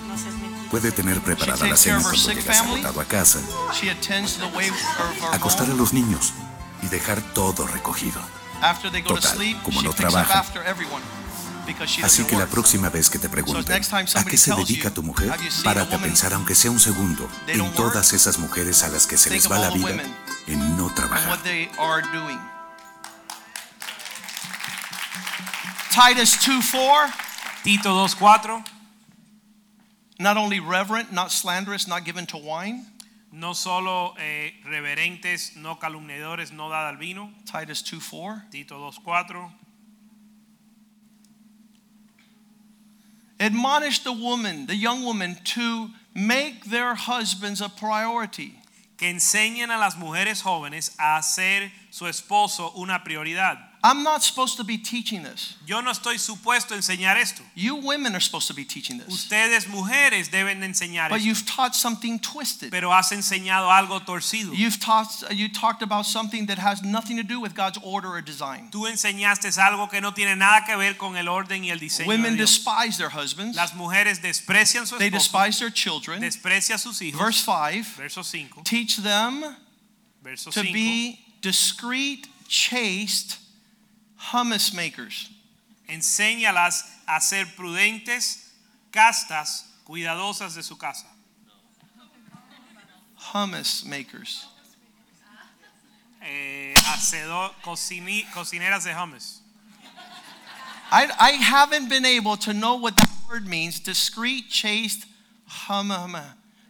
No 0.08 0.16
seas 0.16 0.34
mentiroso. 0.34 0.70
Puede 0.70 0.90
tener 0.90 1.20
preparada 1.20 1.58
She 1.58 1.68
la 1.70 1.76
takes 1.76 1.84
care 1.84 1.92
cena 1.92 1.98
of 1.98 2.04
her 2.04 2.10
cuando 2.12 2.28
sick 2.28 2.38
llegas 2.38 2.56
family. 2.56 2.80
agotado 2.80 3.00
a 3.00 3.04
casa, 3.04 3.38
She 3.78 3.90
attends 3.90 4.34
to 4.38 4.40
the 4.48 4.56
way 4.56 4.68
of 4.70 4.76
her 4.76 5.34
acostar 5.34 5.66
a 5.68 5.70
home. 5.72 5.78
los 5.78 5.92
niños 5.92 6.32
y 6.82 6.88
dejar 6.88 7.20
todo 7.34 7.66
recogido. 7.66 8.20
After 8.62 8.90
they 8.90 9.02
go 9.02 9.08
to 9.14 9.20
Total, 9.20 9.36
sleep, 9.36 9.62
como 9.62 9.80
she 9.80 9.86
no 9.86 9.92
picks 9.92 10.04
up 10.06 10.10
trabaja. 10.24 10.44
Así 12.02 12.24
que 12.24 12.36
la 12.36 12.46
próxima 12.46 12.90
vez 12.90 13.10
que 13.10 13.18
te 13.18 13.28
pregunten 13.28 13.82
a 14.14 14.24
qué 14.24 14.36
se 14.36 14.54
dedica 14.54 14.90
tu 14.90 15.02
mujer, 15.02 15.32
párate 15.64 15.96
a 15.96 15.98
pensar 15.98 16.32
aunque 16.34 16.54
sea 16.54 16.70
un 16.70 16.80
segundo 16.80 17.28
They 17.46 17.58
en 17.58 17.72
todas 17.74 18.12
esas 18.12 18.38
mujeres 18.38 18.82
a 18.84 18.88
las 18.88 19.06
que 19.06 19.16
se 19.16 19.30
les 19.30 19.50
va 19.50 19.58
la 19.58 19.70
vida 19.70 20.02
en 20.46 20.76
no 20.76 20.86
and 20.86 20.94
trabajar. 20.94 21.28
what 21.28 21.42
they 21.42 21.68
are 21.78 22.02
doing. 22.12 22.38
Titus 25.90 26.36
2:4, 26.38 27.10
Tito 27.62 27.94
2:4, 27.94 28.62
not 30.18 30.36
only 30.36 30.60
reverent, 30.60 31.10
not 31.10 31.30
slanderous, 31.30 31.88
not 31.88 32.04
given 32.04 32.26
to 32.26 32.36
wine. 32.36 32.84
no 33.32 33.54
solo 33.54 34.14
eh, 34.18 34.58
reverentes, 34.64 35.56
no 35.56 35.78
calumniadores, 35.78 36.52
no 36.52 36.70
dada 36.70 36.88
al 36.88 36.96
vino. 36.96 37.32
Titus 37.44 37.84
2:4. 37.84 38.48
Tito 38.50 38.78
2:4. 38.78 39.65
Admonish 43.38 44.02
the 44.02 44.12
woman, 44.12 44.66
the 44.66 44.76
young 44.76 45.04
woman, 45.04 45.36
to 45.44 45.90
make 46.14 46.64
their 46.66 46.94
husbands 46.94 47.60
a 47.60 47.68
priority. 47.68 48.58
Que 48.96 49.10
enseñen 49.10 49.70
a 49.70 49.78
las 49.78 49.96
mujeres 49.96 50.42
jóvenes 50.42 50.94
a 50.98 51.18
hacer 51.18 51.70
su 51.90 52.06
esposo 52.06 52.72
una 52.76 53.04
prioridad. 53.04 53.58
I'm 53.86 54.02
not 54.02 54.24
supposed 54.24 54.56
to 54.56 54.64
be 54.64 54.78
teaching 54.78 55.22
this. 55.22 55.54
Yo 55.64 55.80
no 55.80 55.92
estoy 55.92 56.18
supuesto 56.18 56.74
a 56.74 56.76
enseñar 56.76 57.16
esto. 57.16 57.42
You 57.54 57.76
women 57.76 58.16
are 58.16 58.20
supposed 58.20 58.48
to 58.48 58.54
be 58.54 58.64
teaching 58.64 58.98
this. 58.98 59.06
Ustedes 59.06 59.68
mujeres 59.68 60.28
deben 60.30 60.60
enseñar 60.64 61.08
But 61.08 61.18
esto. 61.20 61.28
you've 61.28 61.46
taught 61.46 61.76
something 61.76 62.18
twisted. 62.18 62.72
Pero 62.72 62.90
has 62.92 63.12
enseñado 63.12 63.70
algo 63.70 64.00
torcido. 64.04 64.52
You've 64.52 64.80
taught 64.80 65.06
you 65.30 65.48
talked 65.48 65.82
about 65.82 66.04
something 66.04 66.46
that 66.46 66.58
has 66.58 66.82
nothing 66.82 67.16
to 67.16 67.22
do 67.22 67.38
with 67.40 67.54
God's 67.54 67.78
order 67.84 68.08
or 68.08 68.20
design. 68.22 68.70
Tú 68.72 68.88
enseñaste 68.88 69.48
algo 69.56 69.88
que 69.88 70.00
no 70.00 70.12
tiene 70.12 70.34
nada 70.34 70.64
que 70.66 70.76
ver 70.76 70.96
con 70.96 71.16
el 71.16 71.28
orden 71.28 71.62
y 71.64 71.70
el 71.70 71.78
diseño 71.78 72.08
Women 72.08 72.32
de 72.36 72.38
Dios. 72.44 72.56
despise 72.64 72.98
their 72.98 73.10
husbands. 73.10 73.54
Las 73.56 73.72
mujeres 73.74 74.20
desprecian 74.20 74.84
su 74.88 74.98
They 74.98 75.10
despise 75.10 75.60
their 75.60 75.70
children. 75.72 76.20
desprecia 76.20 76.76
sus 76.76 77.00
hijos. 77.02 77.20
Verse 77.20 77.40
5 77.44 77.96
Verso 77.96 78.22
5. 78.24 78.64
Teach 78.64 78.96
them 78.96 79.44
Verso 80.24 80.50
to 80.50 80.62
5. 80.62 80.72
be 80.72 81.20
discreet, 81.40 82.26
chaste 82.48 83.45
hummus 84.32 84.72
makers. 84.74 85.30
Enséñalas 85.88 86.84
a 87.06 87.20
ser 87.20 87.46
prudentes, 87.56 88.50
castas, 88.90 89.64
cuidadosas 89.84 90.54
de 90.54 90.62
su 90.62 90.76
casa. 90.76 91.06
Hummus 93.32 93.84
makers. 93.84 94.46
Eh, 96.22 96.74
hacedor- 96.86 97.54
cocini- 97.62 98.24
cocineras 98.32 98.84
de 98.84 98.92
hummus. 98.94 99.40
I, 100.90 101.08
I 101.18 101.30
haven't 101.32 101.88
been 101.88 102.04
able 102.04 102.36
to 102.38 102.52
know 102.52 102.76
what 102.76 102.96
that 102.96 103.10
word 103.28 103.46
means. 103.46 103.80
Discreet, 103.80 104.48
chaste, 104.48 105.06
hum, 105.46 105.90
hum, 105.90 106.14
hum, 106.14 106.24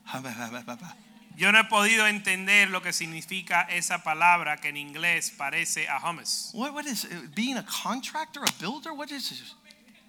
hum, 0.05 0.25
hum, 0.25 0.65
hum, 0.67 0.79
hum. 0.79 0.89
Yo 1.37 1.53
no 1.53 1.61
he 1.61 1.65
podido 1.65 2.07
entender 2.07 2.71
lo 2.71 2.81
que 2.81 2.95
significa 2.95 3.63
esa 3.69 4.03
palabra 4.03 4.57
que 4.57 4.69
en 4.69 4.79
inglés 4.79 5.31
parece 5.31 5.87
a 5.87 6.01
hummus. 6.01 6.51
What, 6.55 6.73
what 6.73 6.87
is 6.87 7.05
it? 7.05 7.35
Being 7.35 7.59
a 7.59 7.65
contractor, 7.65 8.43
a 8.43 8.53
builder? 8.59 8.93
What 8.93 9.11
is 9.11 9.29
this? 9.29 9.55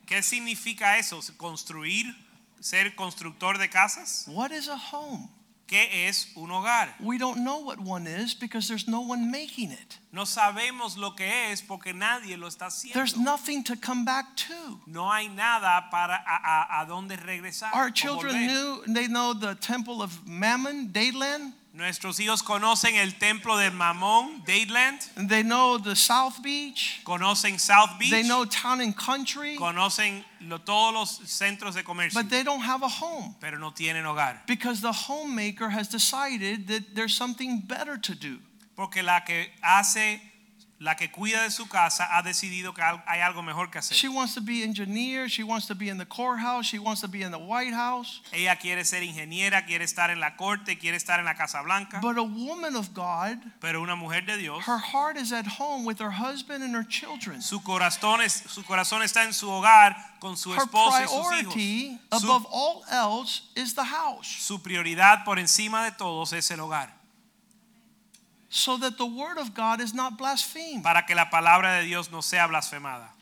¿Qué 0.05 0.23
significa 0.23 0.97
eso? 0.97 1.19
¿Construir? 1.35 2.15
¿Ser 2.61 2.95
constructor 2.95 3.57
de 3.57 3.69
casas? 3.69 4.23
What 4.27 4.51
is 4.51 4.69
a 4.69 4.77
home? 4.77 5.29
¿Qué 5.67 6.07
es 6.07 6.27
un 6.37 6.49
hogar? 6.49 6.95
We 7.01 7.17
don't 7.17 7.43
know 7.43 7.59
what 7.59 7.77
one 7.77 8.07
is 8.07 8.33
because 8.33 8.69
there's 8.69 8.87
no 8.87 9.01
one 9.01 9.29
making 9.29 9.71
it. 9.71 9.97
No 10.13 10.23
sabemos 10.23 10.97
lo 10.97 11.11
que 11.11 11.25
es 11.51 11.61
porque 11.61 11.93
nadie 11.93 12.37
lo 12.37 12.47
está 12.47 12.67
haciendo. 12.67 12.93
There's 12.93 13.17
nothing 13.17 13.65
to 13.65 13.75
come 13.75 14.05
back 14.05 14.37
to. 14.47 14.79
No 14.87 15.11
hay 15.11 15.27
nada 15.27 15.89
para 15.91 16.23
a, 16.25 16.79
a, 16.79 16.81
a 16.81 16.85
dónde 16.85 17.17
regresar. 17.17 17.73
Our 17.73 17.91
children 17.91 18.47
knew, 18.47 18.81
they 18.87 19.07
know 19.09 19.33
the 19.33 19.55
temple 19.55 20.01
of 20.01 20.25
Mammon, 20.25 20.93
Dadeland. 20.93 21.51
Nuestros 21.77 22.19
hijos 22.19 22.41
conocen 22.41 22.95
el 22.95 23.13
templo 23.19 23.55
de 23.55 23.69
Mamón, 23.69 24.43
Dadeland. 24.47 24.99
They 25.29 25.43
know 25.43 25.77
the 25.77 25.95
South 25.95 26.41
Beach. 26.41 27.01
Conocen 27.03 27.59
South 27.59 27.99
Beach. 27.99 28.09
They 28.09 28.23
know 28.23 28.45
town 28.45 28.81
and 28.81 28.95
country. 28.97 29.55
Conocen 29.57 30.23
lo- 30.41 30.57
todos 30.57 30.91
los 30.91 31.19
centros 31.29 31.75
de 31.75 31.83
comercio. 31.83 32.19
But 32.19 32.31
they 32.31 32.41
don't 32.43 32.61
have 32.63 32.81
a 32.81 32.87
home 32.89 33.35
pero 33.39 33.59
no 33.59 33.69
tienen 33.73 34.05
hogar. 34.05 34.39
because 34.47 34.81
the 34.81 34.91
homemaker 34.91 35.69
has 35.69 35.87
decided 35.87 36.67
that 36.67 36.95
there's 36.95 37.13
something 37.15 37.59
better 37.61 37.95
to 37.95 38.15
do. 38.15 38.39
Porque 38.75 39.03
la 39.03 39.19
que 39.19 39.45
hace, 39.61 40.19
la 40.79 40.95
que 40.95 41.09
cuida 41.09 41.41
de 41.41 41.49
su 41.49 41.67
casa 41.67 42.07
ha 42.15 42.21
decidido 42.21 42.71
que 42.73 42.83
hay 42.83 43.19
algo 43.21 43.41
mejor 43.41 43.71
que 43.71 43.79
hacer. 43.79 43.97
She 43.97 44.07
wants 44.07 44.35
to 44.35 44.41
be 44.41 44.63
engineer. 44.63 45.27
She 45.27 45.43
wants 45.43 45.65
to 45.67 45.73
be 45.75 45.89
in 45.89 45.97
the 45.97 46.05
courthouse. 46.05 46.67
She 46.67 46.77
wants 46.77 47.01
to 47.01 47.07
be 47.07 47.23
in 47.23 47.31
the 47.31 47.37
White 47.39 47.73
House. 47.73 48.21
Ella 48.31 48.55
quiere 48.57 48.85
ser 48.85 49.01
ingeniera, 49.01 49.65
quiere 49.65 49.83
estar 49.85 50.11
en 50.11 50.19
la 50.19 50.35
corte, 50.35 50.77
quiere 50.77 50.95
estar 50.97 51.17
en 51.17 51.25
la 51.25 51.33
Casa 51.33 51.61
Blanca. 51.63 51.99
But 51.99 52.17
a 52.17 52.23
woman 52.23 52.75
of 52.75 52.93
God, 52.93 53.37
Pero 53.59 53.81
una 53.81 53.95
mujer 53.95 54.25
de 54.27 54.37
Dios, 54.37 54.63
her 54.67 54.77
heart 54.77 55.17
is 55.17 55.31
at 55.33 55.47
home 55.59 55.83
with 55.83 55.99
her 55.99 56.11
husband 56.11 56.63
and 56.63 56.75
her 56.75 56.87
children. 56.87 57.41
su 57.41 57.59
corazón, 57.63 58.21
es, 58.21 58.43
su 58.47 58.63
corazón 58.63 59.01
está 59.01 59.23
en 59.23 59.33
su 59.33 59.47
hogar 59.49 59.95
con 60.19 60.37
su 60.37 60.51
Her 60.53 60.59
esposo 60.61 60.99
y 61.01 61.07
sus 61.07 61.27
priority 61.27 61.99
hijos. 62.11 62.23
above 62.23 62.43
Su, 62.43 62.49
all 62.51 62.83
else 62.91 63.41
is 63.55 63.73
the 63.73 63.83
house. 63.85 64.27
su 64.27 64.61
prioridad 64.61 65.23
por 65.25 65.39
encima 65.39 65.83
de 65.83 65.91
todos 65.91 66.33
es 66.33 66.51
el 66.51 66.59
hogar. 66.59 66.95
So 68.49 68.77
that 68.77 68.97
the 68.97 69.05
word 69.05 69.37
of 69.37 69.53
God 69.53 69.81
is 69.81 69.93
not 69.93 70.17
blasphemed. 70.17 70.83
Para 70.83 71.05
que 71.05 71.15
la 71.15 71.29
palabra 71.29 71.79
de 71.79 71.87
Dios 71.87 72.11
no 72.11 72.21
sea 72.21 72.47
blasfemada. 72.47 73.16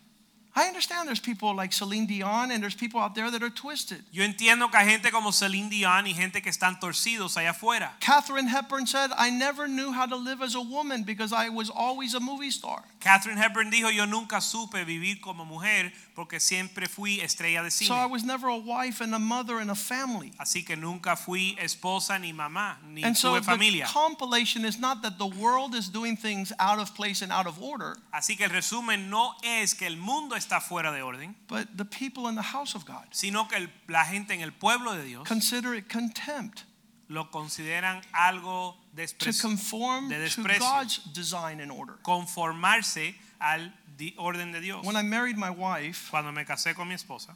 I 0.57 0.67
understand 0.67 1.09
there's 1.09 1.19
people 1.19 1.53
like 1.53 1.73
Celine 1.73 2.05
Dion 2.05 2.49
and 2.49 2.63
there's 2.63 2.75
people 2.75 3.01
out 3.01 3.13
there 3.13 3.29
that 3.29 3.43
are 3.43 3.49
twisted. 3.49 4.01
Yo 4.13 4.23
entiendo 4.23 4.71
que 4.71 4.79
hay 4.79 4.89
gente 4.89 5.11
como 5.11 5.31
Celine 5.31 5.69
Dion 5.69 6.05
y 6.05 6.13
gente 6.13 6.41
que 6.41 6.49
están 6.49 6.79
torcidos 6.79 7.35
allá 7.35 7.49
afuera. 7.49 7.91
Katharine 7.99 8.47
Hepburn 8.47 8.87
said, 8.87 9.11
I 9.17 9.31
never 9.31 9.67
knew 9.67 9.91
how 9.91 10.05
to 10.05 10.15
live 10.15 10.41
as 10.41 10.55
a 10.55 10.61
woman 10.61 11.03
because 11.03 11.33
I 11.33 11.49
was 11.49 11.69
always 11.69 12.13
a 12.13 12.21
movie 12.21 12.51
star. 12.51 12.83
Katharine 13.01 13.37
Hepburn 13.37 13.69
dijo, 13.69 13.93
yo 13.93 14.05
nunca 14.05 14.39
supe 14.39 14.85
vivir 14.85 15.21
como 15.21 15.43
mujer 15.43 15.91
porque 16.15 16.39
siempre 16.39 16.87
fui 16.87 17.19
estrella 17.19 17.61
de 17.61 17.69
cine. 17.69 17.87
So 17.87 17.93
I 17.93 18.05
was 18.05 18.23
never 18.23 18.47
a 18.47 18.57
wife 18.57 19.01
and 19.01 19.13
a 19.13 19.19
mother 19.19 19.59
and 19.59 19.69
a 19.69 19.75
family. 19.75 20.31
Así 20.39 20.65
que 20.65 20.77
nunca 20.77 21.17
fui 21.17 21.57
esposa 21.61 22.19
ni 22.19 22.31
mamá, 22.31 22.77
ni 22.87 23.03
And 23.03 23.15
so 23.15 23.39
tuve 23.39 23.45
the 23.45 23.83
compilation 23.85 24.63
is 24.63 24.79
not 24.79 25.01
that 25.03 25.17
the 25.17 25.27
world 25.27 25.75
is 25.75 25.89
doing 25.89 26.15
things 26.15 26.53
out 26.59 26.79
of 26.79 26.95
place 26.95 27.21
and 27.21 27.31
out 27.31 27.45
of 27.45 27.61
order, 27.61 27.97
Así 28.13 28.37
que 28.37 28.45
el 28.45 28.51
resumen 28.51 29.09
no 29.09 29.35
es 29.43 29.73
que 29.73 29.85
el 29.85 29.97
mundo 29.97 30.35
está 30.45 30.61
fuera 30.61 30.91
de 30.91 31.01
orden, 31.01 31.35
but 31.47 31.67
the 31.77 31.85
people 31.85 32.27
in 32.29 32.35
the 32.35 32.41
house 32.53 32.75
of 32.75 32.85
God 32.85 33.05
sino 33.11 33.47
que 33.47 33.57
el- 33.57 33.69
la 33.87 34.03
gente 34.05 34.33
en 34.33 34.41
el 34.41 34.51
pueblo 34.51 34.93
de 34.95 35.03
Dios 35.05 35.27
consider 35.27 35.73
it 35.75 35.89
contempt 35.89 36.63
lo 37.07 37.29
consideran 37.29 38.01
algo 38.13 38.75
to 39.19 39.31
conform 39.41 40.09
de 40.09 40.15
to 40.15 40.21
desprecio. 40.21 40.59
God's 40.59 40.99
design 41.13 41.59
and 41.61 41.71
order. 41.71 41.95
conformarse 42.03 43.15
al 43.39 43.71
di- 43.97 44.13
orden 44.17 44.51
de 44.51 44.59
Dios. 44.61 44.83
When 44.85 44.95
I 44.95 45.03
married 45.03 45.37
my 45.37 45.49
wife 45.49 46.09
Cuando 46.09 46.31
me 46.31 46.43
casé 46.45 46.73
con 46.75 46.87
mi 46.87 46.95
esposa 46.95 47.35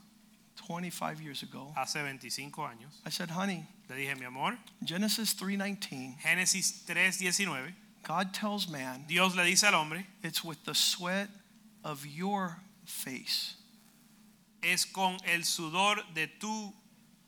25 0.56 1.22
years 1.22 1.44
ago, 1.44 1.72
hace 1.76 2.02
25 2.02 2.64
años, 2.66 3.02
I 3.06 3.10
said, 3.12 3.30
"Honey, 3.32 3.66
le 3.90 3.96
dije, 3.96 4.16
mi 4.18 4.26
amor, 4.26 4.58
Genesis 4.84 5.34
3:19, 5.36 6.18
Génesis 6.22 6.84
3:19, 6.86 7.74
God 8.04 8.34
tells 8.34 8.68
man, 8.68 9.06
Dios 9.08 9.36
le 9.36 9.44
dice 9.46 9.64
al 9.66 9.74
hombre, 9.76 10.06
it's 10.24 10.44
with 10.44 10.64
the 10.66 10.74
sweat 10.74 11.30
of 11.84 12.06
your 12.06 12.58
face. 12.90 13.56
es 14.62 14.86
con 14.86 15.18
el 15.26 15.46
sudor 15.46 16.04
de 16.14 16.28
tu 16.28 16.74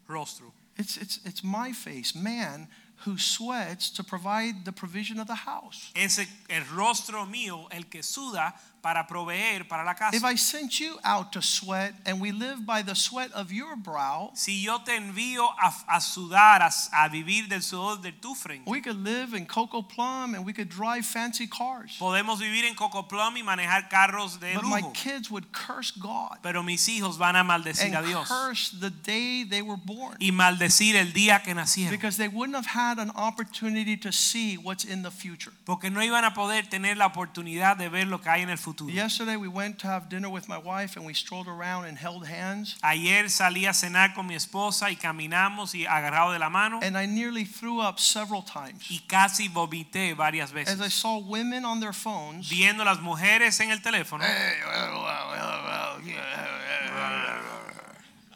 rostro. 0.07 0.53
It's 0.77 0.97
it's 0.97 1.19
it's 1.25 1.43
my 1.43 1.73
face, 1.73 2.15
man 2.15 2.67
who 3.05 3.17
sweats 3.17 3.89
to 3.89 4.03
provide 4.03 4.63
the 4.63 4.71
provision 4.71 5.19
of 5.19 5.27
the 5.27 5.35
house. 5.35 5.91
Es 5.95 6.19
el 6.19 6.63
rostro 6.73 7.25
mío 7.25 7.67
el 7.71 7.83
que 7.83 8.03
suda 8.03 8.53
para 8.81 9.05
proveer 9.05 9.67
para 9.67 9.83
la 9.83 9.93
casa. 9.93 10.15
If 10.15 10.23
I 10.23 10.35
sent 10.35 10.79
you 10.79 10.97
out 11.03 11.31
to 11.33 11.41
sweat 11.41 11.93
and 12.05 12.19
we 12.19 12.31
live 12.31 12.65
by 12.65 12.81
the 12.81 12.95
sweat 12.95 13.31
of 13.33 13.51
your 13.51 13.75
brow, 13.75 14.31
Si 14.33 14.63
yo 14.63 14.79
te 14.79 14.95
envío 14.97 15.47
a, 15.61 15.71
a 15.87 16.01
sudar, 16.01 16.61
a, 16.63 16.71
a 16.93 17.07
vivir 17.09 17.47
del 17.47 17.61
sudor 17.61 18.01
de 18.01 18.11
tu 18.11 18.33
frente, 18.33 18.63
we 18.67 18.81
could 18.81 18.97
live 19.03 19.35
in 19.35 19.45
Coco 19.45 19.81
Plum 19.83 20.33
and 20.33 20.43
we 20.45 20.51
could 20.53 20.69
drive 20.69 21.05
fancy 21.05 21.45
cars. 21.47 21.95
podemos 21.99 22.39
vivir 22.39 22.65
en 22.65 22.73
Coco 22.75 23.03
Plum 23.03 23.35
y 23.37 23.43
manejar 23.43 23.87
carros 23.89 24.39
de 24.39 24.53
But 24.55 24.63
my 24.65 24.81
kids 24.93 25.29
would 25.29 25.51
curse 25.51 25.91
God 25.91 26.37
Pero 26.41 26.63
mis 26.63 26.87
hijos 26.87 27.17
van 27.19 27.35
a 27.35 27.43
maldecir 27.43 27.93
a 27.93 27.99
and 27.99 28.07
Dios 28.07 28.27
curse 28.27 28.71
the 28.79 28.89
day 28.89 29.43
they 29.43 29.61
were 29.61 29.77
born 29.77 30.17
y 30.19 30.31
maldecir 30.31 30.95
el 30.95 31.13
día 31.13 31.43
que 31.43 31.53
nacieron. 31.53 31.91
because 31.91 32.17
they 32.17 32.27
wouldn't 32.27 32.55
have 32.55 32.65
had 32.65 32.97
an 32.97 33.11
opportunity 33.15 33.95
to 33.95 34.11
see 34.11 34.55
what's 34.57 34.85
in 34.85 35.03
the 35.03 35.11
future. 35.11 35.51
Porque 35.65 35.91
no 35.91 36.01
iban 36.01 36.23
a 36.25 36.33
poder 36.33 36.67
tener 36.67 36.97
la 36.97 37.05
oportunidad 37.05 37.77
de 37.77 37.87
ver 37.89 38.07
lo 38.07 38.19
que 38.21 38.29
hay 38.29 38.41
en 38.41 38.49
el 38.49 38.57
futuro. 38.57 38.70
Futuro. 38.71 38.91
Yesterday 38.91 39.35
we 39.35 39.47
went 39.47 39.77
to 39.79 39.87
have 39.87 40.09
dinner 40.09 40.29
with 40.29 40.47
my 40.47 40.57
wife 40.57 40.95
and 40.97 41.05
we 41.05 41.13
strolled 41.13 41.47
around 41.47 41.85
and 41.85 41.97
held 41.97 42.25
hands. 42.25 42.77
Ayer 42.83 43.29
salí 43.29 43.65
a 43.67 43.73
cenar 43.73 44.13
con 44.13 44.27
mi 44.27 44.35
esposa 44.35 44.89
y 44.91 44.95
caminamos 44.95 45.75
y 45.75 45.85
agarrado 45.85 46.31
de 46.31 46.39
la 46.39 46.49
mano 46.49 46.79
And 46.81 46.97
I 46.97 47.05
nearly 47.05 47.45
threw 47.45 47.79
up 47.81 47.99
several 47.99 48.43
times 48.43 48.89
y 48.89 49.01
casi 49.07 49.47
vomité 49.49 50.13
varias 50.15 50.51
veces. 50.51 50.79
as 50.79 50.81
I 50.85 50.89
saw 50.89 51.17
women 51.19 51.65
on 51.65 51.79
their 51.79 51.93
phones. 51.93 52.49
Viendo 52.49 52.83
las 52.83 52.99
mujeres 53.01 53.59
en 53.59 53.71
el 53.71 53.81
teléfono 53.81 54.23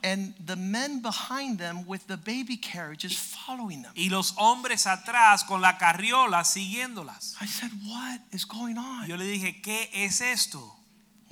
And 0.06 0.36
the 0.46 0.56
men 0.56 1.02
behind 1.02 1.58
them 1.58 1.84
with 1.88 2.06
the 2.06 2.16
baby 2.16 2.58
carriages 2.58 3.18
following 3.18 3.82
them. 3.82 3.92
y 3.96 4.10
los 4.10 4.36
hombres 4.38 4.86
atrás 4.86 5.44
con 5.44 5.62
la 5.62 5.80
carriola 5.80 6.44
siguiéndolas. 6.44 7.36
I 7.42 7.48
said, 7.48 7.72
What 7.86 8.22
is 8.32 8.46
going 8.46 8.78
on? 8.78 9.08
Yo 9.08 9.18
le 9.18 9.26
dije, 9.26 9.62
¿qué 9.64 9.90
es 9.94 10.22
esto? 10.22 10.76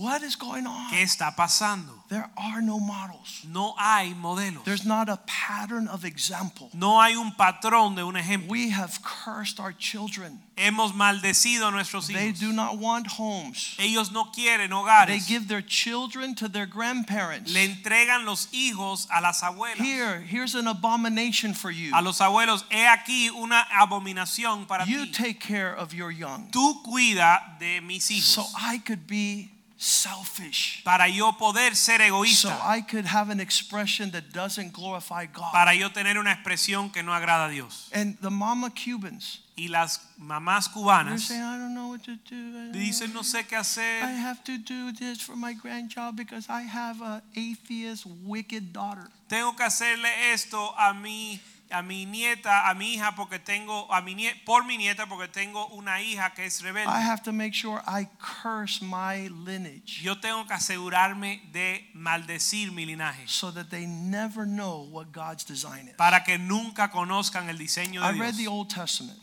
What 0.04 0.22
is 0.22 0.36
going 0.36 0.68
on? 0.68 0.90
¿Qué 0.92 1.02
está 1.02 1.34
pasando? 1.34 2.04
There 2.10 2.30
are 2.36 2.62
no 2.62 2.78
models. 2.78 3.46
No 3.50 3.74
hay 3.78 4.14
modelos. 4.14 4.66
There's 4.66 4.86
not 4.86 5.08
a 5.08 5.18
pattern 5.26 5.88
of 5.88 6.04
example. 6.04 6.70
No 6.74 7.00
hay 7.00 7.16
un 7.16 7.32
patrón 7.32 7.96
de 7.96 8.04
un 8.04 8.16
ejemplo. 8.16 8.50
We 8.50 8.70
have 8.72 9.00
cursed 9.02 9.62
our 9.62 9.72
children. 9.72 10.40
Hemos 10.58 10.92
maldecido 10.92 11.70
a 11.70 11.72
nuestros 11.72 12.08
They 12.08 12.34
do 12.34 12.52
not 12.52 12.78
want 12.78 13.08
homes. 13.08 13.78
Ellos 13.80 14.12
no 14.12 14.26
quieren 14.26 14.72
hogares. 14.72 15.08
They 15.08 15.20
give 15.20 15.48
their 15.48 15.62
children 15.62 16.36
to 16.36 16.50
their 16.50 16.66
grandparents. 16.66 17.54
Le 17.54 17.66
entregan 17.66 18.26
los 18.26 18.48
hijos 18.52 19.08
a 19.10 19.22
las 19.22 19.42
abuelas. 19.42 19.78
Here, 19.78 20.20
here's 20.20 20.54
an 20.54 20.68
abomination 20.68 21.54
for 21.54 21.72
you. 21.72 21.94
A 21.96 22.02
los 22.02 22.20
abuelos, 22.20 22.66
he 22.70 22.86
aquí 22.86 23.30
una 23.30 23.66
abominación 23.72 24.68
para 24.68 24.86
You 24.86 25.06
ti. 25.06 25.12
take 25.14 25.40
care 25.40 25.74
of 25.74 25.94
your 25.94 26.12
young. 26.12 26.50
Tú 26.52 26.84
cuida 26.84 27.58
de 27.58 27.80
mis 27.80 28.12
hijos. 28.12 28.24
So 28.26 28.44
I 28.54 28.80
could 28.80 29.08
be 29.08 29.50
selfish. 29.84 30.82
para 30.84 31.08
yo 31.08 31.34
poder 31.38 31.76
ser 31.76 31.98
So 32.00 32.04
egoísta, 32.04 32.60
I 32.78 32.82
could 32.82 33.06
have 33.06 33.30
an 33.32 33.40
expression 33.40 34.12
that 34.12 34.32
doesn't 34.34 34.72
glorify 34.74 35.26
God. 35.28 35.52
para 35.52 35.74
yo 35.76 35.90
tener 35.92 36.18
una 36.18 36.32
expresión 36.32 36.92
que 36.92 37.04
no 37.04 37.14
agrada 37.14 37.46
a 37.46 37.50
Dios. 37.50 37.90
And 37.94 38.18
the 38.22 38.30
mama 38.30 38.70
Cubans, 38.72 39.40
Y 39.56 39.68
las 39.68 40.02
mamás 40.18 40.68
cubanas 40.68 41.28
saying, 41.28 41.44
I 41.44 41.58
don't 41.60 41.76
know 41.76 41.90
what 41.90 42.02
to 42.06 42.16
do. 42.28 42.72
dicen 42.72 43.14
no 43.14 43.22
sé 43.22 43.46
qué 43.46 43.56
I 43.56 43.60
hacer. 43.60 44.02
have 44.20 44.44
to 44.46 44.58
do 44.58 44.92
this 44.92 45.22
for 45.22 45.36
my 45.36 45.54
grandchild 45.54 46.16
because 46.16 46.50
I 46.50 46.62
have 46.64 47.02
a 47.04 47.22
atheist, 47.36 48.06
wicked 48.26 48.74
daughter. 48.74 49.08
Tengo 49.28 49.56
que 49.56 49.64
hacerle 49.64 50.10
esto 50.34 50.74
a 50.78 50.94
mi 50.96 51.40
a 51.74 51.82
mi 51.82 52.06
nieta, 52.06 52.70
a 52.70 52.74
mi 52.76 52.94
hija 52.94 53.16
porque 53.16 53.40
tengo 53.40 53.92
a 53.92 54.02
mi 54.02 54.16
por 54.46 54.64
mi 54.64 54.78
nieta 54.78 55.08
porque 55.08 55.28
tengo 55.28 55.68
una 55.70 56.02
hija 56.02 56.34
que 56.34 56.46
es 56.46 56.62
I 56.62 57.02
have 57.02 57.24
to 57.24 57.34
make 57.34 57.54
sure 57.54 57.82
I 57.88 58.08
curse 58.20 58.82
my 58.82 59.28
lineage 59.28 60.02
Yo 60.02 60.16
tengo 60.20 60.46
que 60.46 60.54
asegurarme 60.54 61.42
de 61.52 61.90
maldecir 61.94 62.72
mi 62.72 62.86
linaje 62.86 63.28
so 63.28 63.52
that 63.52 63.70
they 63.70 63.86
never 63.88 64.46
know 64.46 64.88
what 64.90 65.12
God's 65.12 65.44
design 65.44 65.88
is. 65.88 65.96
para 65.98 66.24
que 66.24 66.38
nunca 66.38 66.90
conozcan 66.92 67.50
el 67.50 67.58
diseño 67.58 68.02
de 68.02 68.08
I 68.10 68.14
de 68.14 68.20
read 68.20 68.36
the 68.36 68.48
Old 68.48 68.70
Testament. 68.70 69.20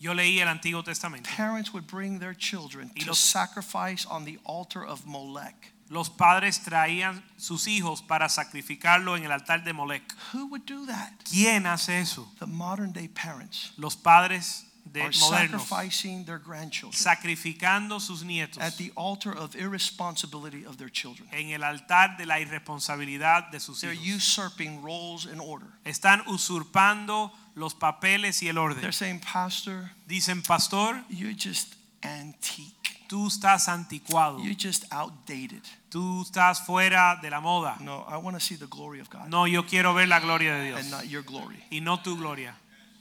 Yo 0.00 0.14
leí 0.14 0.38
el 0.40 0.48
Antiguo 0.48 0.84
Testamento. 0.84 1.28
Parents 1.36 1.72
would 1.72 1.86
bring 1.86 2.18
their 2.20 2.34
children 2.34 2.90
Y 2.94 3.00
to 3.02 3.08
los- 3.10 3.18
sacrifice 3.18 4.06
on 4.06 4.24
the 4.24 4.38
altar 4.44 4.84
of 4.84 5.06
Molech. 5.06 5.72
Los 5.90 6.10
padres 6.10 6.60
traían 6.62 7.24
sus 7.38 7.66
hijos 7.66 8.02
para 8.02 8.28
sacrificarlo 8.28 9.16
en 9.16 9.24
el 9.24 9.32
altar 9.32 9.64
de 9.64 9.72
Molec. 9.72 10.02
Who 10.34 10.46
would 10.48 10.62
do 10.66 10.84
that? 10.86 11.12
¿Quién 11.24 11.66
hace 11.66 12.00
eso? 12.00 12.30
The 12.38 12.46
modern 12.46 12.92
day 12.92 13.08
parents 13.08 13.72
Los 13.78 13.96
padres 13.96 14.64
de 14.84 15.02
are 15.02 15.10
modernos 15.18 15.62
sacrificing 15.68 16.24
their 16.24 16.38
grandchildren 16.38 16.98
sacrificando 16.98 18.00
sus 18.00 18.22
nietos 18.22 18.62
at 18.62 18.74
the 18.78 18.90
altar 18.96 19.32
of 19.36 19.54
irresponsibility 19.54 20.64
of 20.64 20.76
their 20.78 20.90
children. 20.90 21.28
en 21.32 21.50
el 21.50 21.62
altar 21.62 22.16
de 22.16 22.24
la 22.26 22.38
irresponsabilidad 22.40 23.50
de 23.50 23.60
sus 23.60 23.80
They're 23.80 23.94
hijos. 23.94 24.16
usurping 24.38 24.82
roles 24.82 25.26
and 25.26 25.40
order. 25.40 25.68
Están 25.84 26.22
usurpando 26.26 27.32
los 27.54 27.74
papeles 27.74 28.42
y 28.42 28.48
el 28.48 28.56
orden. 28.58 28.80
They're 28.80 28.92
saying, 28.92 29.20
Pastor, 29.20 29.90
Dicen, 30.06 30.42
pastor, 30.42 31.02
you're 31.10 31.34
just 31.34 31.74
antique. 32.02 32.74
tú 33.08 33.26
estás 33.28 33.68
anticuado. 33.68 34.38
You're 34.40 34.54
just 34.58 34.84
outdated. 34.92 35.62
Tú 35.90 36.22
estás 36.22 36.60
fuera 36.66 37.16
de 37.22 37.30
la 37.30 37.40
moda. 37.40 37.76
No, 37.80 38.04
I 38.08 38.16
want 38.18 38.36
to 38.36 38.40
see 38.40 38.56
the 38.56 38.66
glory 38.66 39.00
of 39.00 39.08
God 39.08 39.28
No, 39.28 39.46
yo 39.46 39.64
quiero 39.66 39.94
ver 39.94 40.08
la 40.08 40.20
gloria 40.20 40.54
de 40.56 40.64
Dios. 40.66 40.80
and 40.80 40.90
not 40.90 41.04
your 41.08 41.22
glory. 41.24 41.56
y 41.70 41.80
no 41.80 42.00
tu 42.00 42.16
gloria. 42.16 42.54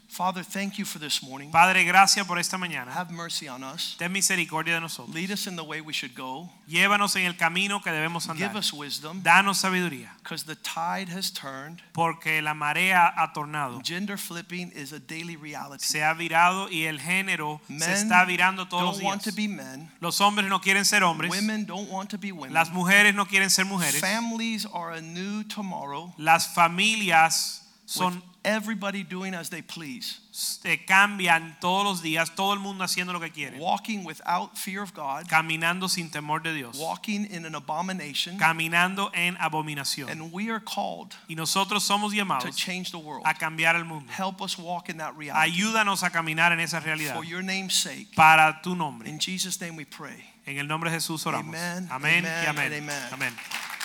Father, 0.10 0.42
thank 0.42 0.80
you 0.80 0.86
for 0.86 1.00
this 1.00 1.22
morning. 1.22 1.52
Padre, 1.52 1.84
gracias 1.84 2.26
por 2.26 2.40
esta 2.40 2.58
mañana. 2.58 2.92
Have 2.92 3.12
mercy 3.12 3.48
on 3.48 3.64
us. 3.64 3.96
Ten 4.00 4.12
misericordia 4.12 4.76
de 4.76 4.82
nosotros. 4.82 5.14
Lead 5.14 5.32
us 5.32 5.48
in 5.48 5.56
the 5.56 5.64
way 5.64 5.82
we 5.82 5.94
should 5.94 6.16
go. 6.16 6.50
Llévanos 6.68 7.16
en 7.18 7.26
el 7.26 7.36
camino 7.36 7.82
que 7.82 7.92
debemos 7.92 8.28
andar. 8.28 8.50
Give 8.50 8.58
us 8.58 8.74
wisdom 8.74 9.22
Danos 9.22 9.60
sabiduría, 9.60 10.10
because 10.24 10.46
the 10.46 10.56
tide 10.56 11.10
has 11.10 11.32
turned. 11.32 11.82
porque 11.94 12.42
la 12.42 12.54
marea 12.54 13.14
ha 13.16 13.32
tornado. 13.34 13.82
Gender 13.84 14.18
flipping 14.18 14.72
is 14.72 14.92
a 14.94 15.00
daily 15.00 15.36
reality. 15.36 15.84
Se 15.84 16.04
ha 16.04 16.14
virado 16.14 16.70
y 16.72 16.86
el 16.86 17.00
género 17.00 17.62
se 17.68 17.94
está 17.94 18.26
virando 18.26 18.68
todos 18.68 18.84
los 18.84 18.98
don't 18.98 19.06
want 19.06 19.24
to 19.24 19.32
be 19.34 19.48
men. 19.48 19.92
Los 20.00 20.20
hombres 20.22 20.48
no 20.50 20.62
quieren 20.62 20.86
ser 20.86 21.04
hombres. 21.04 21.30
Women 21.30 21.66
don't 21.66 21.90
want 21.92 22.10
to 22.10 22.18
be 22.18 22.32
women. 22.32 22.54
Las 22.54 22.72
mujeres 22.72 23.14
no 23.14 23.26
quieren 23.26 23.50
ser 23.50 23.66
mujeres. 23.66 24.00
Families 24.00 24.66
are 24.74 24.98
a 24.98 25.02
new 25.02 25.44
tomorrow 25.44 26.14
Las 26.18 26.56
familias 26.56 27.62
with 27.84 27.92
son 27.92 28.24
everybody 28.48 29.04
doing 29.04 29.34
as 29.34 29.50
they 29.50 29.62
please. 29.62 30.20
eh, 30.66 30.78
cambian 30.86 31.58
todos 31.60 31.84
los 31.84 32.02
días, 32.02 32.36
todo 32.36 32.54
el 32.54 32.60
mundo 32.60 32.84
haciendo 32.84 33.12
lo 33.12 33.20
que 33.20 33.32
quiere. 33.32 33.58
Walking 33.60 34.06
without 34.06 34.56
fear 34.58 34.82
of 34.82 34.94
God. 34.94 35.28
Caminando 35.28 35.90
sin 35.90 36.10
temor 36.10 36.42
de 36.44 36.54
Dios. 36.54 36.78
Walking 36.78 37.26
in 37.32 37.46
an 37.46 37.56
abomination. 37.56 38.38
Caminando 38.38 39.12
en 39.14 39.36
abominación. 39.38 40.10
And 40.10 40.32
we 40.32 40.50
are 40.50 40.60
called 40.60 41.16
Y 41.28 41.36
nosotros 41.36 41.84
somos 41.84 42.12
to 42.42 42.52
change 42.52 42.92
the 42.92 42.98
world. 43.00 43.24
a 43.26 43.34
cambiar 43.34 43.76
el 43.76 43.84
mundo. 43.86 44.12
Help 44.12 44.42
us 44.42 44.58
walk 44.58 44.90
in 44.90 44.98
that 44.98 45.16
reality. 45.18 45.52
Ayúdanos 45.52 46.04
a 46.04 46.10
caminar 46.10 46.52
en 46.52 46.60
esa 46.60 46.80
realidad. 46.80 47.16
For 47.16 47.26
your 47.26 47.42
name's 47.44 47.74
sake. 47.74 48.16
Para 48.16 48.62
tu 48.64 48.76
nombre. 48.76 49.10
In 49.10 49.20
Jesus' 49.20 49.60
name 49.60 49.76
we 49.76 49.86
pray. 49.86 50.24
En 50.46 50.58
el 50.58 50.68
nombre 50.68 50.90
de 50.90 50.98
Jesús 50.98 51.26
oramos. 51.26 51.54
Amen, 51.56 51.88
Amén 51.92 52.26
amen, 52.26 52.48
amén. 52.48 52.66
and 52.66 52.74
amen. 52.76 53.04
Amén. 53.12 53.77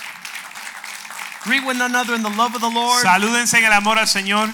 Greet 1.45 1.65
one 1.65 1.81
another 1.83 2.15
in 2.15 2.23
the 2.23 2.31
love 2.31 2.55
of 2.55 2.61
the 2.61 2.71
Lord. 2.71 3.03
Salúdense 3.03 3.59
en 3.59 3.65
el 3.65 3.73
amor 3.73 3.99
al 3.99 4.07
Señor. 4.07 4.53